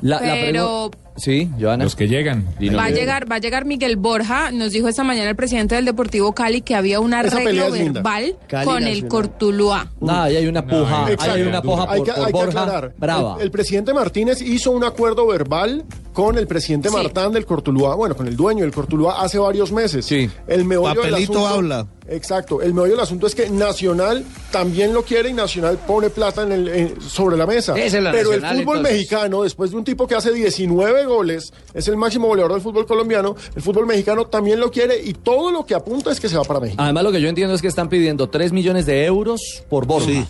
La- 0.00 0.20
la 0.20 0.32
Pero 0.34 0.90
Sí, 1.16 1.50
Joana. 1.60 1.84
Los 1.84 1.96
que 1.96 2.08
llegan. 2.08 2.44
va 2.76 2.84
a 2.84 2.90
llegar, 2.90 3.30
va 3.30 3.36
a 3.36 3.38
llegar 3.38 3.64
Miguel 3.64 3.96
Borja, 3.96 4.50
nos 4.50 4.72
dijo 4.72 4.88
esta 4.88 5.02
mañana 5.04 5.30
el 5.30 5.36
presidente 5.36 5.74
del 5.74 5.84
Deportivo 5.84 6.32
Cali 6.34 6.60
que 6.60 6.74
había 6.74 7.00
un 7.00 7.14
arreglo 7.14 7.70
verbal 7.70 8.36
Cali 8.46 8.66
con 8.66 8.82
el. 8.84 9.08
Cortuluá. 9.08 9.90
Nada, 10.00 10.24
ahí 10.24 10.36
hay 10.36 10.46
una 10.46 10.66
puja, 10.66 11.10
Exacto. 11.10 11.32
hay 11.34 11.42
una 11.42 11.62
puja 11.62 11.86
por, 11.86 11.94
hay 11.94 12.02
que, 12.02 12.10
por 12.12 12.20
hay 12.20 12.26
que 12.26 12.32
Borja 12.32 12.60
aclarar. 12.62 12.94
brava. 12.98 13.36
El, 13.38 13.42
el 13.44 13.50
presidente 13.50 13.94
Martínez 13.94 14.42
hizo 14.42 14.70
un 14.72 14.84
acuerdo 14.84 15.26
verbal 15.26 15.84
con 16.12 16.38
el 16.38 16.46
presidente 16.46 16.88
Sí. 16.88 16.94
Martán 16.94 17.32
del 17.32 17.44
Cortuluá, 17.44 17.94
bueno, 17.94 18.16
con 18.16 18.26
el 18.26 18.36
dueño 18.36 18.62
del 18.62 18.72
Cortuluá 18.72 19.20
hace 19.22 19.38
varios 19.38 19.70
meses. 19.72 20.04
Sí. 20.06 20.30
El 20.46 20.64
meollo 20.64 21.00
del 21.02 21.10
Papelito 21.12 21.32
asunto- 21.32 21.46
habla. 21.46 21.86
Exacto. 22.08 22.62
El 22.62 22.72
meollo 22.72 22.92
del 22.92 23.00
asunto 23.00 23.26
es 23.26 23.34
que 23.34 23.50
Nacional 23.50 24.24
también 24.52 24.94
lo 24.94 25.02
quiere 25.02 25.28
y 25.28 25.32
Nacional 25.32 25.76
pone 25.86 26.08
plata 26.08 26.42
en 26.42 26.52
el, 26.52 26.68
en- 26.68 27.00
sobre 27.00 27.36
la 27.36 27.46
mesa. 27.46 27.76
Esa 27.76 27.98
es 27.98 28.02
la 28.02 28.12
Pero 28.12 28.30
Nacional, 28.30 28.52
el 28.56 28.62
fútbol 28.62 28.76
entonces. 28.78 28.96
mexicano, 28.98 29.42
después 29.42 29.70
de 29.72 29.76
un 29.76 29.84
tipo 29.84 30.06
que 30.06 30.14
hace 30.14 30.32
19 30.32 31.05
goles, 31.06 31.52
es 31.74 31.88
el 31.88 31.96
máximo 31.96 32.28
goleador 32.28 32.52
del 32.52 32.60
fútbol 32.62 32.86
colombiano, 32.86 33.34
el 33.54 33.62
fútbol 33.62 33.86
mexicano 33.86 34.26
también 34.26 34.60
lo 34.60 34.70
quiere 34.70 35.02
y 35.02 35.12
todo 35.14 35.50
lo 35.50 35.64
que 35.64 35.74
apunta 35.74 36.10
es 36.12 36.20
que 36.20 36.28
se 36.28 36.36
va 36.36 36.44
para 36.44 36.60
México. 36.60 36.82
Además, 36.82 37.04
lo 37.04 37.12
que 37.12 37.20
yo 37.20 37.28
entiendo 37.28 37.54
es 37.54 37.62
que 37.62 37.68
están 37.68 37.88
pidiendo 37.88 38.28
3 38.28 38.52
millones 38.52 38.84
de 38.86 39.04
euros 39.04 39.62
por 39.68 39.86
Borja. 39.86 40.06
Sí, 40.06 40.24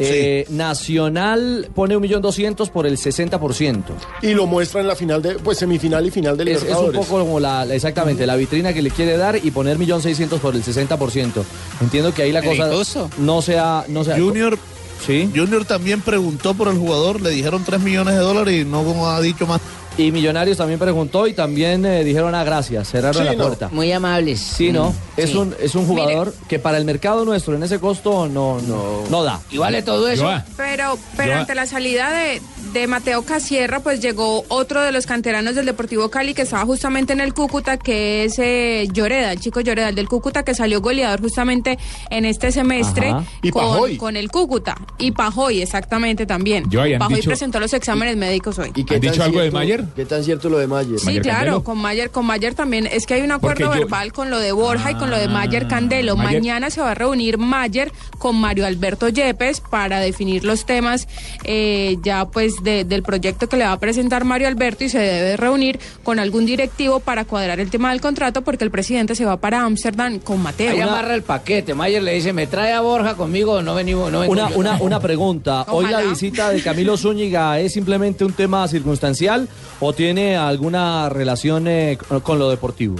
Eh, 0.00 0.46
Nacional 0.50 1.68
pone 1.74 1.96
un 1.96 2.02
millón 2.02 2.22
doscientos 2.22 2.70
por 2.70 2.86
el 2.86 2.96
60%. 2.96 3.82
Y 4.22 4.32
lo 4.32 4.46
muestra 4.46 4.80
en 4.80 4.86
la 4.86 4.94
final 4.94 5.20
de, 5.22 5.34
pues 5.34 5.58
semifinal 5.58 6.06
y 6.06 6.10
final 6.12 6.36
de 6.36 6.52
Es, 6.52 6.62
es 6.62 6.76
un 6.76 6.92
poco 6.92 7.18
como 7.18 7.40
la, 7.40 7.64
exactamente 7.74 8.24
la 8.24 8.36
vitrina 8.36 8.72
que 8.72 8.80
le 8.80 8.90
quiere 8.90 9.16
dar 9.16 9.44
y 9.44 9.50
poner 9.50 9.76
millón 9.76 10.00
seiscientos 10.00 10.40
por 10.40 10.54
el 10.54 10.62
60%. 10.62 11.32
Entiendo 11.80 12.14
que 12.14 12.22
ahí 12.22 12.32
la 12.32 12.42
cosa 12.42 12.70
no 13.18 13.42
sea, 13.42 13.84
no 13.88 14.04
sea. 14.04 14.16
Junior, 14.18 14.56
Sí. 15.04 15.30
Junior 15.34 15.64
también 15.64 16.00
preguntó 16.00 16.54
por 16.54 16.68
el 16.68 16.76
jugador, 16.76 17.20
le 17.20 17.30
dijeron 17.30 17.62
3 17.64 17.80
millones 17.80 18.14
de 18.14 18.20
dólares 18.20 18.54
y 18.60 18.64
no 18.64 19.08
ha 19.08 19.20
dicho 19.20 19.46
más. 19.46 19.60
Y 19.98 20.12
Millonarios 20.12 20.56
también 20.56 20.78
preguntó 20.78 21.26
y 21.26 21.32
también 21.34 21.84
eh, 21.84 22.04
dijeron 22.04 22.34
ah, 22.34 22.44
gracias, 22.44 22.88
cerraron 22.88 23.20
Sí, 23.20 23.24
la 23.28 23.34
no. 23.34 23.44
puerta. 23.46 23.68
Muy 23.72 23.90
amables. 23.92 24.38
Sí, 24.40 24.70
¿no? 24.72 24.94
Es 25.16 25.30
Sí. 25.30 25.36
un 25.36 25.54
es 25.60 25.74
un 25.74 25.86
jugador 25.86 26.32
que 26.48 26.58
para 26.60 26.78
el 26.78 26.84
mercado 26.84 27.24
nuestro 27.24 27.54
en 27.56 27.62
ese 27.64 27.80
costo 27.80 28.28
no 28.28 28.60
no, 28.60 29.02
no 29.10 29.22
da. 29.24 29.40
¿Y 29.50 29.58
vale 29.58 29.82
todo 29.82 30.08
eso? 30.08 30.30
Pero, 30.56 30.96
pero 31.16 31.32
Yo- 31.32 31.38
ante 31.40 31.54
la 31.56 31.66
salida 31.66 32.10
de, 32.10 32.40
de 32.72 32.86
Mateo 32.86 33.22
Casierra, 33.22 33.80
pues 33.80 34.00
llegó 34.00 34.44
otro 34.48 34.82
de 34.82 34.92
los 34.92 35.04
canteranos 35.06 35.56
del 35.56 35.66
Deportivo 35.66 36.08
Cali 36.10 36.32
que 36.32 36.42
estaba 36.42 36.64
justamente 36.64 37.12
en 37.12 37.20
el 37.20 37.34
Cúcuta, 37.34 37.76
que 37.76 38.24
es 38.24 38.38
eh, 38.38 38.86
Lloreda, 38.92 39.32
el 39.32 39.40
chico 39.40 39.60
Lloreda, 39.60 39.88
el 39.88 39.94
del 39.96 40.08
Cúcuta, 40.08 40.44
que 40.44 40.54
salió 40.54 40.80
goleador 40.80 41.20
justamente 41.20 41.76
en 42.10 42.24
este 42.24 42.52
semestre. 42.52 43.12
Y 43.42 43.50
con, 43.50 43.62
Pajoy. 43.64 43.96
con 43.96 44.16
el 44.16 44.30
Cúcuta. 44.30 44.76
Y 44.98 45.10
Pajoy, 45.10 45.60
exactamente 45.60 46.24
también. 46.24 46.70
Yo, 46.70 46.82
Pajoy 47.00 47.16
dicho- 47.16 47.30
presentó 47.30 47.58
los 47.58 47.72
exámenes 47.74 48.16
médicos 48.16 48.58
hoy. 48.60 48.70
¿Y 48.76 48.84
qué 48.84 48.94
¿Han 48.94 49.00
dicho 49.00 49.22
algo 49.24 49.40
de 49.40 49.50
Mayer? 49.50 49.84
¿Qué 49.96 50.04
tan 50.04 50.22
cierto 50.24 50.48
lo 50.48 50.58
de 50.58 50.66
Mayer? 50.66 50.98
Sí, 50.98 51.06
Mayer 51.06 51.22
claro, 51.22 51.38
Candelo. 51.38 51.64
con 51.64 51.78
Mayer, 51.78 52.10
con 52.10 52.26
Mayer 52.26 52.54
también. 52.54 52.86
Es 52.86 53.06
que 53.06 53.14
hay 53.14 53.22
un 53.22 53.32
acuerdo 53.32 53.66
Porque 53.66 53.78
yo- 53.80 53.84
verbal 53.86 54.12
con 54.12 54.30
lo 54.30 54.38
de 54.38 54.52
Borja 54.52 54.90
y 54.90 54.94
con 54.94 55.10
lo 55.10 55.18
de 55.18 55.28
Mayer 55.28 55.64
Ah, 55.66 55.68
Candelo. 55.68 56.16
Mayer- 56.16 56.38
Mañana 56.40 56.70
se 56.70 56.80
va 56.80 56.92
a 56.92 56.94
reunir 56.94 57.38
Mayer 57.38 57.92
con 58.18 58.36
Mario 58.36 58.66
Alberto 58.66 59.08
Yepes 59.08 59.60
para 59.60 60.00
definir 60.00 60.44
los 60.44 60.66
temas 60.66 61.08
eh, 61.44 61.96
ya 62.02 62.26
pues 62.26 62.62
de- 62.62 62.84
del 62.84 63.02
proyecto 63.02 63.48
que 63.48 63.56
le 63.56 63.64
va 63.64 63.72
a 63.72 63.78
presentar 63.78 64.24
Mario 64.24 64.48
Alberto 64.48 64.84
y 64.84 64.88
se 64.88 64.98
debe 64.98 65.36
reunir 65.36 65.78
con 66.02 66.18
algún 66.18 66.46
directivo 66.46 67.00
para 67.00 67.24
cuadrar 67.24 67.60
el 67.60 67.70
tema 67.70 67.90
del 67.90 68.00
contrato 68.00 68.42
porque 68.42 68.64
el 68.64 68.70
presidente 68.70 69.14
se 69.14 69.24
va 69.24 69.36
para 69.38 69.62
Ámsterdam 69.64 70.18
con 70.20 70.42
Mateo. 70.42 70.72
Ahí 70.72 70.80
amarra 70.80 71.14
el 71.14 71.22
paquete. 71.22 71.74
Mayer 71.74 72.02
le 72.02 72.14
dice, 72.14 72.32
me 72.32 72.46
trae 72.46 72.72
a 72.72 72.80
Borja 72.80 73.14
conmigo, 73.14 73.62
no 73.62 73.74
venimos, 73.74 74.10
no 74.12 74.20
Una, 74.28 74.50
yo". 74.50 74.56
una, 74.58 74.76
una 74.80 75.00
pregunta. 75.00 75.64
¿Hoy 75.68 75.86
la 75.86 76.00
visita 76.02 76.50
de 76.50 76.60
Camilo 76.62 76.96
Zúñiga 76.96 77.58
es 77.60 77.72
simplemente 77.72 78.24
un 78.24 78.32
tema 78.32 78.66
circunstancial 78.68 79.48
o 79.80 79.92
tiene 79.92 80.36
alguna 80.36 81.08
relación 81.08 81.66
eh, 81.68 81.98
con 82.22 82.38
lo 82.38 82.50
deportivo? 82.50 82.96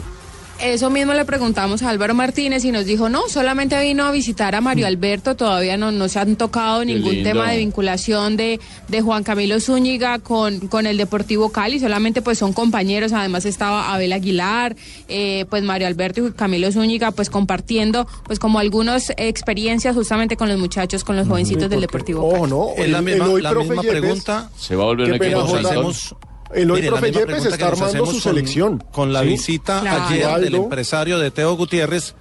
Eso 0.60 0.90
mismo 0.90 1.12
le 1.14 1.24
preguntamos 1.24 1.84
a 1.84 1.90
Álvaro 1.90 2.14
Martínez 2.16 2.64
y 2.64 2.72
nos 2.72 2.84
dijo, 2.84 3.08
no, 3.08 3.28
solamente 3.28 3.80
vino 3.80 4.04
a 4.06 4.10
visitar 4.10 4.56
a 4.56 4.60
Mario 4.60 4.88
Alberto, 4.88 5.36
todavía 5.36 5.76
no, 5.76 5.92
no 5.92 6.08
se 6.08 6.18
han 6.18 6.34
tocado 6.34 6.84
ningún 6.84 7.22
tema 7.22 7.52
de 7.52 7.58
vinculación 7.58 8.36
de, 8.36 8.58
de 8.88 9.00
Juan 9.00 9.22
Camilo 9.22 9.60
Zúñiga 9.60 10.18
con, 10.18 10.58
con 10.66 10.88
el 10.88 10.96
Deportivo 10.96 11.50
Cali, 11.50 11.78
solamente 11.78 12.22
pues 12.22 12.38
son 12.38 12.52
compañeros, 12.52 13.12
además 13.12 13.44
estaba 13.44 13.94
Abel 13.94 14.12
Aguilar, 14.12 14.74
eh, 15.06 15.44
pues 15.48 15.62
Mario 15.62 15.86
Alberto 15.86 16.26
y 16.26 16.32
Camilo 16.32 16.72
Zúñiga 16.72 17.12
pues 17.12 17.30
compartiendo 17.30 18.08
pues 18.24 18.40
como 18.40 18.58
algunas 18.58 19.12
experiencias 19.16 19.94
justamente 19.94 20.36
con 20.36 20.48
los 20.48 20.58
muchachos, 20.58 21.04
con 21.04 21.14
los 21.14 21.28
jovencitos 21.28 21.70
del 21.70 21.82
Deportivo 21.82 22.28
Cali. 22.28 22.34
Ojo, 22.42 22.46
no. 22.48 22.66
Es 22.76 22.90
la 22.90 23.00
misma, 23.00 23.26
el 23.26 23.44
la 23.44 23.50
pregunta. 23.50 24.50
Se 24.58 24.74
va 24.74 24.82
a 24.82 24.86
volver 24.86 25.06
saltón. 25.20 25.66
hacemos- 25.66 26.14
El 26.54 26.70
hoy 26.70 26.76
Mire, 26.80 26.88
profe 26.88 27.12
Yepes 27.12 27.44
está 27.44 27.56
que 27.58 27.64
armando 27.64 28.06
su 28.06 28.12
con- 28.12 28.20
selección. 28.20 28.84
Con 28.92 29.12
la 29.12 29.20
¿sí? 29.22 29.28
visita 29.28 29.80
Claro. 29.80 30.04
ayer 30.08 30.40
del 30.40 30.54
empresario 30.54 31.18
de 31.18 31.30
Teo 31.30 31.54
Gutiérrez 31.56 32.14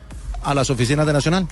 a 0.44 0.54
las 0.54 0.70
oficinas 0.70 1.06
de 1.08 1.14
Nacional. 1.14 1.48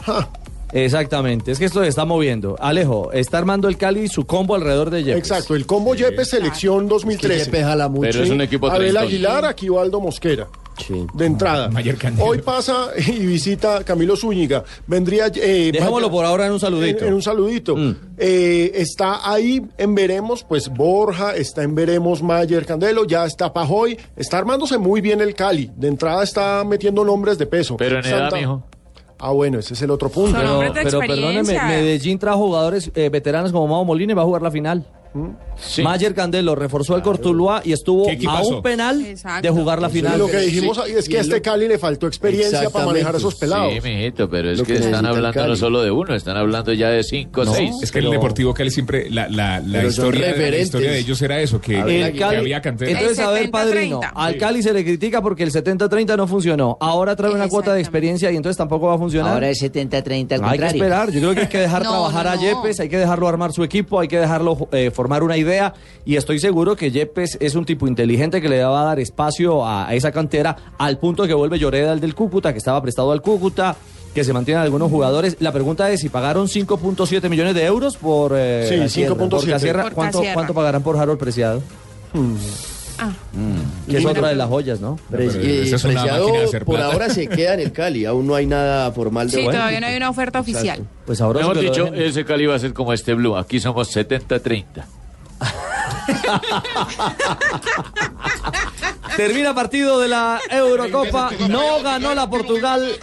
Exactamente, 0.73 1.51
es 1.51 1.59
que 1.59 1.65
esto 1.65 1.81
se 1.83 1.87
está 1.87 2.05
moviendo. 2.05 2.57
Alejo, 2.59 3.11
está 3.13 3.37
armando 3.37 3.69
el 3.69 3.77
Cali 3.77 4.07
su 4.09 4.25
combo 4.25 4.55
alrededor 4.55 4.89
de 4.89 5.03
Yepes. 5.03 5.19
Exacto, 5.19 5.55
el 5.55 5.65
combo 5.65 5.95
Yepes 5.95 6.29
selección 6.29 6.87
2013. 6.89 7.45
Yepes 7.45 7.63
jala 7.63 7.87
mucho. 7.87 8.09
Pero 8.11 8.23
es 8.23 8.29
un 8.29 8.41
equipo 8.41 8.67
Abel. 8.67 8.97
Aguilar, 8.97 9.45
Aquivaldo 9.45 10.01
Mosquera. 10.01 10.47
De 11.13 11.25
entrada. 11.25 11.69
Hoy 12.19 12.39
pasa 12.39 12.89
y 12.97 13.25
visita 13.25 13.83
Camilo 13.83 14.15
Zúñiga. 14.15 14.63
Vendría. 14.87 15.27
Eh, 15.35 15.71
Dejémoslo 15.73 16.09
por 16.11 16.25
ahora 16.25 16.45
en 16.47 16.53
un 16.53 16.59
saludito. 16.59 17.03
En, 17.03 17.09
en 17.09 17.13
un 17.13 17.21
saludito. 17.21 17.75
Eh, 18.17 18.71
está 18.75 19.29
ahí 19.29 19.61
en 19.77 19.95
Veremos, 19.95 20.43
pues 20.43 20.69
Borja, 20.69 21.35
está 21.35 21.63
en 21.63 21.75
Veremos 21.75 22.21
Mayer 22.21 22.65
Candelo, 22.65 23.05
ya 23.05 23.25
está 23.25 23.51
Pajoy, 23.51 23.97
está 24.15 24.37
armándose 24.37 24.77
muy 24.77 25.01
bien 25.01 25.21
el 25.21 25.35
Cali. 25.35 25.71
De 25.75 25.87
entrada 25.87 26.23
está 26.23 26.63
metiendo 26.63 27.03
nombres 27.03 27.37
de 27.37 27.45
peso. 27.45 27.77
Pero 27.77 27.99
en 27.99 28.05
edad, 28.05 28.31
mijo. 28.33 28.63
Ah, 29.17 29.31
bueno, 29.31 29.59
ese 29.59 29.73
es 29.73 29.81
el 29.81 29.91
otro 29.91 30.09
punto. 30.09 30.37
Pero, 30.37 30.73
pero 30.73 30.99
perdóneme, 30.99 31.53
Medellín 31.67 32.19
trajo 32.19 32.39
jugadores 32.39 32.91
eh, 32.95 33.09
veteranos 33.09 33.51
como 33.51 33.67
Mao 33.67 33.85
Molina 33.85 34.11
y 34.11 34.15
va 34.15 34.21
a 34.23 34.25
jugar 34.25 34.41
la 34.41 34.51
final. 34.51 34.85
Mayer 35.83 36.13
Candelo 36.13 36.55
reforzó 36.55 36.95
el 36.95 37.01
Cortuluá 37.01 37.61
y 37.63 37.71
estuvo 37.71 38.05
¿Qué 38.07 38.19
a 38.27 38.41
un 38.41 38.61
penal 38.61 39.01
de 39.41 39.49
jugar 39.49 39.81
la 39.81 39.87
Y 39.87 39.91
final. 39.91 40.19
lo 40.19 40.27
que 40.27 40.37
dijimos 40.39 40.77
ahí 40.77 40.91
es 40.91 41.07
que 41.07 41.17
a 41.17 41.21
este 41.21 41.41
Cali 41.41 41.67
le 41.67 41.77
faltó 41.79 42.07
experiencia 42.07 42.69
para 42.69 42.85
manejar 42.87 43.15
esos 43.15 43.35
pelados. 43.35 43.73
Sí, 43.73 43.79
mijito, 43.81 44.29
pero 44.29 44.51
es 44.51 44.59
Lo 44.59 44.65
que, 44.65 44.73
que 44.73 44.79
están 44.79 45.05
el 45.05 45.11
hablando 45.15 45.47
no 45.47 45.55
solo 45.55 45.81
de 45.81 45.91
uno, 45.91 46.13
están 46.15 46.35
hablando 46.37 46.73
ya 46.73 46.89
de 46.89 47.03
cinco, 47.03 47.45
No, 47.45 47.53
seis. 47.53 47.71
es 47.81 47.91
que 47.91 47.99
el 47.99 48.11
Deportivo 48.11 48.53
Cali 48.53 48.69
siempre, 48.69 49.09
la, 49.09 49.27
historia, 49.87 50.21
la 50.21 50.27
referentes. 50.33 50.65
historia 50.65 50.91
de 50.91 50.99
ellos 50.99 51.21
era 51.21 51.39
eso, 51.39 51.61
que, 51.61 51.79
El 51.79 52.11
que 52.13 52.19
Cali- 52.19 52.35
había 52.37 52.61
cantera. 52.61 52.91
Entonces, 52.91 53.19
a 53.19 53.31
ver, 53.31 53.49
padrino, 53.51 54.01
al 54.13 54.37
Cali 54.37 54.61
se 54.61 54.73
le 54.73 54.83
critica 54.83 55.21
porque 55.21 55.43
el 55.43 55.51
70-30 55.51 56.17
no 56.17 56.27
funcionó. 56.27 56.77
Ahora 56.81 57.15
trae 57.15 57.31
una 57.33 57.47
cuota 57.47 57.73
de 57.73 57.79
experiencia 57.79 58.31
y 58.31 58.35
entonces 58.35 58.57
tampoco 58.57 58.87
va 58.87 58.95
a 58.95 58.97
funcionar. 58.97 59.33
Ahora 59.33 59.49
es 59.49 59.61
70-30 59.63 60.33
al 60.33 60.43
Hay 60.43 60.59
que 60.59 60.65
esperar, 60.67 61.11
yo 61.11 61.19
creo 61.21 61.33
que 61.35 61.41
hay 61.41 61.47
que 61.47 61.59
dejar 61.59 61.83
No, 61.85 61.89
trabajar 61.91 62.25
no, 62.25 62.31
a. 62.31 62.35
Yepes, 62.35 62.79
hay 62.81 62.89
que 62.89 62.97
dejarlo 62.97 63.27
armar 63.27 63.53
su 63.53 63.63
equipo, 63.63 63.99
hay 63.99 64.07
que 64.07 64.19
dejarlo 64.19 64.67
eh, 64.71 64.91
formar 65.05 65.21
una 65.21 65.37
idea 65.37 65.71
y 66.03 66.15
estoy 66.15 66.39
seguro 66.39 66.75
que 66.75 66.89
Yepes 66.89 67.37
es 67.39 67.53
un 67.53 67.63
tipo 67.63 67.87
inteligente 67.87 68.41
que 68.41 68.49
le 68.49 68.63
va 68.63 68.81
a 68.81 68.85
dar 68.85 68.99
espacio 68.99 69.63
a, 69.63 69.87
a 69.87 69.93
esa 69.93 70.11
cantera 70.11 70.55
al 70.79 70.97
punto 70.97 71.27
que 71.27 71.35
vuelve 71.35 71.59
Lloreda 71.59 71.93
el 71.93 71.99
del 71.99 72.15
Cúcuta, 72.15 72.51
que 72.53 72.57
estaba 72.57 72.81
prestado 72.81 73.11
al 73.11 73.21
Cúcuta, 73.21 73.75
que 74.15 74.23
se 74.23 74.33
mantienen 74.33 74.63
algunos 74.63 74.89
jugadores. 74.89 75.37
La 75.41 75.51
pregunta 75.51 75.91
es 75.91 75.99
si 75.99 76.09
pagaron 76.09 76.47
5.7 76.47 77.29
millones 77.29 77.53
de 77.53 77.65
euros 77.65 77.97
por, 77.97 78.33
eh, 78.35 78.65
Sí, 78.67 78.79
Casierra. 78.79 79.15
5.7. 79.15 79.29
Por 79.29 79.47
Casierra, 79.47 79.83
Por 79.83 79.93
¿cuánto, 79.93 80.17
Casierra. 80.17 80.33
¿Cuánto 80.33 80.53
pagarán 80.55 80.81
por 80.81 80.97
Harold 80.97 81.19
Preciado? 81.19 81.61
Que 83.89 83.97
es 83.97 84.05
otra 84.05 84.29
de 84.29 84.35
las 84.35 84.47
joyas, 84.49 84.79
¿no? 84.79 84.97
Pre- 85.09 85.25
y 85.25 85.69
Preciado 85.69 86.27
por 86.65 86.79
ahora 86.81 87.09
se 87.09 87.27
queda 87.37 87.53
en 87.55 87.59
el 87.59 87.71
Cali, 87.71 88.05
aún 88.05 88.27
no 88.27 88.35
hay 88.35 88.45
nada 88.45 88.91
formal 88.91 89.29
de 89.29 89.37
Sí, 89.37 89.43
bueno. 89.43 89.59
todavía 89.59 89.79
no 89.81 89.87
hay 89.87 89.97
una 89.97 90.09
oferta 90.09 90.39
oficial. 90.39 90.85
Pues 91.05 91.21
ahora 91.21 91.39
Mejor 91.41 91.59
dicho, 91.59 91.93
ese 91.93 92.25
Cali 92.25 92.45
va 92.45 92.55
a 92.55 92.59
ser 92.59 92.73
como 92.73 92.93
este 92.93 93.13
Blue. 93.13 93.35
Aquí 93.35 93.59
somos 93.59 93.95
70-30. 93.95 94.65
Termina 99.15 99.53
partido 99.53 99.99
de 99.99 100.07
la 100.07 100.39
Eurocopa, 100.49 101.31
no 101.49 101.81
ganó 101.81 102.13
la 102.13 102.29
Portugal 102.29 102.97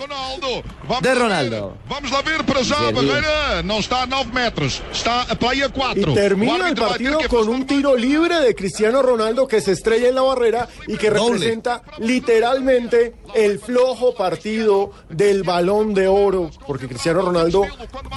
de 1.01 1.15
Ronaldo. 1.15 1.77
Vamos 1.89 2.11
lá 2.11 2.23
ver 2.23 2.45
para 2.45 2.61
a 2.61 2.93
barreira 2.93 3.63
não 3.65 3.79
está 3.79 4.03
a 4.03 4.07
9 4.07 4.33
metros, 4.33 4.83
está 4.93 5.23
a 5.23 5.37
playa 5.37 5.69
4. 5.69 6.11
Y 6.11 6.15
termina 6.15 6.69
el 6.69 6.75
partido 6.75 7.19
con 7.29 7.49
un 7.49 7.67
tiro 7.67 7.97
libre 7.97 8.41
de 8.41 8.55
Cristiano 8.55 9.03
Ronaldo 9.03 9.47
que 9.47 9.61
se 9.61 9.73
estrella 9.73 10.09
en 10.09 10.15
la 10.15 10.23
barrera 10.23 10.69
y 10.87 10.97
que 10.97 11.11
representa 11.11 11.83
literalmente 11.99 13.15
el 13.35 13.59
flojo 13.59 14.15
partido 14.15 14.93
del 15.09 15.43
balón 15.43 15.95
de 15.95 16.09
oro, 16.09 16.51
porque 16.67 16.89
Cristiano 16.89 17.23
Ronaldo 17.23 17.67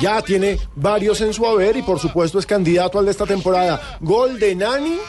ya 0.01 0.21
tiene 0.21 0.57
varios 0.75 1.21
en 1.21 1.33
su 1.33 1.45
haber 1.45 1.77
y 1.77 1.81
por 1.81 1.99
supuesto 1.99 2.39
es 2.39 2.45
candidato 2.45 2.99
al 2.99 3.05
de 3.05 3.11
esta 3.11 3.25
temporada. 3.25 3.97
Gol 4.01 4.39
de 4.39 4.55
Nani 4.55 4.99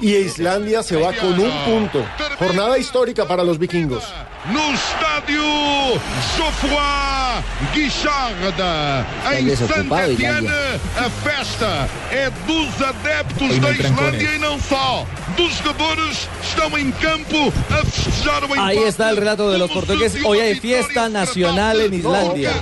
y 0.00 0.14
Islandia 0.16 0.82
se 0.82 0.96
va 0.96 1.12
con 1.12 1.38
un 1.38 1.50
punto. 1.64 2.04
Jornada 2.38 2.78
histórica 2.78 3.26
para 3.26 3.44
los 3.44 3.58
vikingos. 3.58 4.04
No 4.52 4.76
Guicharda, 7.72 9.06
em 9.38 9.44
desocupado, 9.46 9.88
Saint 9.88 10.12
Etienne, 10.12 10.46
Islandia. 10.46 10.80
a 10.96 11.10
festa 11.10 11.88
é 12.10 12.30
dos 12.46 12.82
adeptos 12.82 13.58
da. 13.60 13.70
Islândia 13.70 14.34
e 14.34 14.38
não 14.38 14.60
só. 14.60 15.06
Dos 15.36 15.52
jogadores 15.54 16.28
estão 16.42 16.78
em 16.78 16.92
campo 16.92 17.52
a 17.70 17.84
festejar 17.84 18.44
o 18.44 18.60
Ahí 18.60 18.78
está 18.78 19.10
el 19.10 19.16
relato 19.16 19.50
de 19.50 19.58
los 19.58 19.70
portugueses. 19.70 20.24
Hoy 20.24 20.38
hay 20.38 20.54
fiesta 20.60 21.08
nacional 21.08 21.80
en 21.80 21.94
Islandia. 21.94 22.52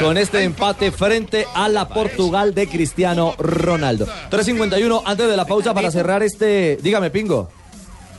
Con 0.00 0.18
este 0.18 0.42
empate 0.42 0.92
frente 0.92 1.46
a 1.54 1.68
la 1.68 1.88
Portugal 1.88 2.54
de 2.54 2.68
Cristiano 2.68 3.34
Ronaldo. 3.38 4.06
3.51 4.30 5.02
antes 5.04 5.28
de 5.28 5.36
la 5.36 5.46
pausa 5.46 5.72
para 5.72 5.90
cerrar 5.90 6.22
este... 6.22 6.76
Dígame, 6.82 7.10
Pingo. 7.10 7.48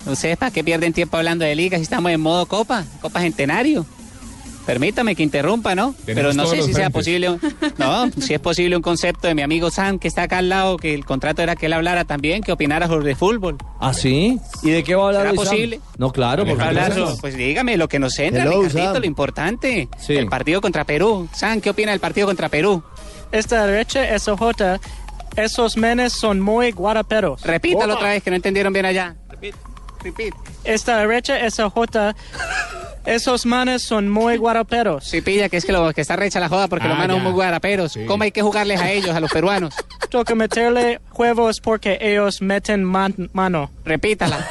¿Ustedes 0.07 0.38
para 0.38 0.51
qué 0.51 0.63
pierden 0.63 0.93
tiempo 0.93 1.17
hablando 1.17 1.45
de 1.45 1.53
ligas 1.53 1.80
si 1.80 1.84
estamos 1.84 2.11
en 2.11 2.21
modo 2.21 2.45
Copa? 2.47 2.84
Copa 3.01 3.19
Centenario. 3.19 3.86
Permítame 4.68 5.15
que 5.15 5.24
interrumpa, 5.24 5.74
¿no? 5.74 5.95
Pero 6.05 6.34
no 6.34 6.45
sé 6.45 6.57
si 6.57 6.74
sea 6.74 6.91
frentes. 6.91 6.93
posible. 6.93 7.30
un- 7.32 7.39
No, 7.80 8.11
si 8.22 8.34
es 8.34 8.39
posible 8.39 8.76
un 8.76 8.82
concepto 8.84 9.28
de 9.28 9.34
mi 9.34 9.41
amigo 9.41 9.72
Sam, 9.72 9.97
que 9.97 10.07
está 10.09 10.24
acá 10.24 10.38
al 10.39 10.49
lado, 10.49 10.78
que 10.78 10.93
el 10.93 11.05
contrato 11.05 11.41
era 11.41 11.55
que 11.55 11.68
él 11.68 11.74
hablara 11.74 12.03
también, 12.03 12.43
que 12.43 12.51
opinara 12.51 12.86
sobre 12.88 13.15
fútbol. 13.15 13.57
¿Ah, 13.80 13.93
sí? 13.93 14.38
¿Y 14.63 14.70
de 14.72 14.84
qué 14.84 14.93
va 14.95 15.03
a 15.03 15.07
hablar 15.07 15.22
¿Será 15.24 15.32
hoy, 15.32 15.38
Sam? 15.38 15.45
posible? 15.47 15.80
No, 15.97 16.11
claro, 16.11 16.45
porque 16.45 16.61
Hablar 16.63 16.93
pues 17.22 17.36
dígame 17.38 17.78
lo 17.78 17.88
que 17.88 17.97
nos 17.97 18.13
centra, 18.13 18.43
Hello, 18.43 18.61
Ricardito, 18.63 18.93
Sam. 18.93 19.01
lo 19.01 19.07
importante. 19.07 19.88
El 20.09 20.28
partido 20.28 20.59
contra 20.61 20.84
Perú. 20.84 21.30
Sam, 21.34 21.61
¿qué 21.61 21.70
opina 21.70 21.91
del 21.91 21.99
partido 22.01 22.28
contra 22.28 22.49
Perú? 22.49 22.84
Esta 23.32 23.65
derecha, 23.65 24.03
esa 24.13 24.36
J, 24.36 24.80
esos 25.38 25.78
menes 25.78 26.11
son 26.13 26.41
muy 26.41 26.72
guaraperos. 26.72 27.41
Repítalo 27.41 27.93
otra 27.95 28.09
vez, 28.09 28.22
que 28.24 28.32
no 28.32 28.36
entendieron 28.36 28.74
bien 28.74 28.86
allá. 28.86 29.15
Repeat. 30.03 30.33
Esta 30.63 30.97
derecha, 30.97 31.39
esa 31.39 31.69
J, 31.69 32.15
esos 33.05 33.45
manes 33.45 33.83
son 33.83 34.09
muy 34.09 34.37
guaraperos. 34.37 35.05
Sí, 35.05 35.21
pilla, 35.21 35.47
que 35.49 35.57
es 35.57 35.65
que, 35.65 35.71
lo, 35.71 35.93
que 35.93 36.01
está 36.01 36.15
recha 36.15 36.39
la 36.39 36.49
joda 36.49 36.67
porque 36.67 36.85
Ah, 36.85 36.89
los 36.89 36.97
manos 36.97 37.15
ya. 37.17 37.23
son 37.23 37.23
muy 37.23 37.33
guaraperos. 37.33 37.97
¿Cómo 38.07 38.23
hay 38.23 38.31
que 38.31 38.41
jugarles 38.41 38.81
a 38.81 38.91
ellos, 38.91 39.15
a 39.15 39.19
los 39.19 39.31
peruanos? 39.31 39.73
Toca 40.09 40.35
meterle 40.35 40.99
huevos 41.15 41.59
porque 41.61 41.97
ellos 42.01 42.41
meten 42.41 42.83
man- 42.83 43.29
mano. 43.33 43.71
Repítala. 43.85 44.47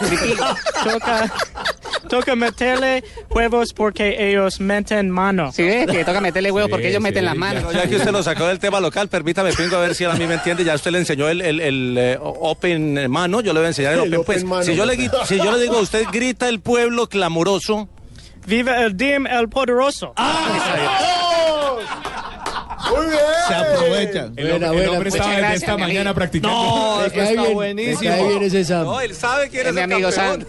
toca, 0.85 1.33
toca 2.07 2.35
meterle 2.37 3.05
huevos 3.31 3.73
porque 3.73 4.29
ellos 4.31 4.61
meten 4.61 5.11
mano. 5.11 5.53
Sí, 5.53 5.63
ve, 5.63 5.87
que 5.91 6.05
toca 6.05 6.21
meterle 6.21 6.51
huevos 6.51 6.71
porque 6.71 6.89
ellos 6.89 7.03
meten 7.03 7.25
las 7.25 7.37
manos. 7.37 7.73
Ya 7.73 7.87
que 7.89 7.97
usted 7.97 8.11
lo 8.13 8.23
sacó 8.23 8.47
del 8.47 8.59
tema 8.59 8.81
local, 8.81 9.09
permítame, 9.09 9.53
Pingo, 9.53 9.77
a 9.77 9.81
ver 9.81 9.95
si 9.95 10.05
él 10.05 10.11
a 10.11 10.15
mí 10.15 10.27
me 10.27 10.35
entiende. 10.35 10.65
Ya 10.65 10.75
usted 10.75 10.91
le 10.91 10.99
enseñó 10.99 11.29
el, 11.29 11.41
el, 11.43 11.61
el, 11.61 11.97
eh, 11.99 12.19
Open 12.21 13.11
Mano, 13.11 13.41
yo 13.41 13.53
le 13.53 13.61
voy 13.61 13.67
a 13.67 13.69
enseñar 13.69 13.93
el, 13.95 14.01
El 14.01 14.15
Open. 14.15 14.21
Open 14.21 14.25
Pues, 14.25 14.45
Mano. 14.45 14.63
si, 14.65 14.75
yo 14.75 14.85
le, 14.87 14.97
si 15.27 15.37
yo 15.39 15.53
le 15.53 15.61
digo, 15.63 15.79
usted 15.79 16.05
grita 16.13 16.49
el 16.49 16.61
pueblo 16.61 17.09
clamoroso. 17.09 17.89
Viva 18.47 18.81
el 18.85 18.97
DIM, 18.97 19.27
el 19.27 19.49
poderoso. 19.49 20.15
Muy 22.91 23.07
bien. 23.07 23.19
Se 23.49 23.55
aprovechan. 23.55 24.33
El, 24.37 24.53
hombre- 24.53 24.85
el 24.85 24.89
hombre 24.91 25.09
estaba 25.09 25.31
desde 25.37 25.55
esta 25.55 25.77
mañana 25.77 26.15
practicando. 26.15 26.57
No, 26.57 27.05
está 27.05 27.31
bien, 27.33 27.55
buenísimo. 27.55 28.11
cae 28.11 28.29
bien 28.29 28.43
ese 28.45 28.65
Sam. 28.65 28.85
No, 28.85 29.01
él 29.01 29.15
sabe 29.15 29.49
quién 29.49 29.63
Es 29.63 29.69
es, 29.69 29.75
mi 29.75 29.81
el 29.81 29.93
amigo 29.93 30.11
campeón. 30.11 30.47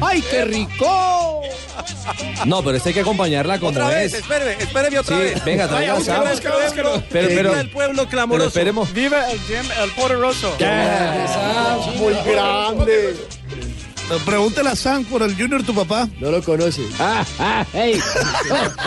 ¡Ay, 0.00 0.22
qué 0.22 0.44
rico! 0.44 1.42
No, 2.46 2.62
pero 2.62 2.76
esta 2.76 2.88
hay 2.88 2.94
que 2.94 3.00
acompañarla 3.00 3.58
como 3.58 3.70
Otra 3.70 3.88
vez, 3.88 4.12
es. 4.14 4.20
espéreme, 4.20 4.52
espéreme 4.62 4.98
otra 4.98 5.16
Sí, 5.16 5.22
vez. 5.22 5.44
venga, 5.44 5.68
traiga 5.68 5.92
Vaya, 5.94 6.04
Sam. 6.04 6.16
otra 6.20 6.30
vez, 6.30 6.40
pueblo, 6.40 7.02
Pero- 7.10 7.28
que 7.28 7.34
pero- 7.34 7.56
el 7.60 7.70
pueblo 7.70 7.96
Pero 8.02 8.08
clamoroso. 8.10 8.48
esperemos. 8.48 8.92
Viva 8.92 9.30
el 9.30 9.38
el 9.82 9.90
poderoso. 9.92 10.56
Muy 11.96 12.14
grande. 12.24 13.16
Pregúntale 14.24 14.70
a 14.70 14.76
Sam 14.76 15.04
por 15.04 15.22
el 15.22 15.36
Junior, 15.36 15.62
tu 15.62 15.72
papá. 15.74 16.08
No 16.18 16.30
lo 16.30 16.42
conoce. 16.42 16.82
Ah, 16.98 17.24
ah, 17.38 17.64
hey. 17.72 17.98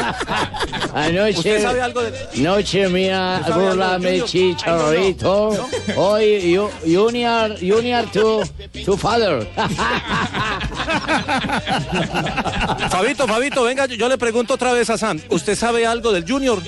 Anoche, 0.94 1.38
¿Usted 1.38 1.62
sabe 1.64 1.82
algo 1.82 2.02
de.? 2.04 2.12
noche 2.36 2.88
mía, 2.90 3.38
¿Usted 3.40 3.52
sabe 3.54 3.64
algo 3.68 3.76
burlame 3.76 4.22
chicharrito. 4.26 5.68
Hoy, 5.96 6.52
you- 6.54 6.70
Junior, 6.86 7.56
Junior 7.60 8.06
to, 8.12 8.44
to 8.86 8.98
father. 8.98 9.48
Fabito, 12.90 13.28
Fabito, 13.28 13.64
venga, 13.64 13.86
yo, 13.88 13.96
yo 13.96 14.08
le 14.10 14.18
pregunto 14.18 14.54
otra 14.54 14.74
vez 14.74 14.90
a 14.90 14.98
Sam. 14.98 15.20
¿Usted 15.30 15.56
sabe 15.56 15.86
algo 15.88 16.12
del 16.12 16.26
Junior? 16.30 16.62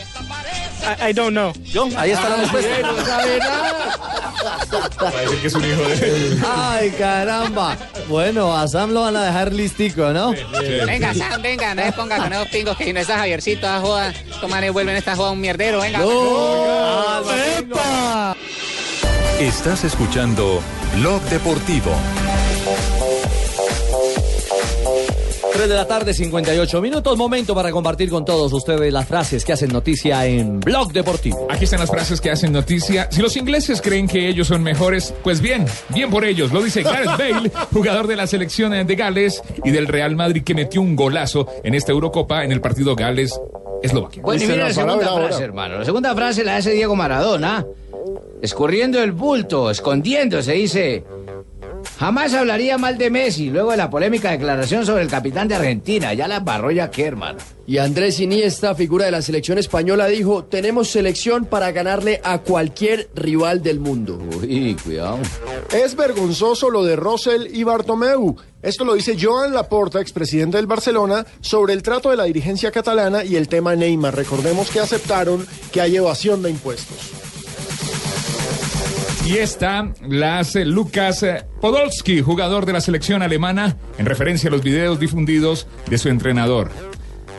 I, 0.86 1.09
I 1.09 1.13
don't 1.13 1.31
know. 1.31 1.51
¿Yo? 1.63 1.89
Ahí 1.97 2.11
está 2.11 2.29
la 2.29 2.36
respuesta. 2.38 2.81
No 2.81 3.05
sabe 3.05 3.39
nada. 3.39 3.99
Que 5.41 5.47
es 5.47 5.53
un 5.53 5.65
hijo 5.65 5.81
de... 5.81 6.38
Ay, 6.45 6.91
caramba. 6.91 7.77
Bueno, 8.07 8.55
a 8.55 8.67
Sam 8.67 8.91
lo 8.91 9.01
van 9.01 9.15
a 9.15 9.23
dejar 9.23 9.51
listico, 9.51 10.11
¿no? 10.11 10.33
Venga, 10.86 11.13
Sam, 11.13 11.41
venga, 11.41 11.73
no 11.73 11.83
se 11.83 11.91
ponga 11.93 12.17
con 12.17 12.31
esos 12.31 12.47
pingos 12.49 12.77
que 12.77 12.86
si 12.86 12.93
no 12.93 12.99
está 12.99 13.17
Javiercito, 13.17 13.67
a 13.67 13.79
joda, 13.79 14.09
estos 14.09 14.49
manes 14.49 14.71
vuelven 14.71 14.95
esta 14.95 15.15
joda 15.15 15.31
un 15.31 15.41
mierdero, 15.41 15.79
venga. 15.81 15.99
Estás 19.39 19.83
escuchando 19.83 20.61
Blog 20.95 21.21
Deportivo. 21.23 21.91
3 25.54 25.70
de 25.70 25.76
la 25.76 25.86
tarde, 25.86 26.14
58 26.14 26.82
minutos. 26.82 27.18
Momento 27.18 27.56
para 27.56 27.72
compartir 27.72 28.10
con 28.10 28.26
todos 28.26 28.52
ustedes 28.54 28.91
las 28.91 29.08
frases 29.08 29.46
que 29.46 29.54
hacen 29.54 29.72
noticia 29.72 30.26
en 30.26 30.60
Blog 30.60 30.91
Deportivo. 30.91 31.48
Aquí 31.50 31.64
están 31.64 31.80
las 31.80 31.89
frases 31.89 32.20
que 32.20 32.32
hacen 32.32 32.52
noticia. 32.52 33.08
Si 33.12 33.22
los 33.22 33.36
ingleses 33.38 33.82
creen 33.82 34.08
que 34.08 34.28
ellos 34.28 34.48
son 34.48 34.64
mejores, 34.64 35.14
pues 35.24 35.41
bien, 35.41 35.66
bien 35.89 36.10
por 36.10 36.26
ellos. 36.26 36.52
Lo 36.52 36.62
dice 36.62 36.84
Gareth 36.84 37.06
Bale, 37.18 37.52
jugador 37.74 38.08
de 38.08 38.16
la 38.16 38.28
selección 38.28 38.72
de 38.86 38.96
Gales 38.96 39.41
y 39.64 39.72
del 39.72 39.88
Real 39.88 40.16
Madrid 40.16 40.43
que 40.43 40.54
metió 40.54 40.82
un 40.82 40.96
golazo 40.96 41.48
en 41.64 41.74
esta 41.74 41.91
Eurocopa 41.91 42.43
en 42.43 42.52
el 42.52 42.62
partido 42.62 42.96
Gales-Eslovaquia. 42.96 44.24
Bueno, 44.24 44.43
y 44.43 44.48
mira 44.48 44.66
la 44.66 44.74
segunda 44.74 45.14
frase, 45.16 45.43
hermano. 45.43 45.80
La 45.80 45.86
segunda 45.86 46.16
frase 46.16 46.43
la 46.43 46.58
hace 46.58 46.72
Diego 46.72 46.96
Maradona. 46.96 47.66
Escurriendo 48.41 49.02
el 49.02 49.12
bulto, 49.12 49.70
escondiéndose, 49.72 50.54
dice. 50.54 51.04
Jamás 51.99 52.33
hablaría 52.33 52.77
mal 52.77 52.97
de 52.97 53.09
Messi 53.09 53.49
luego 53.49 53.71
de 53.71 53.77
la 53.77 53.89
polémica 53.89 54.31
declaración 54.31 54.86
sobre 54.86 55.03
el 55.03 55.09
capitán 55.09 55.47
de 55.47 55.55
Argentina. 55.55 56.13
Ya 56.13 56.27
la 56.27 56.38
embarró 56.38 56.71
ya 56.71 56.91
que, 56.91 57.05
hermano. 57.05 57.39
Y 57.67 57.77
Andrés 57.77 58.19
Iniesta, 58.19 58.75
figura 58.75 59.05
de 59.05 59.11
la 59.11 59.21
selección 59.21 59.57
española, 59.57 60.07
dijo, 60.07 60.43
tenemos 60.43 60.89
selección 60.89 61.45
para 61.45 61.71
ganarle 61.71 62.21
a 62.23 62.39
cualquier 62.39 63.09
rival 63.15 63.63
del 63.63 63.79
mundo. 63.79 64.21
Uy, 64.41 64.75
cuidado. 64.83 65.19
Es 65.73 65.95
vergonzoso 65.95 66.69
lo 66.69 66.83
de 66.83 66.95
Rosell 66.95 67.49
y 67.51 67.63
Bartomeu. 67.63 68.36
Esto 68.61 68.83
lo 68.83 68.93
dice 68.93 69.17
Joan 69.19 69.53
Laporta, 69.53 69.99
expresidente 69.99 70.57
del 70.57 70.67
Barcelona, 70.67 71.25
sobre 71.41 71.73
el 71.73 71.83
trato 71.83 72.09
de 72.09 72.17
la 72.17 72.23
dirigencia 72.25 72.71
catalana 72.71 73.23
y 73.23 73.36
el 73.36 73.47
tema 73.47 73.75
Neymar. 73.75 74.15
Recordemos 74.15 74.69
que 74.69 74.79
aceptaron 74.79 75.45
que 75.71 75.81
hay 75.81 75.95
evasión 75.95 76.41
de 76.41 76.49
impuestos. 76.49 77.24
Y 79.26 79.38
esta 79.38 79.91
la 80.07 80.38
hace 80.38 80.65
Lucas 80.65 81.23
eh, 81.23 81.43
Podolski, 81.59 82.21
jugador 82.21 82.67
de 82.67 82.73
la 82.73 82.82
selección 82.82 83.23
alemana, 83.23 83.76
en 83.97 84.05
referencia 84.05 84.49
a 84.49 84.51
los 84.51 84.61
videos 84.61 84.99
difundidos 84.99 85.65
de 85.88 85.97
su 85.97 86.09
entrenador, 86.09 86.69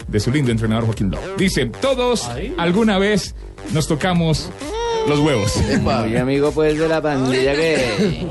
de 0.08 0.18
su 0.18 0.32
lindo 0.32 0.50
entrenador 0.50 0.86
Joaquín 0.86 1.12
Lowe. 1.12 1.36
Dice, 1.38 1.66
todos 1.66 2.28
alguna 2.58 2.98
vez 2.98 3.36
nos 3.72 3.86
tocamos 3.86 4.50
los 5.08 5.20
huevos. 5.20 5.52
Muy 5.80 6.16
amigo, 6.16 6.50
pues, 6.50 6.76
de 6.76 6.88
la 6.88 7.00
pandilla 7.00 7.54
que... 7.54 8.26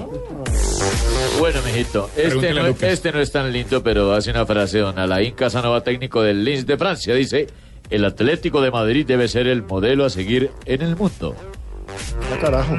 Bueno, 1.40 1.62
mijito, 1.66 2.10
este 2.18 2.54
no, 2.54 2.68
este 2.68 3.12
no 3.14 3.22
es 3.22 3.32
tan 3.32 3.54
lindo, 3.54 3.82
pero 3.82 4.14
hace 4.14 4.32
una 4.32 4.46
frase 4.46 4.80
don 4.80 5.00
Alain 5.00 5.34
Casanova, 5.34 5.82
técnico 5.82 6.22
del 6.22 6.44
Lens 6.44 6.66
de 6.66 6.78
Francia. 6.78 7.16
Dice, 7.16 7.48
el 7.90 8.04
Atlético 8.04 8.60
de 8.60 8.72
Madrid 8.72 9.06
debe 9.06 9.30
ser 9.30 9.48
el 9.48 9.64
modelo 9.64 10.04
a 10.04 10.10
seguir 10.10 10.52
en 10.66 10.82
el 10.82 10.98
mundo. 10.98 11.36
Ah, 12.34 12.38
carajo. 12.42 12.76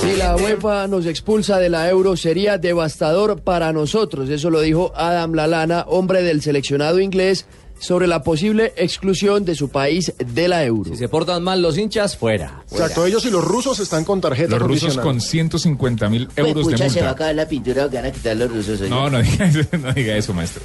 Si 0.00 0.16
la 0.16 0.36
UEFA 0.36 0.86
nos 0.86 1.06
expulsa 1.06 1.58
de 1.58 1.68
la 1.68 1.88
Euro 1.88 2.16
sería 2.16 2.58
devastador 2.58 3.40
para 3.40 3.72
nosotros. 3.72 4.28
Eso 4.28 4.50
lo 4.50 4.60
dijo 4.60 4.92
Adam 4.94 5.32
Lalana, 5.32 5.84
hombre 5.88 6.22
del 6.22 6.42
seleccionado 6.42 7.00
inglés, 7.00 7.46
sobre 7.80 8.06
la 8.06 8.22
posible 8.22 8.72
exclusión 8.76 9.44
de 9.44 9.54
su 9.54 9.68
país 9.70 10.12
de 10.18 10.48
la 10.48 10.64
Euro. 10.64 10.90
Si 10.90 10.96
se 10.96 11.08
portan 11.08 11.42
mal 11.42 11.62
los 11.62 11.78
hinchas, 11.78 12.16
fuera. 12.16 12.62
Exacto, 12.70 13.06
ellos 13.06 13.24
y 13.24 13.30
los 13.30 13.44
rusos 13.44 13.78
están 13.80 14.04
con 14.04 14.20
tarjeta 14.20 14.50
Los 14.58 14.62
rusos 14.62 14.98
con 14.98 15.20
150 15.20 16.08
mil 16.08 16.28
euros 16.36 16.66
de 16.66 16.72
Pucha, 16.72 16.88
se 16.90 17.00
va 17.00 17.06
a 17.06 17.10
multa. 17.10 17.10
acabar 17.10 17.34
la 17.34 17.48
pintura 17.48 17.86
van 17.86 18.06
a 18.06 18.10
quitar 18.12 18.36
los 18.36 18.50
rusos. 18.50 18.80
oye. 18.80 18.90
No, 18.90 19.08
no 19.08 19.22
diga 19.22 19.46
eso, 19.46 19.60
no 19.80 19.92
diga 19.92 20.16
eso, 20.16 20.34
maestro. 20.34 20.62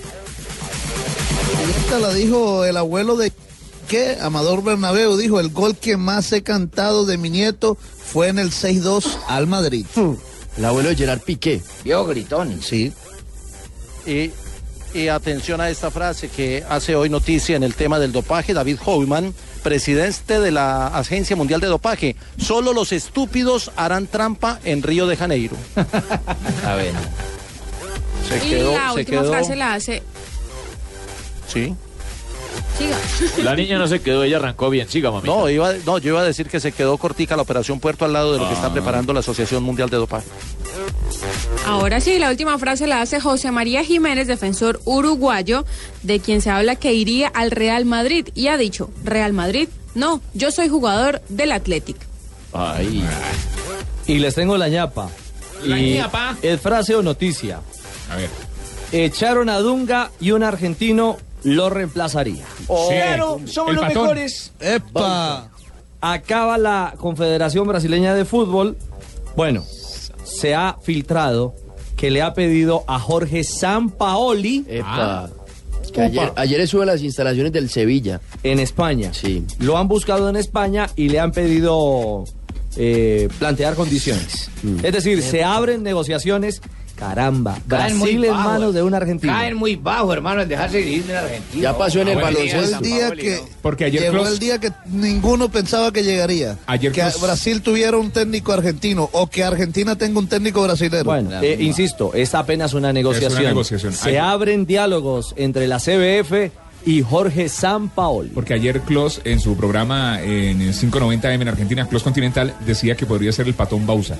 Esta 1.85 1.99
la 1.99 2.13
dijo 2.13 2.65
el 2.65 2.77
abuelo 2.77 3.15
de 3.15 3.31
Amador 4.21 4.63
Bernabeu 4.63 5.17
dijo, 5.17 5.39
el 5.39 5.49
gol 5.49 5.75
que 5.75 5.97
más 5.97 6.31
he 6.31 6.43
cantado 6.43 7.05
de 7.05 7.17
mi 7.17 7.29
nieto 7.29 7.75
fue 7.75 8.27
en 8.29 8.39
el 8.39 8.51
6-2 8.51 9.05
al 9.27 9.47
Madrid. 9.47 9.85
El 10.57 10.65
abuelo 10.65 10.89
de 10.89 10.95
Gerard 10.95 11.21
Piqué. 11.21 11.63
Viejo 11.83 12.05
gritón. 12.05 12.61
Sí. 12.61 12.93
Y, 14.05 14.29
y 14.93 15.07
atención 15.07 15.59
a 15.61 15.71
esta 15.71 15.89
frase 15.89 16.29
que 16.29 16.63
hace 16.69 16.95
hoy 16.95 17.09
noticia 17.09 17.55
en 17.55 17.63
el 17.63 17.73
tema 17.73 17.97
del 17.97 18.11
dopaje, 18.11 18.53
David 18.53 18.77
Hoyman, 18.85 19.33
presidente 19.63 20.39
de 20.39 20.51
la 20.51 20.87
Agencia 20.87 21.35
Mundial 21.35 21.59
de 21.59 21.65
Dopaje. 21.65 22.15
Solo 22.37 22.71
los 22.71 22.91
estúpidos 22.91 23.71
harán 23.75 24.05
trampa 24.05 24.59
en 24.63 24.83
Río 24.83 25.07
de 25.07 25.17
Janeiro. 25.17 25.57
A 26.67 26.75
ver. 26.75 26.93
Se 28.29 28.37
y 28.45 28.49
quedó, 28.51 28.73
la 28.73 28.93
se 28.93 28.99
última 28.99 29.21
quedó. 29.21 29.31
frase 29.31 29.55
la 29.55 29.73
hace. 29.73 30.03
Sí. 31.51 31.73
Siga. 32.78 32.97
La 33.43 33.55
niña 33.55 33.78
no 33.78 33.88
se 33.88 34.01
quedó, 34.01 34.24
ella 34.24 34.38
arrancó 34.38 34.69
bien. 34.69 34.89
Siga, 34.89 35.11
mami. 35.11 35.28
No, 35.28 35.49
iba, 35.49 35.74
no, 35.86 35.97
yo 35.99 36.09
iba 36.09 36.21
a 36.21 36.26
decir 36.26 36.47
que 36.47 36.59
se 36.59 36.71
quedó 36.71 36.97
cortica 36.97 37.36
la 37.36 37.43
operación 37.43 37.80
Puerto 37.80 38.05
al 38.05 38.13
lado 38.13 38.34
de 38.34 38.39
lo 38.39 38.47
que 38.47 38.53
está 38.53 38.67
Ah. 38.67 38.74
preparando 38.74 39.13
la 39.13 39.19
Asociación 39.19 39.63
Mundial 39.63 39.89
de 39.89 39.97
Dopaje. 39.97 40.28
Ahora 41.65 41.99
sí, 42.01 42.17
la 42.19 42.30
última 42.30 42.57
frase 42.57 42.88
la 42.88 43.01
hace 43.01 43.19
José 43.21 43.51
María 43.51 43.84
Jiménez, 43.84 44.28
defensor 44.28 44.82
uruguayo, 44.86 45.65
de 46.01 46.19
quien 46.19 46.41
se 46.41 46.49
habla 46.49 46.76
que 46.76 46.93
iría 46.93 47.28
al 47.28 47.51
Real 47.51 47.86
Madrid. 47.86 48.28
Y 48.36 48.47
ha 48.47 48.57
dicho, 48.57 48.89
Real 49.03 49.34
Madrid, 49.34 49.69
no, 49.95 50.21
yo 50.34 50.51
soy 50.51 50.67
jugador 50.69 51.21
del 51.30 51.51
Athletic. 51.51 51.97
Ay. 52.53 53.03
Y 54.07 54.19
les 54.19 54.36
tengo 54.36 54.57
la 54.57 54.67
ñapa. 54.67 55.09
La 55.63 55.80
Y 55.80 55.95
ñapa. 55.95 56.36
¿Es 56.41 56.59
frase 56.59 56.95
o 56.95 57.01
noticia? 57.03 57.61
A 58.09 58.15
ver. 58.17 58.30
Echaron 58.91 59.49
a 59.49 59.59
Dunga 59.59 60.11
y 60.19 60.32
un 60.32 60.43
argentino 60.43 61.17
lo 61.43 61.69
reemplazaría. 61.69 62.45
Claro, 62.67 63.39
somos 63.45 63.69
el 63.71 63.75
los 63.75 63.85
patón. 63.85 64.03
mejores. 64.03 64.51
¡Epa! 64.59 65.49
Acaba 66.01 66.57
la 66.57 66.95
Confederación 66.97 67.67
Brasileña 67.67 68.13
de 68.13 68.25
Fútbol. 68.25 68.77
Bueno, 69.35 69.63
se 70.23 70.53
ha 70.53 70.77
filtrado 70.81 71.55
que 71.95 72.11
le 72.11 72.21
ha 72.21 72.33
pedido 72.33 72.83
a 72.87 72.99
Jorge 72.99 73.43
Sampaoli 73.43 74.65
Epa. 74.67 75.29
Que 75.93 76.01
ayer, 76.01 76.33
ayer 76.35 76.59
estuve 76.61 76.81
en 76.81 76.87
las 76.87 77.01
instalaciones 77.03 77.51
del 77.53 77.69
Sevilla. 77.69 78.19
en 78.41 78.59
España. 78.59 79.13
Sí. 79.13 79.45
Lo 79.59 79.77
han 79.77 79.87
buscado 79.87 80.27
en 80.27 80.35
España 80.35 80.89
y 80.95 81.09
le 81.09 81.19
han 81.19 81.31
pedido 81.31 82.23
eh, 82.75 83.29
plantear 83.37 83.75
condiciones. 83.75 84.49
Mm. 84.63 84.77
Es 84.83 84.91
decir, 84.91 85.21
se 85.21 85.43
abren 85.43 85.83
negociaciones. 85.83 86.61
Caramba, 87.03 87.57
Caen 87.67 87.97
muy 87.97 88.15
Brasil 88.15 88.25
en 88.25 88.43
manos 88.43 88.73
de 88.73 88.81
un 88.81 88.93
argentino. 88.95 89.33
Caen 89.33 89.57
muy 89.57 89.75
bajo, 89.75 90.13
hermano, 90.13 90.41
en 90.41 90.47
dejarse 90.47 90.77
dirigir 90.77 91.11
en 91.11 91.17
Argentina. 91.17 91.63
Ya 91.63 91.77
pasó 91.77 91.99
en 91.99 92.07
el 92.07 92.17
baloncesto. 92.17 92.79
Porque 93.61 93.85
ayer 93.85 94.03
llegó 94.03 94.25
el 94.25 94.39
día 94.39 94.57
que 94.57 94.71
ninguno 94.85 95.49
pensaba 95.49 95.91
que 95.91 96.01
llegaría. 96.03 96.57
Ayer 96.65 96.93
que 96.93 97.03
Brasil 97.21 97.61
tuviera 97.61 97.97
un 97.97 98.11
técnico 98.11 98.53
argentino 98.53 99.09
o 99.11 99.27
que 99.27 99.43
Argentina 99.43 99.97
tenga 99.97 100.17
un 100.17 100.27
técnico 100.27 100.63
brasileño. 100.63 101.03
Bueno, 101.03 101.41
eh, 101.41 101.57
insisto, 101.59 102.13
es 102.13 102.33
apenas 102.35 102.73
una 102.73 102.93
negociación. 102.93 103.43
negociación. 103.43 103.91
Se 103.91 104.17
abren 104.17 104.65
diálogos 104.65 105.33
entre 105.35 105.67
la 105.67 105.79
CBF 105.79 106.51
y 106.85 107.01
Jorge 107.01 107.49
Sampaoli. 107.49 108.29
Porque 108.29 108.53
ayer 108.53 108.79
Klos, 108.81 109.19
en 109.25 109.41
su 109.41 109.57
programa 109.57 110.21
en 110.21 110.61
el 110.61 110.73
590M 110.73 111.41
en 111.41 111.47
Argentina, 111.49 111.85
Klos 111.85 112.03
Continental, 112.03 112.53
decía 112.65 112.95
que 112.95 113.05
podría 113.05 113.33
ser 113.33 113.47
el 113.47 113.55
patón 113.55 113.85
Bausa. 113.85 114.17